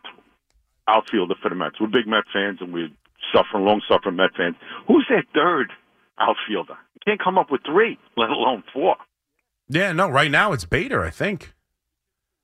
outfielder 0.87 1.35
for 1.41 1.49
the 1.49 1.55
Mets. 1.55 1.79
We're 1.81 1.87
big 1.87 2.07
Met 2.07 2.23
fans, 2.31 2.59
and 2.61 2.71
we're 2.73 2.89
suffering, 3.33 3.65
long 3.65 3.81
suffering 3.87 4.15
Met 4.15 4.31
fans. 4.35 4.55
Who's 4.87 5.05
their 5.09 5.23
third 5.33 5.71
outfielder? 6.19 6.77
You 6.95 6.99
can't 7.05 7.21
come 7.23 7.37
up 7.37 7.51
with 7.51 7.61
three, 7.65 7.97
let 8.17 8.29
alone 8.29 8.63
four. 8.73 8.95
Yeah, 9.69 9.91
no, 9.93 10.09
right 10.09 10.31
now 10.31 10.51
it's 10.53 10.65
Bader, 10.65 11.03
I 11.03 11.09
think. 11.09 11.53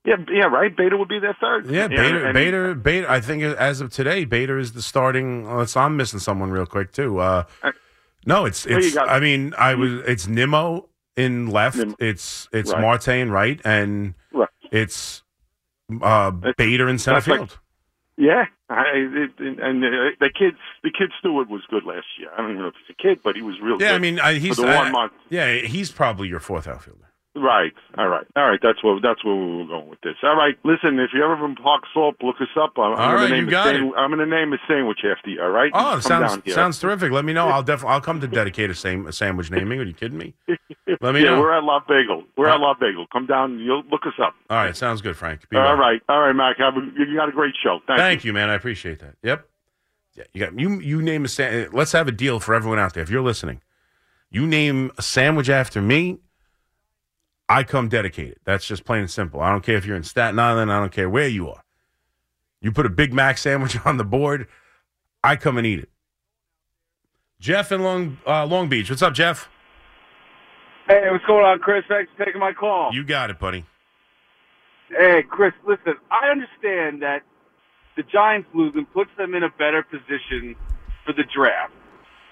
Yeah, 0.06 0.16
yeah, 0.32 0.46
right. 0.46 0.76
Bader 0.76 0.98
would 0.98 1.10
be 1.10 1.20
their 1.20 1.36
third. 1.42 1.68
Yeah, 1.70 1.88
Bader, 1.90 2.26
and- 2.26 2.34
Bader, 2.34 2.74
Bader. 2.74 3.10
I 3.10 3.20
think 3.20 3.44
as 3.44 3.82
of 3.82 3.92
today, 3.92 4.24
Bader 4.26 4.58
is 4.58 4.72
the 4.72 4.82
starting. 4.82 5.46
Unless 5.46 5.76
I'm 5.76 5.98
missing 5.98 6.20
someone 6.20 6.52
real 6.52 6.66
quick 6.66 6.94
too. 6.94 7.20
Uh, 7.20 7.44
no, 8.26 8.46
it's 8.46 8.66
it's. 8.66 8.96
got- 8.96 9.10
I 9.10 9.20
mean, 9.20 9.54
I 9.58 9.76
was. 9.76 9.92
It's 10.08 10.26
Nimmo 10.28 10.88
in 11.18 11.48
left. 11.48 11.78
Nim- 11.78 11.96
It's 12.00 12.48
it's 12.54 12.72
Right. 12.72 12.82
Marte 12.82 13.08
in 13.10 13.30
right, 13.30 13.60
and 13.66 14.16
Right. 14.32 14.48
it's 14.72 15.22
uh, 16.02 16.32
Bader 16.32 16.88
in 16.88 16.98
center 16.98 17.16
that's 17.18 17.28
like- 17.28 17.40
field. 17.40 17.60
Yeah, 18.20 18.48
I, 18.70 18.84
it, 18.96 19.32
and 19.40 19.82
uh, 19.82 19.88
the 20.20 20.30
kid, 20.38 20.56
the 20.84 20.92
kid 20.92 21.12
Stewart 21.20 21.50
was 21.50 21.62
good 21.70 21.86
last 21.86 22.06
year. 22.20 22.30
I 22.34 22.42
don't 22.42 22.52
even 22.52 22.64
know 22.64 22.68
if 22.68 22.74
he's 22.86 22.94
a 23.00 23.02
kid, 23.02 23.22
but 23.24 23.38
he 23.38 23.42
was 23.42 23.56
real 23.62 23.78
good. 23.78 23.86
yeah, 23.86 23.94
I 23.94 23.98
mean, 24.00 24.20
I, 24.20 24.34
he's 24.34 24.58
for 24.58 24.64
the 24.64 24.68
I- 24.74 24.76
one 24.84 24.92
month. 24.92 25.14
Yeah, 25.30 25.54
he's 25.60 25.90
probably 25.90 26.28
your 26.28 26.42
fourth 26.42 26.68
outfielder. 26.68 27.09
Right. 27.36 27.72
All 27.98 28.08
right. 28.08 28.26
All 28.36 28.50
right. 28.50 28.60
That's 28.62 28.84
what 28.84 29.02
that's 29.04 29.24
where 29.24 29.36
we 29.36 29.58
were 29.58 29.66
going 29.66 29.88
with 29.88 30.02
this. 30.02 30.16
All 30.24 30.36
right. 30.36 30.58
Listen, 30.66 31.00
if 31.00 31.12
you're 31.14 31.32
ever 31.32 31.46
in 31.46 31.56
Park 31.56 31.84
Slope, 31.94 32.16
look 32.24 32.36
us 32.42 32.48
up. 32.60 32.74
I'm, 32.76 32.82
All 32.84 32.94
I'm 32.98 33.16
right, 33.16 33.22
gonna 33.30 33.36
you 33.36 33.42
name 33.44 33.50
got 33.50 33.68
a 33.68 33.78
sandwich, 33.78 33.94
I'm 33.98 34.10
going 34.14 34.30
to 34.30 34.36
name 34.36 34.52
a 34.52 34.58
sandwich 34.68 35.00
after 35.06 35.30
you. 35.30 35.42
All 35.42 35.50
right. 35.52 35.72
Oh, 35.74 35.92
Come 35.92 36.02
sounds 36.02 36.54
sounds 36.54 36.80
terrific. 36.80 37.12
Let 37.12 37.26
me 37.26 37.34
know. 37.34 37.48
I'll 37.50 37.62
definitely 37.64 37.94
I'll 37.94 38.02
come 38.02 38.20
to 38.22 38.28
dedicate 38.28 38.72
a, 38.72 38.76
sam- 38.76 39.06
a 39.06 39.14
sandwich 39.14 39.52
naming. 39.52 39.80
Are 39.80 39.84
you 39.84 39.94
kidding 39.94 40.18
me? 40.18 40.34
Let 41.02 41.14
me 41.14 41.24
yeah, 41.24 41.32
know. 41.36 41.40
we're 41.40 41.56
at 41.56 41.64
La 41.64 41.80
Bagel. 41.88 42.24
We're 42.36 42.50
Uh, 42.50 42.56
at 42.56 42.60
La 42.62 42.74
Bagel. 42.74 43.06
Come 43.14 43.28
down. 43.28 43.60
You'll 43.60 43.84
look 43.92 44.08
us 44.08 44.14
up. 44.22 44.34
All 44.50 44.58
right, 44.58 44.76
sounds 44.76 45.02
good, 45.02 45.16
Frank. 45.16 45.48
Be 45.50 45.58
All 45.58 45.64
well. 45.64 45.78
right. 45.78 46.02
All 46.10 46.20
right, 46.20 46.34
Mac. 46.36 46.58
Have 46.58 46.76
a, 46.78 46.82
you 46.98 47.16
got 47.16 47.30
a 47.30 47.32
great 47.32 47.54
show. 47.64 47.80
Thank, 47.86 48.00
Thank 48.00 48.26
you, 48.26 48.34
man. 48.34 48.50
I 48.50 48.56
appreciate 48.56 49.00
that. 49.00 49.14
Yep. 49.22 49.48
Yeah, 50.16 50.24
you 50.34 50.40
got 50.44 50.60
you. 50.60 50.80
You 50.82 51.02
name 51.04 51.26
a 51.26 51.28
sandwich. 51.28 51.70
Let's 51.74 51.92
have 51.92 52.08
a 52.08 52.12
deal 52.12 52.40
for 52.40 52.56
everyone 52.56 52.80
out 52.80 52.96
there. 52.96 53.04
If 53.04 53.12
you're 53.12 53.22
listening, 53.22 53.62
you 54.32 54.48
name 54.48 54.92
a 54.98 55.04
sandwich 55.04 55.48
after 55.48 55.80
me. 55.80 56.18
I 57.50 57.64
come 57.64 57.90
dedicated. 57.90 58.38
That's 58.46 58.66
just 58.66 58.86
plain 58.86 59.02
and 59.02 59.10
simple. 59.12 59.42
I 59.42 59.52
don't 59.52 59.64
care 59.64 59.76
if 59.76 59.86
you're 59.86 59.98
in 59.98 60.04
Staten 60.04 60.38
Island. 60.40 60.72
I 60.72 60.80
don't 60.80 60.92
care 60.92 61.10
where 61.10 61.28
you 61.28 61.50
are. 61.50 61.64
You 62.62 62.72
put 62.72 62.86
a 62.86 62.90
Big 62.90 63.12
Mac 63.14 63.38
sandwich 63.40 63.78
on 63.86 63.98
the 63.98 64.04
board. 64.04 64.48
I 65.24 65.36
come 65.36 65.58
and 65.58 65.66
eat 65.66 65.80
it. 65.80 65.90
Jeff 67.40 67.72
in 67.72 67.82
Long 67.82 68.18
uh, 68.28 68.46
Long 68.46 68.70
Beach. 68.70 68.90
What's 68.90 69.02
up, 69.02 69.14
Jeff? 69.14 69.50
Hey, 70.88 71.08
what's 71.10 71.26
going 71.26 71.46
on, 71.46 71.60
Chris? 71.60 71.84
Thanks 71.88 72.12
for 72.18 72.26
taking 72.26 72.40
my 72.42 72.52
call. 72.54 72.92
You 72.94 73.04
got 73.04 73.30
it, 73.30 73.40
buddy. 73.40 73.66
Hey, 74.90 75.24
Chris, 75.30 75.54
listen, 75.68 75.94
I 76.12 76.30
understand 76.32 77.02
that 77.04 77.22
the 77.96 78.04
Giants 78.04 78.50
losing 78.54 78.86
puts 78.88 79.12
them 79.18 79.36
in 79.36 79.44
a 79.44 79.50
better 79.50 79.84
position 79.84 80.56
for 81.06 81.14
the 81.14 81.24
draft. 81.34 81.74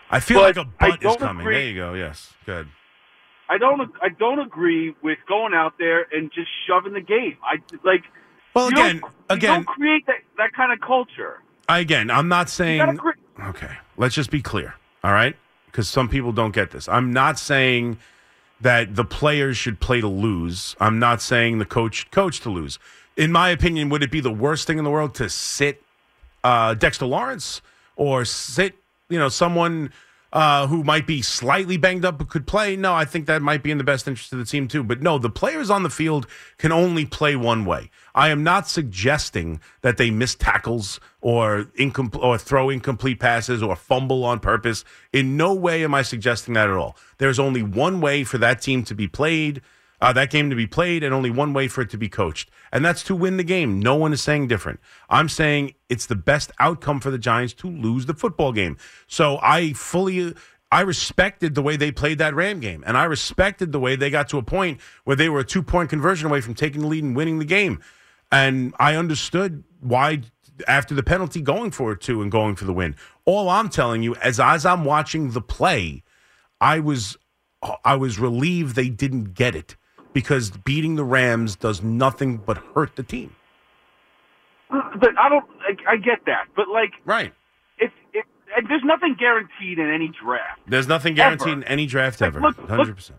I 0.10 0.20
feel 0.20 0.40
But 0.40 0.56
like 0.58 0.66
a 0.66 0.70
butt 1.00 1.04
is 1.06 1.16
coming. 1.18 1.42
agree- 1.42 1.56
There 1.56 1.68
you 1.70 1.76
go. 1.76 1.94
Yes, 1.94 2.34
good. 2.46 2.68
I 3.50 3.58
don't 3.58 3.92
I 4.02 4.10
don't 4.10 4.40
agree 4.40 4.94
with 5.02 5.18
going 5.28 5.54
out 5.54 5.74
there 5.78 6.06
and 6.14 6.32
just 6.32 6.50
shoving 6.68 6.94
the 6.94 7.02
game. 7.02 7.38
I 7.44 7.56
like 7.84 8.04
Well, 8.54 8.70
you 8.70 8.76
don't- 8.76 8.86
again, 8.86 9.02
you 9.04 9.36
again, 9.36 9.54
don't 9.56 9.66
create 9.68 10.06
that 10.08 10.20
that 10.38 10.54
kind 10.54 10.72
of 10.74 10.80
culture. 10.82 11.42
I, 11.70 11.80
again, 11.80 12.10
I'm 12.10 12.28
not 12.30 12.50
saying. 12.50 12.98
cre- 12.98 13.10
Okay, 13.50 13.72
let's 13.98 14.16
just 14.16 14.32
be 14.32 14.42
clear, 14.42 14.76
all 15.04 15.12
right? 15.12 15.36
Because 15.68 15.88
some 15.90 16.08
people 16.10 16.32
don't 16.32 16.54
get 16.54 16.72
this. 16.72 16.88
I'm 16.88 17.12
not 17.14 17.38
saying 17.38 17.98
that 18.62 18.96
the 18.96 19.04
players 19.06 19.58
should 19.58 19.80
play 19.80 20.02
to 20.02 20.08
lose. 20.08 20.76
I'm 20.80 20.98
not 20.98 21.22
saying 21.22 21.60
the 21.60 21.66
coach 21.66 21.96
should 21.98 22.12
coach 22.12 22.40
to 22.42 22.50
lose. 22.50 22.80
In 23.16 23.32
my 23.32 23.50
opinion, 23.50 23.90
would 23.90 24.02
it 24.02 24.10
be 24.12 24.20
the 24.22 24.32
worst 24.32 24.66
thing 24.66 24.78
in 24.80 24.84
the 24.84 24.90
world 24.90 25.14
to 25.16 25.30
sit 25.30 25.84
uh, 26.44 26.74
Dexter 26.74 27.06
Lawrence 27.06 27.62
or 27.96 28.24
sit, 28.26 28.76
you 29.10 29.20
know, 29.20 29.28
someone 29.30 29.92
uh, 30.34 30.68
who 30.68 30.84
might 30.84 31.08
be 31.08 31.22
slightly 31.22 31.78
banged 31.78 32.06
up 32.06 32.18
but 32.18 32.30
could 32.30 32.46
play? 32.46 32.76
No, 32.76 32.94
I 32.94 33.06
think 33.06 33.26
that 33.28 33.42
might 33.42 33.64
be 33.64 33.72
in 33.72 33.78
the 33.78 33.84
best 33.84 34.08
interest 34.08 34.34
of 34.34 34.40
the 34.40 34.46
team 34.46 34.68
too. 34.68 34.84
But 34.84 35.02
no, 35.02 35.18
the 35.18 35.30
players 35.30 35.70
on 35.70 35.84
the 35.84 35.90
field 35.90 36.28
can 36.58 36.72
only 36.72 37.06
play 37.06 37.36
one 37.36 37.66
way. 37.66 37.90
I 38.14 38.30
am 38.30 38.44
not 38.44 38.68
suggesting 38.68 39.62
that 39.82 39.98
they 39.98 40.12
miss 40.12 40.36
tackles 40.36 41.00
or 41.22 41.66
incom- 41.80 42.22
or 42.22 42.38
throw 42.38 42.70
incomplete 42.70 43.20
passes 43.20 43.64
or 43.64 43.76
fumble 43.76 44.24
on 44.26 44.40
purpose. 44.40 44.84
In 45.14 45.38
no 45.38 45.54
way 45.54 45.84
am 45.84 45.94
I 45.94 46.02
suggesting 46.02 46.54
that 46.56 46.70
at 46.70 46.76
all. 46.76 46.98
There's 47.18 47.40
only 47.40 47.64
one 47.64 48.02
way 48.02 48.24
for 48.24 48.38
that 48.38 48.62
team 48.62 48.84
to 48.84 48.96
be 48.96 49.08
played 49.08 49.62
uh, 50.00 50.14
that 50.14 50.30
game 50.30 50.50
to 50.50 50.56
be 50.56 50.68
played 50.68 51.04
and 51.04 51.14
only 51.14 51.30
one 51.30 51.54
way 51.54 51.68
for 51.68 51.82
it 51.82 51.90
to 51.90 51.98
be 51.98 52.10
coached. 52.10 52.50
And 52.72 52.86
that's 52.86 53.04
to 53.04 53.16
win 53.16 53.38
the 53.38 53.44
game. 53.44 53.80
No 53.80 53.96
one 53.96 54.14
is 54.14 54.22
saying 54.22 54.48
different. 54.48 54.80
I'm 55.10 55.30
saying 55.30 55.74
it's 55.90 56.06
the 56.06 56.16
best 56.16 56.52
outcome 56.60 57.00
for 57.00 57.10
the 57.10 57.18
Giants 57.18 57.54
to 57.56 57.70
lose 57.70 58.06
the 58.06 58.14
football 58.14 58.52
game. 58.52 58.78
So 59.08 59.40
I 59.42 59.74
fully. 59.74 60.36
I 60.70 60.82
respected 60.82 61.56
the 61.56 61.62
way 61.62 61.78
they 61.78 61.94
played 61.94 62.18
that 62.18 62.36
Ram 62.36 62.60
game, 62.60 62.84
and 62.86 62.98
I 62.98 63.06
respected 63.06 63.72
the 63.72 63.80
way 63.80 63.96
they 63.96 64.10
got 64.10 64.28
to 64.30 64.38
a 64.38 64.44
point 64.44 64.82
where 65.06 65.16
they 65.16 65.30
were 65.30 65.40
a 65.40 65.46
two 65.46 65.64
point 65.64 65.90
conversion 65.90 66.28
away 66.28 66.42
from 66.42 66.56
taking 66.56 66.82
the 66.82 66.88
lead 66.88 67.06
and 67.06 67.16
winning 67.16 67.40
the 67.40 67.46
game. 67.46 67.80
And 68.34 68.74
I 68.78 68.96
understood 68.96 69.64
why, 69.80 70.24
after 70.68 70.94
the 70.94 71.04
penalty, 71.04 71.42
going 71.42 71.72
for 71.72 71.94
it 71.94 72.02
too 72.02 72.22
and 72.22 72.30
going 72.30 72.58
for 72.58 72.66
the 72.66 72.74
win. 72.74 72.98
All 73.24 73.48
I'm 73.48 73.70
telling 73.70 74.04
you, 74.04 74.16
as 74.16 74.42
as 74.42 74.66
I'm 74.66 74.84
watching 74.84 75.32
the 75.32 75.42
play, 75.42 76.04
I 76.60 76.80
was 76.82 77.16
I 77.86 77.96
was 77.96 78.20
relieved 78.20 78.76
they 78.76 78.90
didn't 78.90 79.36
get 79.36 79.56
it 79.56 79.78
because 80.14 80.52
beating 80.52 80.96
the 80.96 81.04
Rams 81.04 81.56
does 81.56 81.82
nothing 81.84 82.38
but 82.38 82.58
hurt 82.76 82.96
the 82.96 83.04
team. 83.04 83.36
But 84.70 85.18
I 85.18 85.30
don't 85.30 85.46
I, 85.62 85.94
I 85.94 85.98
get 85.98 86.26
that. 86.26 86.48
But 86.56 86.68
like 86.68 86.92
Right. 87.06 87.34
if 87.80 87.92
if 88.14 88.26
there's 88.68 88.84
nothing 88.84 89.16
guaranteed 89.20 89.80
in 89.80 89.90
any 89.90 90.10
draft. 90.24 90.60
There's 90.68 90.88
nothing 90.88 91.14
guaranteed 91.14 91.48
Ever. 91.50 91.58
in 91.62 91.64
any 91.66 91.86
draft 91.86 92.22
ever. 92.22 92.40
look- 92.42 92.58
look- 92.58 92.68
100%. 92.70 93.12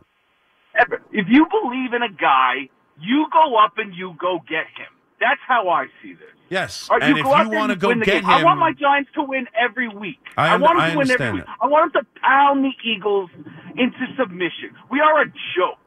Ever. 0.78 1.00
If 1.12 1.26
you 1.28 1.46
believe 1.50 1.92
in 1.92 2.02
a 2.02 2.08
guy, 2.12 2.68
you 3.00 3.26
go 3.32 3.56
up 3.56 3.78
and 3.78 3.94
you 3.94 4.14
go 4.18 4.40
get 4.48 4.66
him. 4.76 4.92
That's 5.20 5.40
how 5.46 5.68
I 5.68 5.86
see 6.02 6.12
this. 6.14 6.28
Yes. 6.48 6.88
Right, 6.90 7.02
and 7.02 7.16
you 7.16 7.20
if 7.22 7.26
you 7.26 7.50
want 7.50 7.70
to 7.72 7.76
go 7.76 7.92
get 7.94 8.04
game. 8.04 8.26
I 8.26 8.42
want 8.44 8.60
my 8.60 8.72
Giants 8.72 9.10
to 9.14 9.22
win 9.22 9.46
every 9.58 9.88
week. 9.88 10.18
I 10.36 10.54
un- 10.54 10.60
want 10.60 10.76
them 10.78 10.84
I 10.86 10.90
to 10.92 10.98
win 10.98 11.10
every 11.10 11.32
week. 11.32 11.44
that. 11.46 11.56
I 11.60 11.66
want 11.66 11.92
them 11.92 12.04
to 12.04 12.20
pound 12.20 12.64
the 12.64 12.70
Eagles 12.84 13.30
into 13.76 13.98
submission. 14.16 14.74
We 14.90 15.00
are 15.00 15.22
a 15.22 15.26
joke 15.56 15.78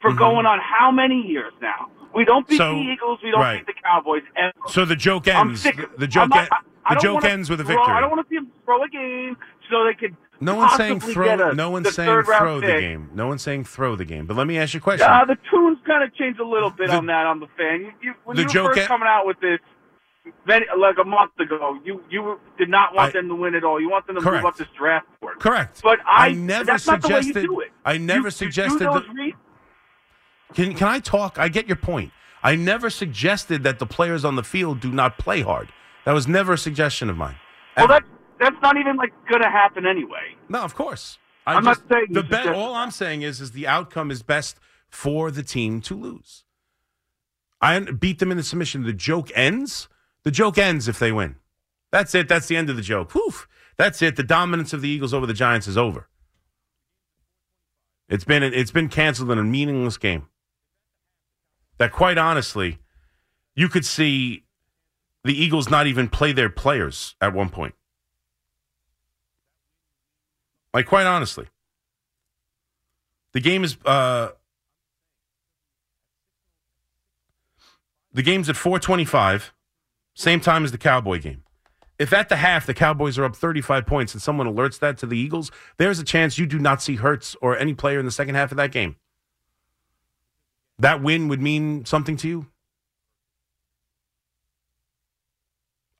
for 0.00 0.12
going 0.12 0.46
on 0.46 0.58
how 0.60 0.90
many 0.90 1.20
years 1.26 1.52
now? 1.60 1.90
We 2.14 2.24
don't 2.24 2.46
beat 2.48 2.60
Mm-hmm. 2.60 2.78
So- 2.78 2.84
the 2.84 2.92
Eagles. 2.92 3.18
We 3.22 3.30
don't 3.30 3.40
right. 3.40 3.66
beat 3.66 3.74
the 3.74 3.80
Cowboys 3.82 4.22
ever. 4.36 4.52
so 4.68 4.84
the 4.84 4.96
joke 4.96 5.28
I'm 5.28 5.50
ends. 5.50 5.62
The 5.62 6.06
joke, 6.06 6.22
I'm 6.24 6.28
not- 6.30 6.48
I- 6.52 6.58
I 6.90 6.94
the 6.94 7.00
joke 7.00 7.24
ends 7.24 7.50
with 7.50 7.60
a 7.60 7.64
throw- 7.64 7.76
victory. 7.76 7.94
I 7.94 8.00
don't 8.00 8.10
want 8.10 8.26
to 8.26 8.28
see 8.30 8.36
them 8.36 8.50
throw 8.64 8.82
a 8.82 8.88
game 8.88 9.36
so 9.70 9.84
they 9.84 9.92
could. 9.92 10.16
no 10.40 10.54
one's 10.54 10.72
saying 10.74 11.00
throw. 11.00 11.50
a- 11.50 11.54
no 11.54 11.70
one's 11.70 11.86
the 11.86 11.92
saying 11.92 12.22
throw 12.22 12.60
the 12.60 12.66
game. 12.66 13.10
No 13.12 13.26
one's 13.28 13.42
saying 13.42 13.64
throw 13.64 13.94
the 13.94 14.06
game. 14.06 14.24
But 14.24 14.36
let 14.38 14.46
me 14.46 14.56
ask 14.58 14.72
you 14.72 14.78
a 14.78 14.80
question. 14.82 15.06
Uh, 15.06 15.24
the 15.26 15.36
tunes 15.50 15.78
kind 15.86 16.02
of 16.02 16.14
changed 16.14 16.40
a 16.40 16.46
little 16.46 16.70
bit 16.70 16.88
The- 16.88 16.96
on 16.96 17.06
that 17.06 17.26
on 17.26 17.40
the 17.40 17.46
fan. 17.58 17.80
You, 17.82 17.92
you, 18.00 18.14
when 18.24 18.36
the 18.36 18.42
you 18.42 18.46
were 18.48 18.52
joke 18.52 18.66
first 18.68 18.80
en- 18.80 18.86
coming 18.88 19.06
out 19.08 19.26
with 19.26 19.38
this, 19.40 19.58
then 20.46 20.62
like 20.78 20.96
a 20.98 21.04
month 21.04 21.32
ago, 21.38 21.78
you 21.84 22.02
you 22.08 22.40
did 22.56 22.70
not 22.70 22.94
want 22.94 23.10
I- 23.10 23.12
them 23.20 23.28
to 23.28 23.34
win 23.34 23.54
at 23.54 23.64
all. 23.64 23.78
You 23.78 23.90
want 23.90 24.06
them 24.06 24.16
to 24.16 24.22
Correct. 24.22 24.44
move 24.44 24.48
up 24.48 24.56
this 24.56 24.68
draft 24.78 25.06
board. 25.20 25.38
Correct. 25.40 25.82
But 25.82 25.98
I, 26.06 26.28
I 26.28 26.32
never 26.32 26.64
that's 26.64 26.86
not 26.86 27.02
the 27.02 27.08
way 27.08 27.14
suggested. 27.20 27.42
you 27.42 27.48
do 27.48 27.60
it. 27.60 27.72
I 27.84 27.98
never 27.98 28.20
You- 28.20 28.24
you 28.26 28.30
suggested 28.30 28.78
do 28.78 28.84
those 28.86 29.02
that. 29.06 29.12
re- 29.14 29.34
Can 30.54 30.74
can 30.74 30.88
I 30.88 30.98
talk? 31.00 31.38
I 31.38 31.48
get 31.48 31.66
your 31.66 31.76
point. 31.76 32.12
I 32.42 32.54
never 32.56 32.88
suggested 32.90 33.62
that 33.64 33.78
the 33.78 33.86
players 33.86 34.24
on 34.24 34.36
the 34.36 34.44
field 34.44 34.80
do 34.80 34.92
not 34.92 35.18
play 35.18 35.42
hard. 35.42 35.68
That 36.04 36.12
was 36.12 36.26
never 36.28 36.54
a 36.54 36.58
suggestion 36.58 37.10
of 37.10 37.16
mine. 37.16 37.36
well, 37.76 37.84
Ever. 37.84 37.92
that's 37.94 38.08
that's 38.40 38.62
not 38.62 38.76
even 38.76 38.96
like 38.96 39.12
going 39.28 39.42
to 39.42 39.50
happen 39.50 39.86
anyway. 39.86 40.36
No, 40.48 40.60
of 40.62 40.74
course. 40.74 41.18
I 41.46 41.54
I'm 41.54 41.64
not 41.64 41.82
saying 41.90 42.06
the 42.10 42.22
bet. 42.22 42.46
All 42.48 42.74
I'm 42.74 42.90
saying 42.90 43.22
is, 43.22 43.40
is 43.40 43.52
the 43.52 43.66
outcome 43.66 44.10
is 44.10 44.22
best 44.22 44.58
for 44.88 45.30
the 45.30 45.42
team 45.42 45.80
to 45.82 45.94
lose. 45.94 46.44
I 47.60 47.78
beat 47.80 48.20
them 48.20 48.30
in 48.30 48.36
the 48.36 48.42
submission. 48.44 48.84
The 48.84 48.92
joke 48.92 49.30
ends. 49.34 49.88
The 50.22 50.30
joke 50.30 50.58
ends 50.58 50.88
if 50.88 50.98
they 50.98 51.10
win. 51.10 51.36
That's 51.90 52.14
it. 52.14 52.28
That's 52.28 52.46
the 52.46 52.56
end 52.56 52.70
of 52.70 52.76
the 52.76 52.82
joke. 52.82 53.08
Poof. 53.10 53.48
That's 53.76 54.00
it. 54.02 54.16
The 54.16 54.22
dominance 54.22 54.72
of 54.72 54.82
the 54.82 54.88
Eagles 54.88 55.12
over 55.14 55.26
the 55.26 55.34
Giants 55.34 55.66
is 55.66 55.76
over. 55.76 56.08
It's 58.08 58.24
been 58.24 58.42
it's 58.42 58.70
been 58.70 58.88
canceled 58.88 59.30
in 59.30 59.38
a 59.38 59.44
meaningless 59.44 59.96
game. 59.98 60.28
That 61.78 61.92
quite 61.92 62.18
honestly, 62.18 62.78
you 63.54 63.68
could 63.68 63.84
see 63.84 64.44
the 65.24 65.34
Eagles 65.34 65.68
not 65.68 65.86
even 65.86 66.08
play 66.08 66.32
their 66.32 66.48
players 66.48 67.14
at 67.20 67.32
one 67.32 67.48
point. 67.48 67.74
Like 70.74 70.86
quite 70.86 71.06
honestly. 71.06 71.46
The 73.32 73.40
game 73.40 73.64
is 73.64 73.76
uh 73.84 74.30
the 78.12 78.22
game's 78.22 78.48
at 78.48 78.56
425, 78.56 79.52
same 80.14 80.40
time 80.40 80.64
as 80.64 80.72
the 80.72 80.78
Cowboy 80.78 81.20
game. 81.20 81.44
If 81.98 82.12
at 82.12 82.28
the 82.28 82.36
half 82.36 82.64
the 82.64 82.74
Cowboys 82.74 83.18
are 83.18 83.24
up 83.24 83.36
35 83.36 83.86
points 83.86 84.14
and 84.14 84.22
someone 84.22 84.46
alerts 84.46 84.78
that 84.78 84.98
to 84.98 85.06
the 85.06 85.18
Eagles, 85.18 85.50
there's 85.78 85.98
a 85.98 86.04
chance 86.04 86.38
you 86.38 86.46
do 86.46 86.58
not 86.58 86.80
see 86.80 86.96
Hurts 86.96 87.36
or 87.42 87.56
any 87.56 87.74
player 87.74 87.98
in 87.98 88.06
the 88.06 88.12
second 88.12 88.36
half 88.36 88.50
of 88.50 88.56
that 88.56 88.72
game. 88.72 88.96
That 90.78 91.02
win 91.02 91.28
would 91.28 91.42
mean 91.42 91.84
something 91.84 92.16
to 92.18 92.28
you? 92.28 92.46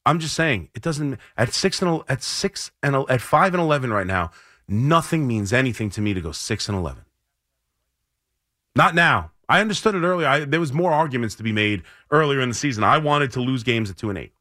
I'm 0.07 0.20
just 0.20 0.35
saying 0.35 0.70
it 0.74 0.83
doesn't 0.83 1.18
at 1.37 1.53
six 1.53 1.83
and 1.83 2.03
at 2.09 2.22
six 2.22 2.70
and 2.83 2.97
at 3.11 3.20
five 3.20 3.53
and 3.53 3.62
eleven 3.62 3.93
right 3.93 4.07
now. 4.07 4.31
Nothing 4.66 5.26
means 5.26 5.53
anything 5.53 5.91
to 5.91 6.01
me 6.01 6.14
to 6.14 6.20
go 6.20 6.33
six 6.33 6.68
and 6.68 6.79
eleven. 6.79 7.05
Not 8.74 8.95
now. 8.95 9.33
I 9.51 9.61
understood 9.61 9.95
it 9.95 10.03
earlier. 10.03 10.26
I, 10.26 10.45
there 10.45 10.61
was 10.61 10.72
more 10.72 10.93
arguments 10.93 11.35
to 11.37 11.43
be 11.43 11.53
made 11.53 11.83
earlier 12.11 12.41
in 12.41 12.51
the 12.51 12.55
season. 12.55 12.85
I 12.85 12.99
wanted 12.99 13.33
to 13.33 13.41
lose 13.41 13.62
games 13.62 13.91
at 13.91 13.97
two 13.97 14.11
and 14.11 14.18
eight 14.18 14.33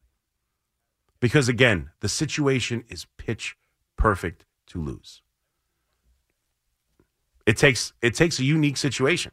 because 1.20 1.50
again, 1.50 1.90
the 2.02 2.10
situation 2.10 2.84
is 2.88 3.06
pitch 3.18 3.58
perfect 3.98 4.46
to 4.68 4.82
lose. 4.82 5.22
It 7.46 7.58
takes 7.58 7.94
it 8.02 8.14
takes 8.14 8.40
a 8.40 8.44
unique 8.44 8.78
situation. 8.78 9.32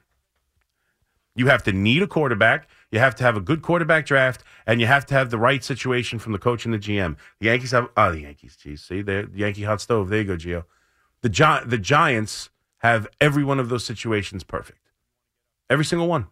You 1.37 1.47
have 1.49 1.62
to 1.64 1.72
need 1.72 2.03
a 2.03 2.07
quarterback. 2.07 2.68
You 2.91 3.01
have 3.01 3.16
to 3.16 3.24
have 3.24 3.37
a 3.37 3.41
good 3.41 3.61
quarterback 3.61 4.07
draft, 4.07 4.45
and 4.66 4.80
you 4.80 4.87
have 4.87 5.05
to 5.07 5.14
have 5.14 5.30
the 5.30 5.39
right 5.39 5.64
situation 5.64 6.18
from 6.18 6.32
the 6.32 6.39
coach 6.39 6.64
and 6.64 6.72
the 6.72 6.78
GM. 6.78 7.16
The 7.41 7.47
Yankees 7.47 7.72
have 7.72 7.89
oh 7.97 8.12
the 8.12 8.20
Yankees. 8.20 8.57
Geez, 8.57 8.82
see 8.82 9.03
the 9.03 9.28
Yankee 9.35 9.64
hot 9.64 9.80
stove. 9.80 10.09
There 10.09 10.20
you 10.20 10.24
go, 10.24 10.37
Gio. 10.37 10.64
The 11.22 11.28
Gi- 11.28 11.66
the 11.66 11.78
Giants 11.78 12.51
have 12.78 13.09
every 13.20 13.43
one 13.43 13.59
of 13.59 13.68
those 13.68 13.85
situations 13.85 14.45
perfect. 14.45 14.91
Every 15.68 15.85
single 15.85 16.07
one. 16.07 16.26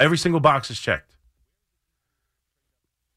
Every 0.00 0.18
single 0.18 0.40
box 0.40 0.70
is 0.70 0.80
checked. 0.80 1.16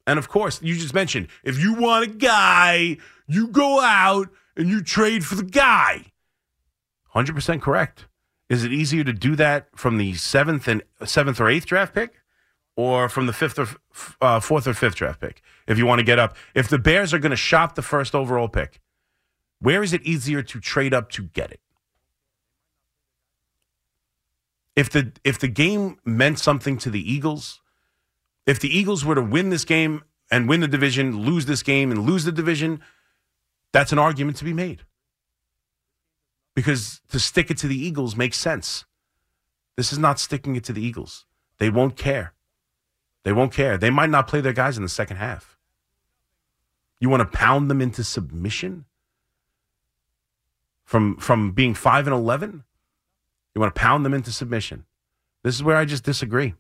And 0.06 0.20
of 0.20 0.28
course, 0.28 0.62
you 0.62 0.76
just 0.76 0.94
mentioned 0.94 1.30
if 1.44 1.60
you 1.60 1.74
want 1.76 2.04
a 2.04 2.08
guy, 2.10 2.98
you 3.28 3.48
go 3.48 3.80
out 3.80 4.30
and 4.56 4.68
you 4.68 4.82
trade 4.82 5.26
for 5.26 5.36
the 5.36 5.44
guy. 5.44 6.06
100% 7.16 7.62
correct. 7.62 8.06
Is 8.50 8.64
it 8.64 8.74
easier 8.74 9.04
to 9.04 9.14
do 9.14 9.36
that 9.36 9.68
from 9.76 9.98
the 9.98 10.16
seventh 10.16 10.68
and 10.68 10.82
seventh 11.06 11.40
or 11.40 11.50
eighth 11.50 11.68
draft 11.68 11.94
pick, 11.94 12.16
or 12.76 13.08
from 13.08 13.28
the 13.28 13.34
fifth 13.34 13.60
or 13.60 13.68
uh, 14.22 14.40
fourth 14.40 14.68
or 14.68 14.74
fifth 14.74 14.96
draft 14.96 15.22
pick? 15.22 15.44
If 15.68 15.78
you 15.78 15.86
want 15.86 16.00
to 16.00 16.04
get 16.04 16.18
up, 16.18 16.36
if 16.56 16.68
the 16.68 16.80
Bears 16.80 17.14
are 17.14 17.20
going 17.20 17.30
to 17.30 17.36
shop 17.38 17.76
the 17.76 17.84
first 17.84 18.16
overall 18.16 18.48
pick, 18.48 18.82
where 19.60 19.84
is 19.84 19.94
it 19.94 20.02
easier 20.02 20.42
to 20.42 20.60
trade 20.60 20.96
up 20.96 21.12
to 21.12 21.24
get 21.24 21.52
it? 21.52 21.60
If 24.76 24.90
the 24.90 25.12
if 25.24 25.38
the 25.38 25.48
game 25.48 25.98
meant 26.04 26.40
something 26.40 26.78
to 26.80 26.90
the 26.90 27.12
Eagles, 27.12 27.62
if 28.48 28.60
the 28.60 28.76
Eagles 28.76 29.06
were 29.06 29.16
to 29.16 29.22
win 29.22 29.50
this 29.52 29.66
game 29.66 30.04
and 30.32 30.50
win 30.50 30.62
the 30.62 30.68
division, 30.68 31.24
lose 31.24 31.46
this 31.46 31.62
game 31.62 31.92
and 31.92 32.04
lose 32.04 32.24
the 32.24 32.32
division, 32.32 32.82
that's 33.74 33.92
an 33.92 34.00
argument 34.00 34.38
to 34.38 34.44
be 34.44 34.54
made 34.54 34.86
because 36.56 37.02
to 37.10 37.20
stick 37.20 37.50
it 37.50 37.58
to 37.60 37.68
the 37.68 37.78
Eagles 37.78 38.16
makes 38.16 38.38
sense. 38.38 38.86
This 39.78 39.94
is 39.94 40.00
not 40.00 40.20
sticking 40.20 40.56
it 40.56 40.64
to 40.66 40.74
the 40.74 40.82
Eagles. 40.82 41.26
They 41.58 41.70
won't 41.70 41.96
care. 41.96 42.34
They 43.24 43.34
won't 43.34 43.54
care. 43.54 43.78
They 43.78 43.90
might 43.90 44.10
not 44.10 44.28
play 44.28 44.42
their 44.42 44.54
guys 44.54 44.78
in 44.78 44.84
the 44.84 44.90
second 44.90 45.18
half. 45.18 45.58
You 47.00 47.10
want 47.10 47.22
to 47.22 47.38
pound 47.38 47.70
them 47.70 47.82
into 47.82 48.04
submission 48.04 48.86
from 50.84 51.18
from 51.18 51.52
being 51.52 51.74
5 51.74 52.08
and 52.08 52.16
11? 52.16 52.64
You 53.56 53.62
want 53.62 53.74
to 53.74 53.80
pound 53.80 54.06
them 54.06 54.14
into 54.14 54.32
submission. 54.32 54.86
This 55.44 55.56
is 55.56 55.64
where 55.64 55.78
I 55.78 55.86
just 55.86 56.04
disagree. 56.04 56.56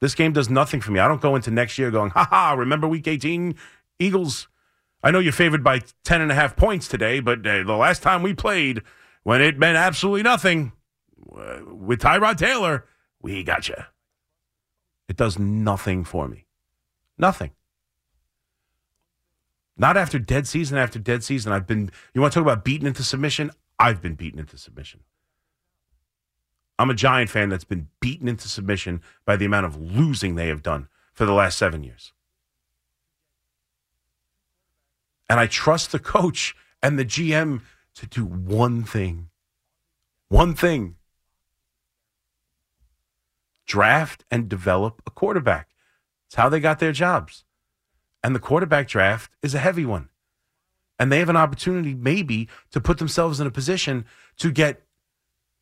This 0.00 0.14
game 0.14 0.32
does 0.32 0.48
nothing 0.48 0.80
for 0.80 0.92
me. 0.92 1.00
I 1.00 1.08
don't 1.08 1.20
go 1.20 1.36
into 1.36 1.50
next 1.50 1.78
year 1.78 1.90
going, 1.90 2.10
ha 2.10 2.26
ha, 2.28 2.54
remember 2.54 2.88
week 2.88 3.06
18 3.06 3.54
Eagles 3.98 4.48
I 5.06 5.12
know 5.12 5.20
you're 5.20 5.32
favored 5.32 5.62
by 5.62 5.82
10 6.02 6.20
and 6.20 6.32
a 6.32 6.34
half 6.34 6.56
points 6.56 6.88
today, 6.88 7.20
but 7.20 7.46
uh, 7.46 7.62
the 7.62 7.76
last 7.76 8.02
time 8.02 8.22
we 8.22 8.34
played, 8.34 8.82
when 9.26 9.42
it 9.42 9.58
meant 9.58 9.76
absolutely 9.76 10.22
nothing, 10.22 10.70
uh, 11.36 11.58
with 11.66 12.00
Tyrod 12.00 12.36
Taylor, 12.36 12.84
we 13.20 13.42
got 13.42 13.68
you. 13.68 13.74
It 15.08 15.16
does 15.16 15.36
nothing 15.36 16.04
for 16.04 16.28
me. 16.28 16.46
Nothing. 17.18 17.50
Not 19.76 19.96
after 19.96 20.20
dead 20.20 20.46
season 20.46 20.78
after 20.78 21.00
dead 21.00 21.24
season. 21.24 21.50
I've 21.50 21.66
been, 21.66 21.90
you 22.14 22.20
want 22.20 22.34
to 22.34 22.38
talk 22.38 22.46
about 22.46 22.64
beaten 22.64 22.86
into 22.86 23.02
submission? 23.02 23.50
I've 23.80 24.00
been 24.00 24.14
beaten 24.14 24.38
into 24.38 24.56
submission. 24.56 25.00
I'm 26.78 26.90
a 26.90 26.94
Giant 26.94 27.28
fan 27.28 27.48
that's 27.48 27.64
been 27.64 27.88
beaten 27.98 28.28
into 28.28 28.46
submission 28.46 29.02
by 29.24 29.34
the 29.34 29.46
amount 29.46 29.66
of 29.66 29.76
losing 29.76 30.36
they 30.36 30.46
have 30.46 30.62
done 30.62 30.86
for 31.12 31.26
the 31.26 31.32
last 31.32 31.58
seven 31.58 31.82
years. 31.82 32.12
And 35.28 35.40
I 35.40 35.48
trust 35.48 35.90
the 35.90 35.98
coach 35.98 36.54
and 36.80 36.96
the 36.96 37.04
GM 37.04 37.62
to 37.96 38.06
do 38.06 38.24
one 38.24 38.84
thing. 38.84 39.28
One 40.28 40.54
thing 40.54 40.96
draft 43.66 44.24
and 44.30 44.48
develop 44.48 45.02
a 45.06 45.10
quarterback. 45.10 45.70
It's 46.26 46.36
how 46.36 46.48
they 46.48 46.60
got 46.60 46.78
their 46.78 46.92
jobs. 46.92 47.44
And 48.22 48.34
the 48.34 48.40
quarterback 48.40 48.88
draft 48.88 49.30
is 49.42 49.54
a 49.54 49.58
heavy 49.58 49.84
one. 49.84 50.08
And 50.98 51.12
they 51.12 51.18
have 51.18 51.28
an 51.28 51.36
opportunity, 51.36 51.94
maybe, 51.94 52.48
to 52.70 52.80
put 52.80 52.98
themselves 52.98 53.38
in 53.38 53.46
a 53.46 53.50
position 53.50 54.06
to 54.38 54.50
get 54.50 54.82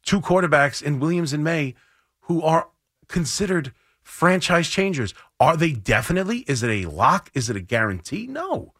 two 0.05 0.21
quarterbacks 0.21 0.83
in 0.83 1.01
Williams 1.01 1.33
and 1.33 1.43
Maye 1.43 1.75
who 2.21 2.41
are 2.43 2.69
considered 3.09 3.73
franchise 4.03 4.69
changers. 4.69 5.13
Are 5.41 5.57
they 5.57 5.73
definitely? 5.73 6.39
Is 6.47 6.63
it 6.63 6.71
a 6.71 6.89
lock? 6.89 7.31
Is 7.35 7.51
it 7.51 7.57
a 7.57 7.61
guarantee? 7.61 8.27
No. 8.27 8.75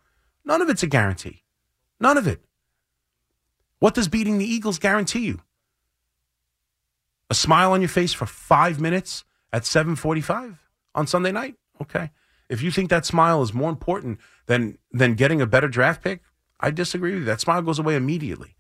None 0.45 0.63
of 0.63 0.69
it's 0.69 0.83
a 0.83 0.87
guarantee. 0.87 1.43
None 1.99 2.17
of 2.17 2.29
it. 2.29 2.45
What 3.79 3.95
does 3.95 4.09
beating 4.09 4.39
the 4.39 4.45
Eagles 4.45 4.79
guarantee 4.79 5.27
you? 5.27 5.41
A 7.31 7.35
smile 7.35 7.73
on 7.73 7.81
your 7.81 7.89
face 7.89 8.13
for 8.13 8.27
five 8.27 8.81
minutes 8.81 9.25
at 9.53 9.65
745 9.65 10.59
on 10.95 11.07
Sunday 11.07 11.33
night? 11.33 11.57
Okay. 11.81 12.11
If 12.49 12.63
you 12.63 12.71
think 12.71 12.91
that 12.91 13.07
smile 13.07 13.43
is 13.43 13.55
more 13.55 13.71
important 13.71 14.21
than 14.47 14.79
than 14.93 15.15
getting 15.15 15.41
a 15.41 15.47
better 15.47 15.69
draft 15.69 16.03
pick, 16.03 16.21
I 16.61 16.71
disagree 16.71 17.13
with 17.13 17.21
you. 17.21 17.25
That 17.27 17.41
smile 17.41 17.63
goes 17.63 17.79
away 17.79 17.97
immediately. 17.97 18.57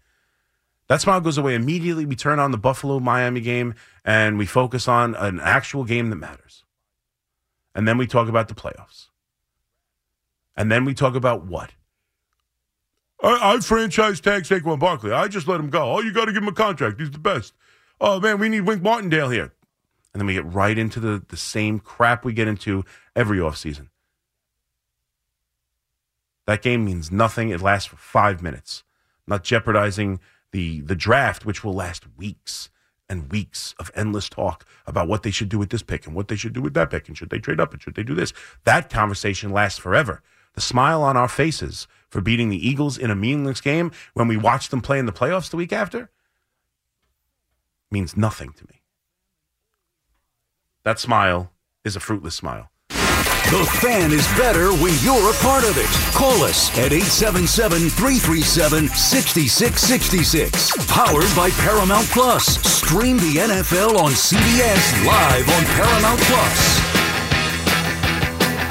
That 0.89 1.01
smile 1.01 1.21
goes 1.21 1.39
away 1.39 1.55
immediately. 1.55 2.05
We 2.05 2.17
turn 2.17 2.39
on 2.39 2.51
the 2.51 2.59
Buffalo 2.59 3.01
Miami 3.01 3.41
game 3.41 3.75
and 4.05 4.37
we 4.39 4.47
focus 4.47 4.89
on 4.89 5.15
an 5.15 5.41
actual 5.41 5.85
game 5.85 6.11
that 6.11 6.17
matters. 6.17 6.65
And 7.75 7.89
then 7.89 7.99
we 7.99 8.07
talk 8.07 8.29
about 8.29 8.49
the 8.49 8.55
playoffs. 8.55 9.09
And 10.57 10.71
then 10.71 10.85
we 10.85 10.95
talk 10.95 11.15
about 11.15 11.45
what? 11.47 11.73
I, 13.25 13.55
I 13.55 13.61
franchise 13.61 14.21
tag 14.21 14.43
Saquon 14.43 14.79
Barkley. 14.79 15.13
I 15.13 15.29
just 15.29 15.49
let 15.49 15.59
him 15.59 15.71
go. 15.71 15.95
Oh, 15.95 16.01
you 16.01 16.13
got 16.13 16.27
to 16.27 16.33
give 16.33 16.43
him 16.43 16.49
a 16.49 16.53
contract. 16.53 17.01
He's 17.01 17.11
the 17.11 17.19
best. 17.19 17.55
Oh, 18.01 18.21
man, 18.21 18.39
we 18.39 18.49
need 18.49 18.63
Wink 18.63 18.83
Martindale 18.83 19.31
here. 19.31 19.53
And 20.13 20.21
then 20.21 20.27
we 20.27 20.35
get 20.35 20.45
right 20.45 20.77
into 20.77 21.01
the, 21.01 21.25
the 21.29 21.37
same 21.37 21.81
crap 21.81 22.25
we 22.25 22.33
get 22.33 22.47
into 22.47 22.85
every 23.17 23.39
offseason. 23.39 23.89
That 26.47 26.63
game 26.63 26.85
means 26.85 27.11
nothing. 27.11 27.49
It 27.49 27.63
lasts 27.63 27.89
for 27.89 27.97
five 27.97 28.43
minutes, 28.43 28.85
not 29.27 29.43
jeopardizing 29.43 30.21
the, 30.53 30.83
the 30.83 30.95
draft, 30.95 31.47
which 31.47 31.65
will 31.65 31.75
last 31.75 32.05
weeks 32.17 32.69
and 33.09 33.31
weeks 33.33 33.75
of 33.79 33.91
endless 33.95 34.29
talk 34.29 34.67
about 34.87 35.09
what 35.09 35.23
they 35.23 35.31
should 35.31 35.49
do 35.49 35.59
with 35.59 35.71
this 35.71 35.83
pick 35.83 36.07
and 36.07 36.15
what 36.15 36.29
they 36.29 36.37
should 36.37 36.53
do 36.53 36.63
with 36.63 36.75
that 36.75 36.91
pick 36.91 37.09
and 37.09 37.17
should 37.17 37.31
they 37.31 37.39
trade 37.39 37.61
up 37.61 37.73
and 37.73 37.83
should 37.83 37.95
they 37.95 38.03
do 38.03 38.15
this. 38.15 38.33
That 38.65 38.91
conversation 38.91 39.51
lasts 39.51 39.79
forever. 39.79 40.23
The 40.55 40.61
smile 40.61 41.03
on 41.03 41.17
our 41.17 41.29
faces 41.29 41.89
for 42.15 42.21
beating 42.21 42.49
the 42.49 42.69
Eagles 42.69 42.97
in 42.97 43.11
a 43.11 43.17
meaningless 43.17 43.61
game 43.61 43.91
when 44.13 44.29
we 44.29 44.37
watch 44.37 44.69
them 44.69 44.81
play 44.81 45.01
in 45.01 45.07
the 45.07 45.13
playoffs 45.13 45.51
the 45.51 45.57
week 45.57 45.73
after 45.73 46.13
means 47.91 48.17
nothing 48.17 48.53
to 48.53 48.65
me. 48.69 48.83
That 50.85 51.01
smile 51.01 51.51
is 51.85 51.97
a 51.97 52.01
fruitless 52.01 52.37
smile. 52.37 52.71
The 52.89 53.69
fan 53.83 54.13
is 54.13 54.25
better 54.39 54.71
when 54.71 54.95
you're 55.03 55.29
a 55.29 55.35
part 55.43 55.65
of 55.65 55.77
it. 55.77 55.91
Call 56.15 56.45
us 56.45 56.71
at 56.79 56.93
877 56.95 57.91
337 57.91 58.89
6666. 58.95 60.87
Powered 60.87 61.35
by 61.35 61.51
Paramount 61.67 62.07
Plus. 62.11 62.63
Stream 62.63 63.17
the 63.17 63.43
NFL 63.43 63.99
on 63.99 64.13
CBS 64.13 65.05
live 65.05 65.49
on 65.51 65.65
Paramount 65.75 66.21
Plus. 66.31 66.79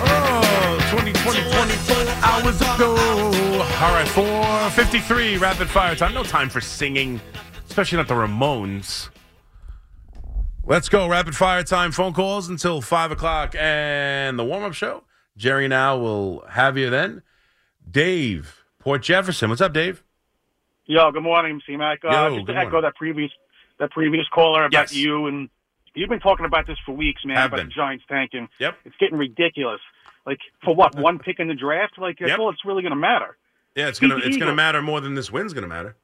Oh, 0.08 0.80
20, 0.96 1.12
20, 1.12 1.42
24 1.52 2.03
hours 2.24 2.62
ago. 2.62 2.96
All 3.82 3.94
right, 3.94 4.08
453 4.08 5.38
rapid 5.38 5.70
fire 5.70 5.96
time. 5.96 6.14
No 6.14 6.24
time 6.24 6.50
for 6.50 6.62
singing, 6.62 7.20
especially 7.68 7.98
not 7.98 8.08
the 8.08 8.14
Ramones. 8.14 9.10
Let's 10.66 10.88
go. 10.88 11.08
Rapid 11.10 11.36
fire 11.36 11.64
time. 11.64 11.92
Phone 11.92 12.14
calls 12.14 12.48
until 12.48 12.82
5 12.82 13.12
o'clock. 13.12 13.54
And 13.56 14.40
the 14.40 14.46
warm 14.46 14.64
up 14.64 14.74
show. 14.74 15.04
Jerry 15.36 15.68
now 15.68 15.98
will 15.98 16.46
have 16.50 16.78
you 16.78 16.90
then. 16.90 17.22
Dave, 17.90 18.64
Port 18.80 19.02
Jefferson. 19.04 19.50
What's 19.50 19.62
up, 19.62 19.74
Dave? 19.74 20.04
Yo, 20.86 21.12
good 21.12 21.24
morning, 21.24 21.62
C 21.68 21.76
Mac. 21.76 22.00
Uh, 22.06 22.12
Yo, 22.12 22.36
just 22.36 22.48
to 22.48 22.54
echo 22.56 22.64
morning. 22.72 22.82
that 22.84 22.96
previous 22.96 23.32
that 23.80 23.92
previous 23.92 24.26
caller 24.34 24.66
about 24.66 24.92
Yes. 24.92 24.96
you 24.96 25.28
and 25.28 25.50
you've 25.96 26.10
been 26.10 26.20
talking 26.20 26.46
about 26.46 26.68
this 26.68 26.78
for 26.86 26.94
weeks, 26.94 27.22
man. 27.26 27.36
Have 27.38 27.48
about 27.52 27.58
been. 27.58 27.68
the 27.68 27.74
Giants 27.74 28.06
tanking. 28.10 28.48
Yep. 28.60 28.76
It's 28.86 28.96
getting 29.00 29.18
ridiculous. 29.18 29.82
Like 30.26 30.40
for 30.64 30.74
what? 30.76 30.96
One 31.00 31.20
pick 31.20 31.40
in 31.40 31.48
the 31.48 31.54
draft? 31.56 31.98
Like 31.98 32.18
that's 32.20 32.30
Yep. 32.32 32.40
all 32.40 32.50
it's 32.50 32.66
really 32.66 32.82
going 32.82 32.92
to 32.94 32.96
matter. 33.00 33.38
Yeah, 33.76 33.88
it's 33.88 34.00
gonna 34.00 34.18
it's 34.24 34.38
gonna 34.38 34.54
matter 34.54 34.82
more 34.84 35.02
than 35.02 35.16
this 35.16 35.32
win's 35.32 35.52
gonna 35.54 35.68
matter. 35.68 35.96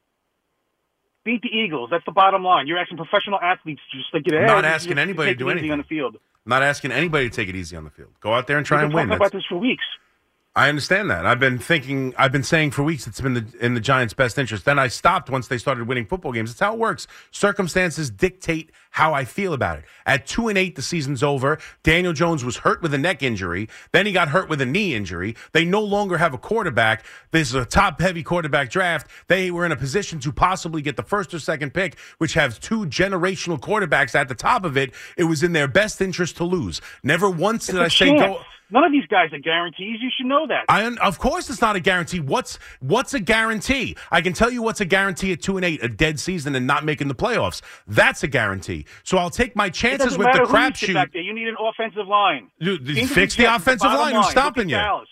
Beat 1.23 1.41
the 1.43 1.49
Eagles. 1.49 1.89
That's 1.91 2.05
the 2.05 2.11
bottom 2.11 2.43
line. 2.43 2.65
You're 2.65 2.79
asking 2.79 2.97
professional 2.97 3.39
athletes 3.39 3.81
to 3.91 3.97
just 3.97 4.11
to 4.11 4.21
get 4.21 4.33
ahead. 4.33 4.47
not 4.47 4.65
asking 4.65 4.97
anybody 4.97 5.33
to 5.33 5.37
do 5.37 5.49
anything. 5.49 5.71
on 5.71 5.77
the 5.77 5.83
field. 5.83 6.15
I'm 6.15 6.49
not 6.49 6.63
asking 6.63 6.91
anybody 6.91 7.29
to 7.29 7.35
take 7.35 7.49
it 7.49 7.55
easy 7.55 7.75
on 7.75 7.83
the 7.83 7.89
field. 7.91 8.09
Go 8.21 8.33
out 8.33 8.47
there 8.47 8.57
and 8.57 8.65
try 8.65 8.81
and 8.81 8.91
win. 8.93 9.07
talking 9.07 9.17
about 9.17 9.31
this 9.33 9.43
for 9.47 9.57
weeks. 9.57 9.83
I 10.55 10.67
understand 10.67 11.11
that. 11.11 11.25
I've 11.27 11.39
been 11.39 11.59
thinking, 11.59 12.13
I've 12.17 12.31
been 12.31 12.43
saying 12.43 12.71
for 12.71 12.81
weeks 12.83 13.05
it's 13.05 13.21
been 13.21 13.35
the, 13.35 13.45
in 13.61 13.75
the 13.75 13.79
Giants' 13.79 14.13
best 14.13 14.37
interest. 14.39 14.65
Then 14.65 14.79
I 14.79 14.87
stopped 14.87 15.29
once 15.29 15.47
they 15.47 15.59
started 15.59 15.87
winning 15.87 16.05
football 16.05 16.31
games. 16.31 16.49
It's 16.49 16.59
how 16.59 16.73
it 16.73 16.79
works. 16.79 17.05
Circumstances 17.31 18.09
dictate 18.09 18.71
how 18.89 19.13
I 19.13 19.23
feel 19.23 19.53
about 19.53 19.79
it. 19.79 19.85
At 20.05 20.25
two 20.25 20.47
and 20.47 20.57
eight, 20.57 20.75
the 20.75 20.81
season's 20.81 21.23
over. 21.23 21.59
Daniel 21.83 22.13
Jones 22.13 22.43
was 22.43 22.57
hurt 22.57 22.81
with 22.81 22.93
a 22.93 22.97
neck 22.97 23.21
injury. 23.23 23.69
Then 23.91 24.05
he 24.05 24.11
got 24.11 24.29
hurt 24.29 24.49
with 24.49 24.61
a 24.61 24.65
knee 24.65 24.95
injury. 24.95 25.35
They 25.51 25.63
no 25.65 25.81
longer 25.81 26.17
have 26.17 26.33
a 26.33 26.37
quarterback. 26.37 27.05
This 27.31 27.49
is 27.49 27.55
a 27.55 27.65
top 27.65 28.01
heavy 28.01 28.23
quarterback 28.23 28.69
draft. 28.69 29.07
They 29.27 29.51
were 29.51 29.65
in 29.65 29.71
a 29.71 29.77
position 29.77 30.19
to 30.19 30.31
possibly 30.31 30.81
get 30.81 30.95
the 30.95 31.03
first 31.03 31.33
or 31.33 31.39
second 31.39 31.73
pick, 31.73 31.97
which 32.17 32.33
has 32.33 32.57
two 32.57 32.85
generational 32.85 33.59
quarterbacks 33.59 34.15
at 34.15 34.27
the 34.27 34.35
top 34.35 34.65
of 34.65 34.75
it. 34.75 34.93
It 35.17 35.25
was 35.25 35.43
in 35.43 35.53
their 35.53 35.67
best 35.67 36.01
interest 36.01 36.37
to 36.37 36.43
lose. 36.43 36.81
Never 37.03 37.29
once 37.29 37.67
did 37.67 37.79
I 37.79 37.87
say 37.87 38.17
go. 38.17 38.41
None 38.71 38.83
of 38.83 38.91
these 38.91 39.05
guys 39.07 39.33
are 39.33 39.39
guarantees. 39.39 39.97
You 39.99 40.09
should 40.15 40.27
know 40.27 40.45
that. 40.47 40.65
I 40.69 40.83
of 40.97 41.17
course 41.17 41.49
it's 41.49 41.61
not 41.61 41.75
a 41.75 41.79
guarantee. 41.79 42.19
What's 42.19 42.59
what's 42.79 43.15
a 43.15 43.19
guarantee? 43.19 43.95
I 44.11 44.21
can 44.21 44.33
tell 44.33 44.51
you 44.51 44.61
what's 44.61 44.79
a 44.79 44.85
guarantee 44.85 45.31
at 45.31 45.41
two 45.41 45.57
and 45.57 45.65
eight, 45.65 45.83
a 45.83 45.89
dead 45.89 46.19
season 46.19 46.53
and 46.55 46.67
not 46.67 46.85
making 46.85 47.07
the 47.07 47.15
playoffs. 47.15 47.61
That's 47.87 48.21
a 48.21 48.27
guarantee. 48.27 48.78
So 49.03 49.17
I'll 49.17 49.29
take 49.29 49.55
my 49.55 49.69
chances 49.69 50.17
with 50.17 50.27
the 50.33 50.39
crapshoot. 50.39 51.13
You 51.13 51.33
need 51.33 51.47
an 51.47 51.55
offensive 51.59 52.07
line. 52.07 52.49
Dude, 52.59 52.85
fix 53.09 53.35
the 53.35 53.45
offensive 53.45 53.87
bottom 53.87 54.01
line. 54.01 54.15
Who's 54.15 54.31
stopping 54.31 54.69
you? 54.69 54.75
Dallas. 54.75 55.07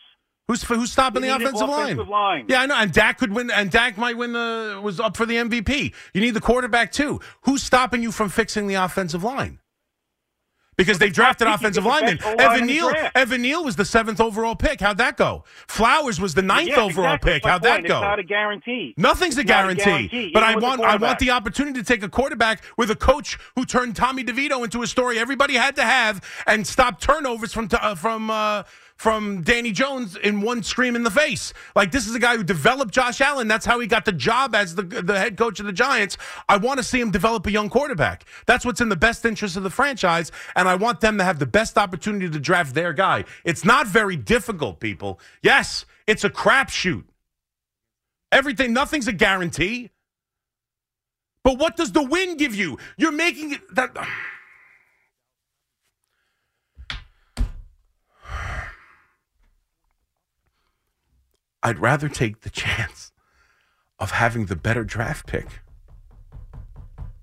Who's 0.47 0.63
who's 0.63 0.91
stopping 0.93 1.23
the 1.23 1.35
offensive, 1.35 1.67
offensive 1.67 2.07
line. 2.07 2.45
Yeah, 2.47 2.61
I 2.61 2.65
know. 2.67 2.75
And 2.75 2.93
Dak 2.93 3.17
could 3.17 3.33
win. 3.33 3.51
And 3.51 3.69
Dak 3.69 3.97
might 3.97 4.15
win 4.15 4.31
the 4.31 4.79
was 4.81 4.97
up 4.97 5.17
for 5.17 5.25
the 5.25 5.35
MVP. 5.35 5.93
You 6.13 6.21
need 6.21 6.31
the 6.31 6.41
quarterback 6.41 6.93
too. 6.93 7.19
Who's 7.41 7.63
stopping 7.63 8.01
you 8.01 8.13
from 8.13 8.29
fixing 8.29 8.67
the 8.67 8.75
offensive 8.75 9.25
line? 9.25 9.59
Because 10.77 10.99
they 10.99 11.09
drafted 11.09 11.47
offensive 11.47 11.85
linemen. 11.85 12.19
Evan 12.23 12.67
Neal. 12.67 12.91
Evan 13.15 13.41
Neal 13.41 13.63
was 13.63 13.75
the 13.75 13.83
seventh 13.83 14.21
overall 14.21 14.55
pick. 14.55 14.79
How'd 14.79 14.99
that 14.99 15.17
go? 15.17 15.43
Flowers 15.67 16.21
was 16.21 16.35
the 16.35 16.43
ninth 16.43 16.69
Yeah, 16.69 16.81
overall 16.81 17.15
exactly. 17.15 17.31
pick. 17.33 17.45
How'd 17.45 17.63
that 17.63 17.83
go? 17.83 17.95
It's 17.95 18.01
not 18.03 18.19
a 18.19 18.23
guarantee. 18.23 18.93
Nothing's 18.95 19.37
a 19.39 19.43
guarantee, 19.43 19.83
guarantee, 19.83 20.31
but 20.33 20.43
I 20.43 20.55
want 20.55 20.81
I 20.81 20.95
want 20.97 21.17
the 21.17 21.31
opportunity 21.31 21.79
to 21.79 21.85
take 21.85 22.03
a 22.03 22.09
quarterback 22.09 22.61
with 22.77 22.91
a 22.91 22.95
coach 22.95 23.39
who 23.55 23.65
turned 23.65 23.95
Tommy 23.95 24.23
DeVito 24.23 24.63
into 24.63 24.83
a 24.83 24.87
story 24.87 25.17
everybody 25.17 25.55
had 25.55 25.75
to 25.77 25.83
have 25.83 26.23
and 26.45 26.65
stop 26.67 26.99
turnovers 27.01 27.53
from 27.53 27.69
uh, 27.73 27.95
from 27.95 28.29
uh, 28.29 28.61
from 28.97 29.43
Danny 29.43 29.71
Jones 29.71 30.15
in 30.17 30.41
one 30.41 30.63
scream 30.63 30.95
in 30.95 31.03
the 31.03 31.11
face. 31.11 31.53
Like 31.75 31.91
this 31.91 32.07
is 32.07 32.15
a 32.15 32.19
guy 32.19 32.35
who 32.35 32.43
developed 32.43 32.93
Josh 32.93 33.21
Allen. 33.21 33.47
That's 33.47 33.65
how 33.65 33.79
he 33.79 33.87
got 33.87 34.05
the 34.05 34.11
job 34.11 34.53
as 34.55 34.75
the 34.75 34.83
the 34.83 35.17
head 35.17 35.37
coach 35.37 35.59
of 35.59 35.65
the 35.65 35.71
Giants. 35.71 36.17
I 36.49 36.57
want 36.57 36.79
to 36.79 36.83
see 36.83 36.99
him 36.99 37.11
develop 37.11 37.45
a 37.45 37.51
young 37.51 37.69
quarterback. 37.69 38.25
That's 38.45 38.65
what's 38.65 38.81
in 38.81 38.89
the 38.89 38.95
best 38.95 39.23
interest 39.23 39.55
of 39.55 39.63
the 39.63 39.69
franchise, 39.69 40.31
and 40.55 40.67
I 40.67 40.75
want 40.75 40.99
them 40.99 41.17
to 41.19 41.23
have 41.23 41.39
the 41.39 41.45
best 41.45 41.77
opportunity 41.77 42.29
to 42.29 42.39
draft 42.39 42.73
their 42.73 42.91
guy. 42.91 43.23
It's 43.45 43.63
not 43.63 43.87
very 43.87 44.15
difficult, 44.15 44.79
people. 44.79 45.19
Yes, 45.41 45.85
it's 46.07 46.23
a 46.23 46.29
crapshoot. 46.29 47.03
Everything, 48.31 48.73
nothing's 48.73 49.07
a 49.07 49.13
guarantee. 49.13 49.91
But 51.43 51.59
what 51.59 51.77
does 51.77 51.93
the 51.93 52.03
win 52.03 52.35
give 52.35 52.55
you? 52.55 52.77
You're 52.97 53.13
making 53.13 53.53
it 53.53 53.75
that. 53.75 53.95
I'd 61.67 61.79
rather 61.79 62.07
take 62.07 62.41
the 62.41 62.49
chance 62.49 63.11
of 63.99 64.11
having 64.11 64.45
the 64.45 64.55
better 64.55 64.85
draft 64.85 65.27
pick 65.27 65.59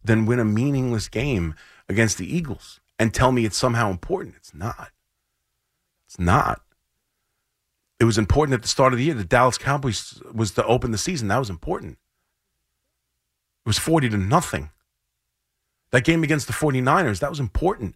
than 0.04 0.26
win 0.26 0.38
a 0.38 0.44
meaningless 0.44 1.08
game 1.08 1.54
against 1.88 2.18
the 2.18 2.36
Eagles 2.36 2.78
and 2.98 3.14
tell 3.14 3.32
me 3.32 3.46
it's 3.46 3.56
somehow 3.56 3.90
important. 3.90 4.34
It's 4.36 4.54
not. 4.54 4.90
It's 6.06 6.18
not. 6.18 6.60
It 7.98 8.04
was 8.04 8.18
important 8.18 8.54
at 8.54 8.60
the 8.60 8.68
start 8.68 8.92
of 8.92 8.98
the 8.98 9.06
year. 9.06 9.14
The 9.14 9.24
Dallas 9.24 9.56
Cowboys 9.56 10.22
was 10.30 10.50
to 10.52 10.66
open 10.66 10.90
the 10.90 10.98
season. 10.98 11.28
That 11.28 11.38
was 11.38 11.48
important. 11.48 11.92
It 13.64 13.68
was 13.68 13.78
40 13.78 14.10
to 14.10 14.18
nothing. 14.18 14.68
That 15.90 16.04
game 16.04 16.22
against 16.22 16.48
the 16.48 16.52
49ers, 16.52 17.20
that 17.20 17.30
was 17.30 17.40
important. 17.40 17.94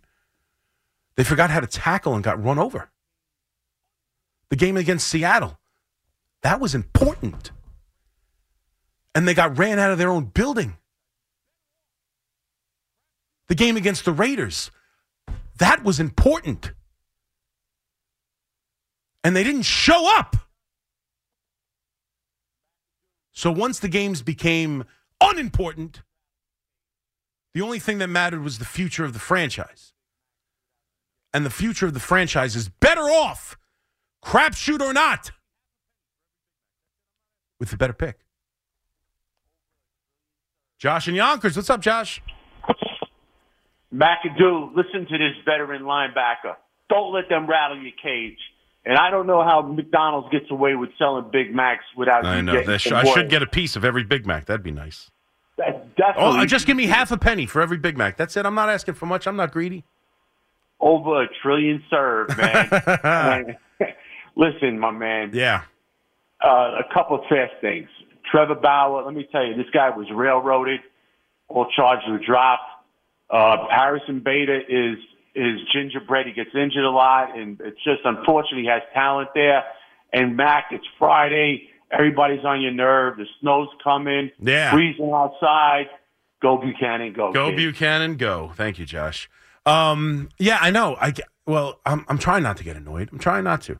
They 1.16 1.24
forgot 1.24 1.50
how 1.50 1.60
to 1.60 1.66
tackle 1.66 2.14
and 2.14 2.24
got 2.24 2.42
run 2.42 2.58
over. 2.58 2.88
The 4.48 4.56
game 4.56 4.78
against 4.78 5.08
Seattle, 5.08 5.57
that 6.42 6.60
was 6.60 6.74
important. 6.74 7.50
And 9.14 9.26
they 9.26 9.34
got 9.34 9.58
ran 9.58 9.78
out 9.78 9.90
of 9.90 9.98
their 9.98 10.10
own 10.10 10.26
building. 10.26 10.76
The 13.48 13.54
game 13.54 13.76
against 13.76 14.04
the 14.04 14.12
Raiders, 14.12 14.70
that 15.58 15.82
was 15.82 15.98
important. 15.98 16.72
And 19.24 19.34
they 19.34 19.42
didn't 19.42 19.62
show 19.62 20.16
up. 20.16 20.36
So 23.32 23.50
once 23.50 23.78
the 23.78 23.88
games 23.88 24.22
became 24.22 24.84
unimportant, 25.20 26.02
the 27.54 27.62
only 27.62 27.78
thing 27.78 27.98
that 27.98 28.08
mattered 28.08 28.42
was 28.42 28.58
the 28.58 28.64
future 28.64 29.04
of 29.04 29.12
the 29.12 29.18
franchise. 29.18 29.92
And 31.32 31.44
the 31.44 31.50
future 31.50 31.86
of 31.86 31.94
the 31.94 32.00
franchise 32.00 32.56
is 32.56 32.68
better 32.68 33.02
off, 33.02 33.56
crapshoot 34.24 34.80
or 34.80 34.92
not, 34.92 35.30
with 37.58 37.70
the 37.70 37.76
better 37.76 37.92
pick. 37.92 38.18
Josh 40.78 41.08
and 41.08 41.16
Yonkers, 41.16 41.56
what's 41.56 41.70
up, 41.70 41.80
Josh? 41.80 42.22
McAdoo, 43.92 44.74
listen 44.76 45.06
to 45.06 45.18
this 45.18 45.34
veteran 45.44 45.82
linebacker. 45.82 46.54
Don't 46.88 47.12
let 47.12 47.28
them 47.28 47.46
rattle 47.48 47.78
your 47.78 47.92
cage. 48.02 48.38
And 48.84 48.96
I 48.96 49.10
don't 49.10 49.26
know 49.26 49.42
how 49.42 49.60
McDonald's 49.62 50.28
gets 50.30 50.50
away 50.50 50.74
with 50.76 50.90
selling 50.98 51.30
Big 51.32 51.54
Macs 51.54 51.84
without 51.96 52.24
I 52.24 52.40
know. 52.40 52.62
sh- 52.78 52.92
I 52.92 53.04
should 53.12 53.28
get 53.28 53.42
a 53.42 53.46
piece 53.46 53.76
of 53.76 53.84
every 53.84 54.04
Big 54.04 54.26
Mac. 54.26 54.46
That'd 54.46 54.62
be 54.62 54.70
nice. 54.70 55.10
That- 55.56 55.84
Oh, 56.00 56.14
definitely 56.14 56.46
just 56.46 56.64
give 56.66 56.76
me 56.76 56.86
half 56.86 57.10
a 57.10 57.18
penny 57.18 57.44
for 57.44 57.60
every 57.60 57.76
Big 57.76 57.98
Mac. 57.98 58.16
That's 58.16 58.36
it. 58.36 58.46
I'm 58.46 58.54
not 58.54 58.68
asking 58.68 58.94
for 58.94 59.06
much. 59.06 59.26
I'm 59.26 59.34
not 59.34 59.50
greedy. 59.50 59.84
over 60.78 61.24
a 61.24 61.26
trillion 61.42 61.82
served, 61.90 62.36
man. 62.38 63.56
Listen, 64.36 64.78
my 64.78 64.92
man. 64.92 65.32
Yeah. 65.34 65.62
Uh, 66.42 66.80
a 66.80 66.94
couple 66.94 67.16
of 67.16 67.22
fast 67.28 67.52
things. 67.60 67.88
Trevor 68.30 68.54
Bauer, 68.54 69.04
let 69.04 69.14
me 69.14 69.26
tell 69.32 69.44
you, 69.44 69.56
this 69.56 69.70
guy 69.72 69.90
was 69.90 70.06
railroaded. 70.12 70.80
All 71.48 71.66
charges 71.74 72.08
were 72.08 72.24
dropped. 72.24 72.62
Uh, 73.30 73.66
Harrison 73.70 74.20
Bader 74.20 74.60
is 74.60 74.98
is 75.34 75.60
gingerbread. 75.72 76.26
He 76.26 76.32
gets 76.32 76.50
injured 76.54 76.84
a 76.84 76.90
lot, 76.90 77.38
and 77.38 77.60
it's 77.60 77.82
just 77.84 78.00
unfortunate 78.04 78.60
he 78.60 78.66
has 78.66 78.82
talent 78.92 79.30
there. 79.34 79.64
And 80.12 80.36
Mac, 80.36 80.66
it's 80.70 80.86
Friday. 80.98 81.68
Everybody's 81.90 82.44
on 82.44 82.60
your 82.60 82.72
nerve. 82.72 83.16
The 83.16 83.26
snow's 83.40 83.68
coming. 83.82 84.30
Yeah. 84.40 84.72
Freezing 84.72 85.10
outside. 85.14 85.86
Go 86.40 86.58
Buchanan, 86.58 87.12
go. 87.14 87.32
Go 87.32 87.50
kid. 87.50 87.56
Buchanan, 87.56 88.16
go. 88.16 88.52
Thank 88.54 88.78
you, 88.78 88.84
Josh. 88.84 89.28
Um, 89.66 90.28
yeah, 90.38 90.58
I 90.60 90.70
know. 90.70 90.96
I 91.00 91.12
well, 91.46 91.80
I'm 91.84 92.04
I'm 92.08 92.18
trying 92.18 92.42
not 92.42 92.56
to 92.58 92.64
get 92.64 92.76
annoyed. 92.76 93.08
I'm 93.12 93.18
trying 93.18 93.44
not 93.44 93.62
to. 93.62 93.78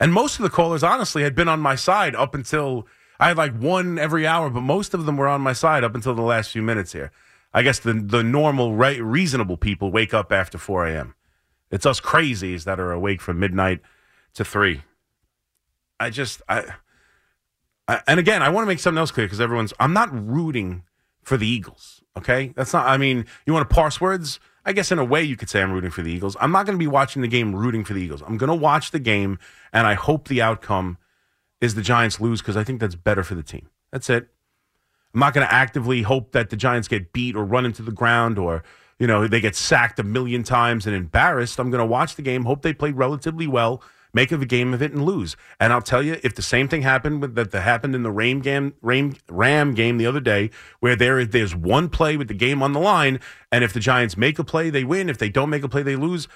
And 0.00 0.12
most 0.12 0.38
of 0.38 0.42
the 0.42 0.50
callers, 0.50 0.82
honestly, 0.82 1.22
had 1.22 1.34
been 1.34 1.48
on 1.48 1.60
my 1.60 1.74
side 1.74 2.14
up 2.16 2.34
until 2.34 2.86
I 3.20 3.28
had 3.28 3.36
like 3.36 3.56
one 3.56 3.98
every 3.98 4.26
hour, 4.26 4.50
but 4.50 4.62
most 4.62 4.94
of 4.94 5.06
them 5.06 5.16
were 5.16 5.28
on 5.28 5.40
my 5.40 5.52
side 5.52 5.84
up 5.84 5.94
until 5.94 6.14
the 6.14 6.22
last 6.22 6.50
few 6.50 6.62
minutes 6.62 6.92
here. 6.92 7.12
I 7.54 7.62
guess 7.62 7.78
the 7.78 7.92
the 7.92 8.22
normal, 8.22 8.74
right, 8.74 9.00
reasonable 9.02 9.56
people 9.56 9.92
wake 9.92 10.14
up 10.14 10.32
after 10.32 10.58
4 10.58 10.86
a.m. 10.86 11.14
It's 11.70 11.86
us 11.86 12.00
crazies 12.00 12.64
that 12.64 12.80
are 12.80 12.92
awake 12.92 13.20
from 13.20 13.38
midnight 13.38 13.80
to 14.34 14.44
three. 14.44 14.82
I 16.00 16.10
just 16.10 16.42
I, 16.48 16.64
I 17.86 18.00
and 18.06 18.18
again 18.18 18.42
I 18.42 18.48
want 18.48 18.64
to 18.64 18.68
make 18.68 18.78
something 18.78 18.98
else 18.98 19.10
clear 19.10 19.26
because 19.26 19.40
everyone's 19.40 19.72
I'm 19.78 19.92
not 19.92 20.08
rooting 20.12 20.82
for 21.22 21.36
the 21.36 21.46
Eagles. 21.46 22.02
Okay, 22.16 22.52
that's 22.56 22.72
not. 22.72 22.86
I 22.86 22.96
mean, 22.96 23.26
you 23.46 23.52
want 23.52 23.68
to 23.68 23.74
parse 23.74 24.00
words. 24.00 24.40
I 24.64 24.72
guess 24.72 24.92
in 24.92 24.98
a 24.98 25.04
way 25.04 25.22
you 25.22 25.36
could 25.36 25.50
say 25.50 25.60
I'm 25.60 25.72
rooting 25.72 25.90
for 25.90 26.02
the 26.02 26.12
Eagles. 26.12 26.36
I'm 26.40 26.52
not 26.52 26.66
going 26.66 26.78
to 26.78 26.82
be 26.82 26.86
watching 26.86 27.22
the 27.22 27.28
game 27.28 27.54
rooting 27.54 27.84
for 27.84 27.94
the 27.94 28.00
Eagles. 28.00 28.22
I'm 28.22 28.36
going 28.36 28.48
to 28.48 28.54
watch 28.54 28.90
the 28.90 28.98
game 28.98 29.38
and 29.72 29.86
I 29.86 29.94
hope 29.94 30.28
the 30.28 30.40
outcome 30.40 30.98
is 31.60 31.74
the 31.74 31.82
Giants 31.82 32.20
lose 32.20 32.40
because 32.40 32.56
I 32.56 32.64
think 32.64 32.80
that's 32.80 32.94
better 32.94 33.22
for 33.22 33.34
the 33.34 33.42
team. 33.42 33.68
That's 33.90 34.08
it. 34.08 34.28
I'm 35.14 35.20
not 35.20 35.34
going 35.34 35.46
to 35.46 35.52
actively 35.52 36.02
hope 36.02 36.32
that 36.32 36.50
the 36.50 36.56
Giants 36.56 36.88
get 36.88 37.12
beat 37.12 37.36
or 37.36 37.44
run 37.44 37.66
into 37.66 37.82
the 37.82 37.92
ground 37.92 38.38
or 38.38 38.62
you 38.98 39.06
know 39.06 39.26
they 39.26 39.40
get 39.40 39.56
sacked 39.56 39.98
a 39.98 40.04
million 40.04 40.42
times 40.42 40.86
and 40.86 40.94
embarrassed. 40.94 41.58
I'm 41.58 41.70
going 41.70 41.80
to 41.80 41.86
watch 41.86 42.16
the 42.16 42.22
game, 42.22 42.44
hope 42.44 42.62
they 42.62 42.72
play 42.72 42.92
relatively 42.92 43.46
well, 43.46 43.82
make 44.14 44.32
a 44.32 44.38
game 44.44 44.74
of 44.74 44.82
it, 44.82 44.92
and 44.92 45.04
lose. 45.04 45.36
And 45.58 45.72
I'll 45.72 45.82
tell 45.82 46.02
you, 46.02 46.18
if 46.22 46.34
the 46.34 46.42
same 46.42 46.68
thing 46.68 46.82
happened 46.82 47.20
with 47.20 47.34
that, 47.34 47.52
happened 47.52 47.94
in 47.94 48.02
the 48.02 48.10
Ram 48.10 48.40
game, 48.40 48.74
Ram, 48.82 49.14
Ram 49.28 49.74
game 49.74 49.98
the 49.98 50.06
other 50.06 50.20
day, 50.20 50.50
where 50.80 50.96
there 50.96 51.24
there's 51.24 51.54
one 51.54 51.88
play 51.88 52.16
with 52.16 52.28
the 52.28 52.34
game 52.34 52.62
on 52.62 52.72
the 52.72 52.80
line, 52.80 53.20
and 53.50 53.64
if 53.64 53.72
the 53.72 53.80
Giants 53.80 54.16
make 54.16 54.38
a 54.38 54.44
play, 54.44 54.70
they 54.70 54.84
win. 54.84 55.08
If 55.08 55.18
they 55.18 55.28
don't 55.28 55.50
make 55.50 55.62
a 55.62 55.68
play, 55.68 55.82
they 55.82 55.96
lose. 55.96 56.28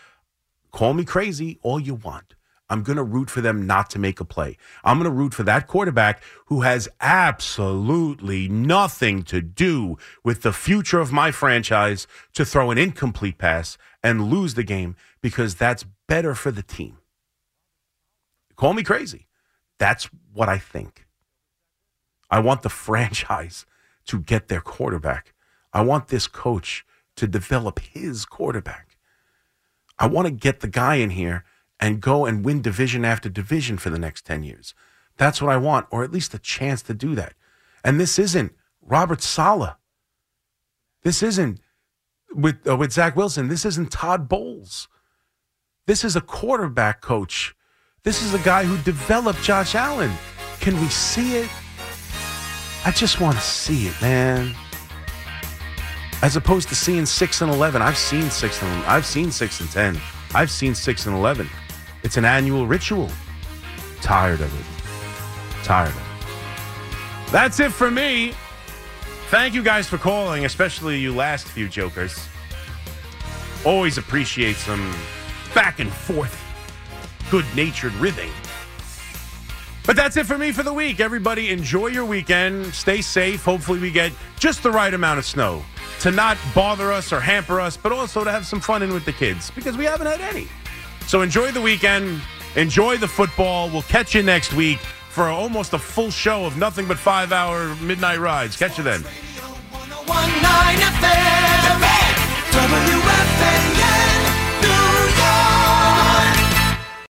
Call 0.72 0.94
me 0.94 1.04
crazy 1.04 1.58
all 1.62 1.80
you 1.80 1.94
want. 1.94 2.34
I'm 2.68 2.82
going 2.82 2.96
to 2.96 3.04
root 3.04 3.30
for 3.30 3.40
them 3.40 3.66
not 3.66 3.90
to 3.90 3.98
make 3.98 4.20
a 4.20 4.24
play. 4.24 4.56
I'm 4.84 4.98
going 4.98 5.10
to 5.10 5.16
root 5.16 5.34
for 5.34 5.44
that 5.44 5.68
quarterback 5.68 6.22
who 6.46 6.62
has 6.62 6.88
absolutely 7.00 8.48
nothing 8.48 9.22
to 9.24 9.40
do 9.40 9.96
with 10.24 10.42
the 10.42 10.52
future 10.52 10.98
of 10.98 11.12
my 11.12 11.30
franchise 11.30 12.06
to 12.34 12.44
throw 12.44 12.70
an 12.70 12.78
incomplete 12.78 13.38
pass 13.38 13.78
and 14.02 14.30
lose 14.30 14.54
the 14.54 14.64
game 14.64 14.96
because 15.20 15.54
that's 15.54 15.84
better 16.08 16.34
for 16.34 16.50
the 16.50 16.62
team. 16.62 16.98
Call 18.56 18.72
me 18.72 18.82
crazy. 18.82 19.26
That's 19.78 20.08
what 20.32 20.48
I 20.48 20.58
think. 20.58 21.06
I 22.30 22.40
want 22.40 22.62
the 22.62 22.68
franchise 22.86 23.66
to 24.06 24.20
get 24.20 24.48
their 24.48 24.60
quarterback. 24.60 25.34
I 25.72 25.82
want 25.82 26.08
this 26.08 26.26
coach 26.26 26.84
to 27.16 27.26
develop 27.26 27.80
his 27.80 28.24
quarterback. 28.24 28.96
I 29.98 30.06
want 30.06 30.26
to 30.26 30.32
get 30.32 30.60
the 30.60 30.68
guy 30.68 30.96
in 30.96 31.10
here 31.10 31.44
and 31.80 32.00
go 32.00 32.24
and 32.24 32.44
win 32.44 32.62
division 32.62 33.04
after 33.04 33.28
division 33.28 33.78
for 33.78 33.90
the 33.90 33.98
next 33.98 34.24
10 34.26 34.42
years. 34.42 34.74
That's 35.16 35.40
what 35.40 35.50
I 35.50 35.56
want, 35.56 35.86
or 35.90 36.04
at 36.04 36.12
least 36.12 36.34
a 36.34 36.38
chance 36.38 36.82
to 36.82 36.94
do 36.94 37.14
that. 37.14 37.34
And 37.82 37.98
this 37.98 38.18
isn't 38.18 38.54
Robert 38.82 39.22
Saleh. 39.22 39.76
This 41.02 41.22
isn't 41.22 41.60
with, 42.34 42.66
uh, 42.68 42.76
with 42.76 42.92
Zach 42.92 43.16
Wilson. 43.16 43.48
This 43.48 43.64
isn't 43.64 43.90
Todd 43.90 44.28
Bowles. 44.28 44.88
This 45.86 46.04
is 46.04 46.16
a 46.16 46.20
quarterback 46.20 47.00
coach. 47.00 47.55
This 48.06 48.22
is 48.22 48.34
a 48.34 48.38
guy 48.38 48.62
who 48.62 48.78
developed 48.84 49.42
Josh 49.42 49.74
Allen. 49.74 50.12
Can 50.60 50.80
we 50.80 50.86
see 50.86 51.38
it? 51.38 51.50
I 52.84 52.92
just 52.92 53.20
want 53.20 53.34
to 53.34 53.42
see 53.42 53.88
it, 53.88 54.00
man. 54.00 54.54
As 56.22 56.36
opposed 56.36 56.68
to 56.68 56.76
seeing 56.76 57.04
six 57.04 57.40
and 57.40 57.50
eleven, 57.50 57.82
I've 57.82 57.98
seen 57.98 58.30
six 58.30 58.62
and 58.62 58.84
I've 58.84 59.04
seen 59.04 59.32
six 59.32 59.58
and 59.58 59.68
ten. 59.72 60.00
I've 60.36 60.52
seen 60.52 60.72
six 60.72 61.06
and 61.06 61.16
eleven. 61.16 61.48
It's 62.04 62.16
an 62.16 62.24
annual 62.24 62.68
ritual. 62.68 63.10
Tired 64.02 64.40
of 64.40 64.54
it. 64.54 65.64
Tired 65.64 65.88
of 65.88 65.96
it. 65.96 67.32
That's 67.32 67.58
it 67.58 67.72
for 67.72 67.90
me. 67.90 68.34
Thank 69.30 69.52
you 69.52 69.64
guys 69.64 69.88
for 69.88 69.98
calling, 69.98 70.44
especially 70.44 71.00
you 71.00 71.12
last 71.12 71.48
few 71.48 71.68
jokers. 71.68 72.28
Always 73.64 73.98
appreciate 73.98 74.54
some 74.54 74.94
back 75.56 75.80
and 75.80 75.92
forth, 75.92 76.40
good-natured 77.30 77.92
ribbing. 77.94 78.30
But 79.86 79.94
that's 79.94 80.16
it 80.16 80.26
for 80.26 80.36
me 80.36 80.50
for 80.50 80.64
the 80.64 80.72
week. 80.72 80.98
Everybody, 80.98 81.50
enjoy 81.50 81.88
your 81.88 82.04
weekend. 82.04 82.74
Stay 82.74 83.00
safe. 83.00 83.44
Hopefully, 83.44 83.78
we 83.78 83.92
get 83.92 84.12
just 84.38 84.64
the 84.64 84.70
right 84.70 84.92
amount 84.92 85.20
of 85.20 85.24
snow 85.24 85.64
to 86.00 86.10
not 86.10 86.36
bother 86.54 86.92
us 86.92 87.12
or 87.12 87.20
hamper 87.20 87.60
us, 87.60 87.76
but 87.76 87.92
also 87.92 88.24
to 88.24 88.30
have 88.30 88.44
some 88.46 88.60
fun 88.60 88.82
in 88.82 88.92
with 88.92 89.04
the 89.04 89.12
kids 89.12 89.50
because 89.52 89.76
we 89.76 89.84
haven't 89.84 90.08
had 90.08 90.20
any. 90.20 90.48
So 91.06 91.22
enjoy 91.22 91.52
the 91.52 91.60
weekend. 91.60 92.20
Enjoy 92.56 92.96
the 92.96 93.06
football. 93.06 93.70
We'll 93.70 93.82
catch 93.82 94.14
you 94.14 94.24
next 94.24 94.52
week 94.54 94.78
for 94.78 95.28
almost 95.28 95.72
a 95.72 95.78
full 95.78 96.10
show 96.10 96.44
of 96.44 96.56
nothing 96.56 96.86
but 96.88 96.98
five 96.98 97.30
hour 97.30 97.74
midnight 97.76 98.18
rides. 98.18 98.56
Catch 98.56 98.78
you 98.78 98.84
then. 98.84 99.04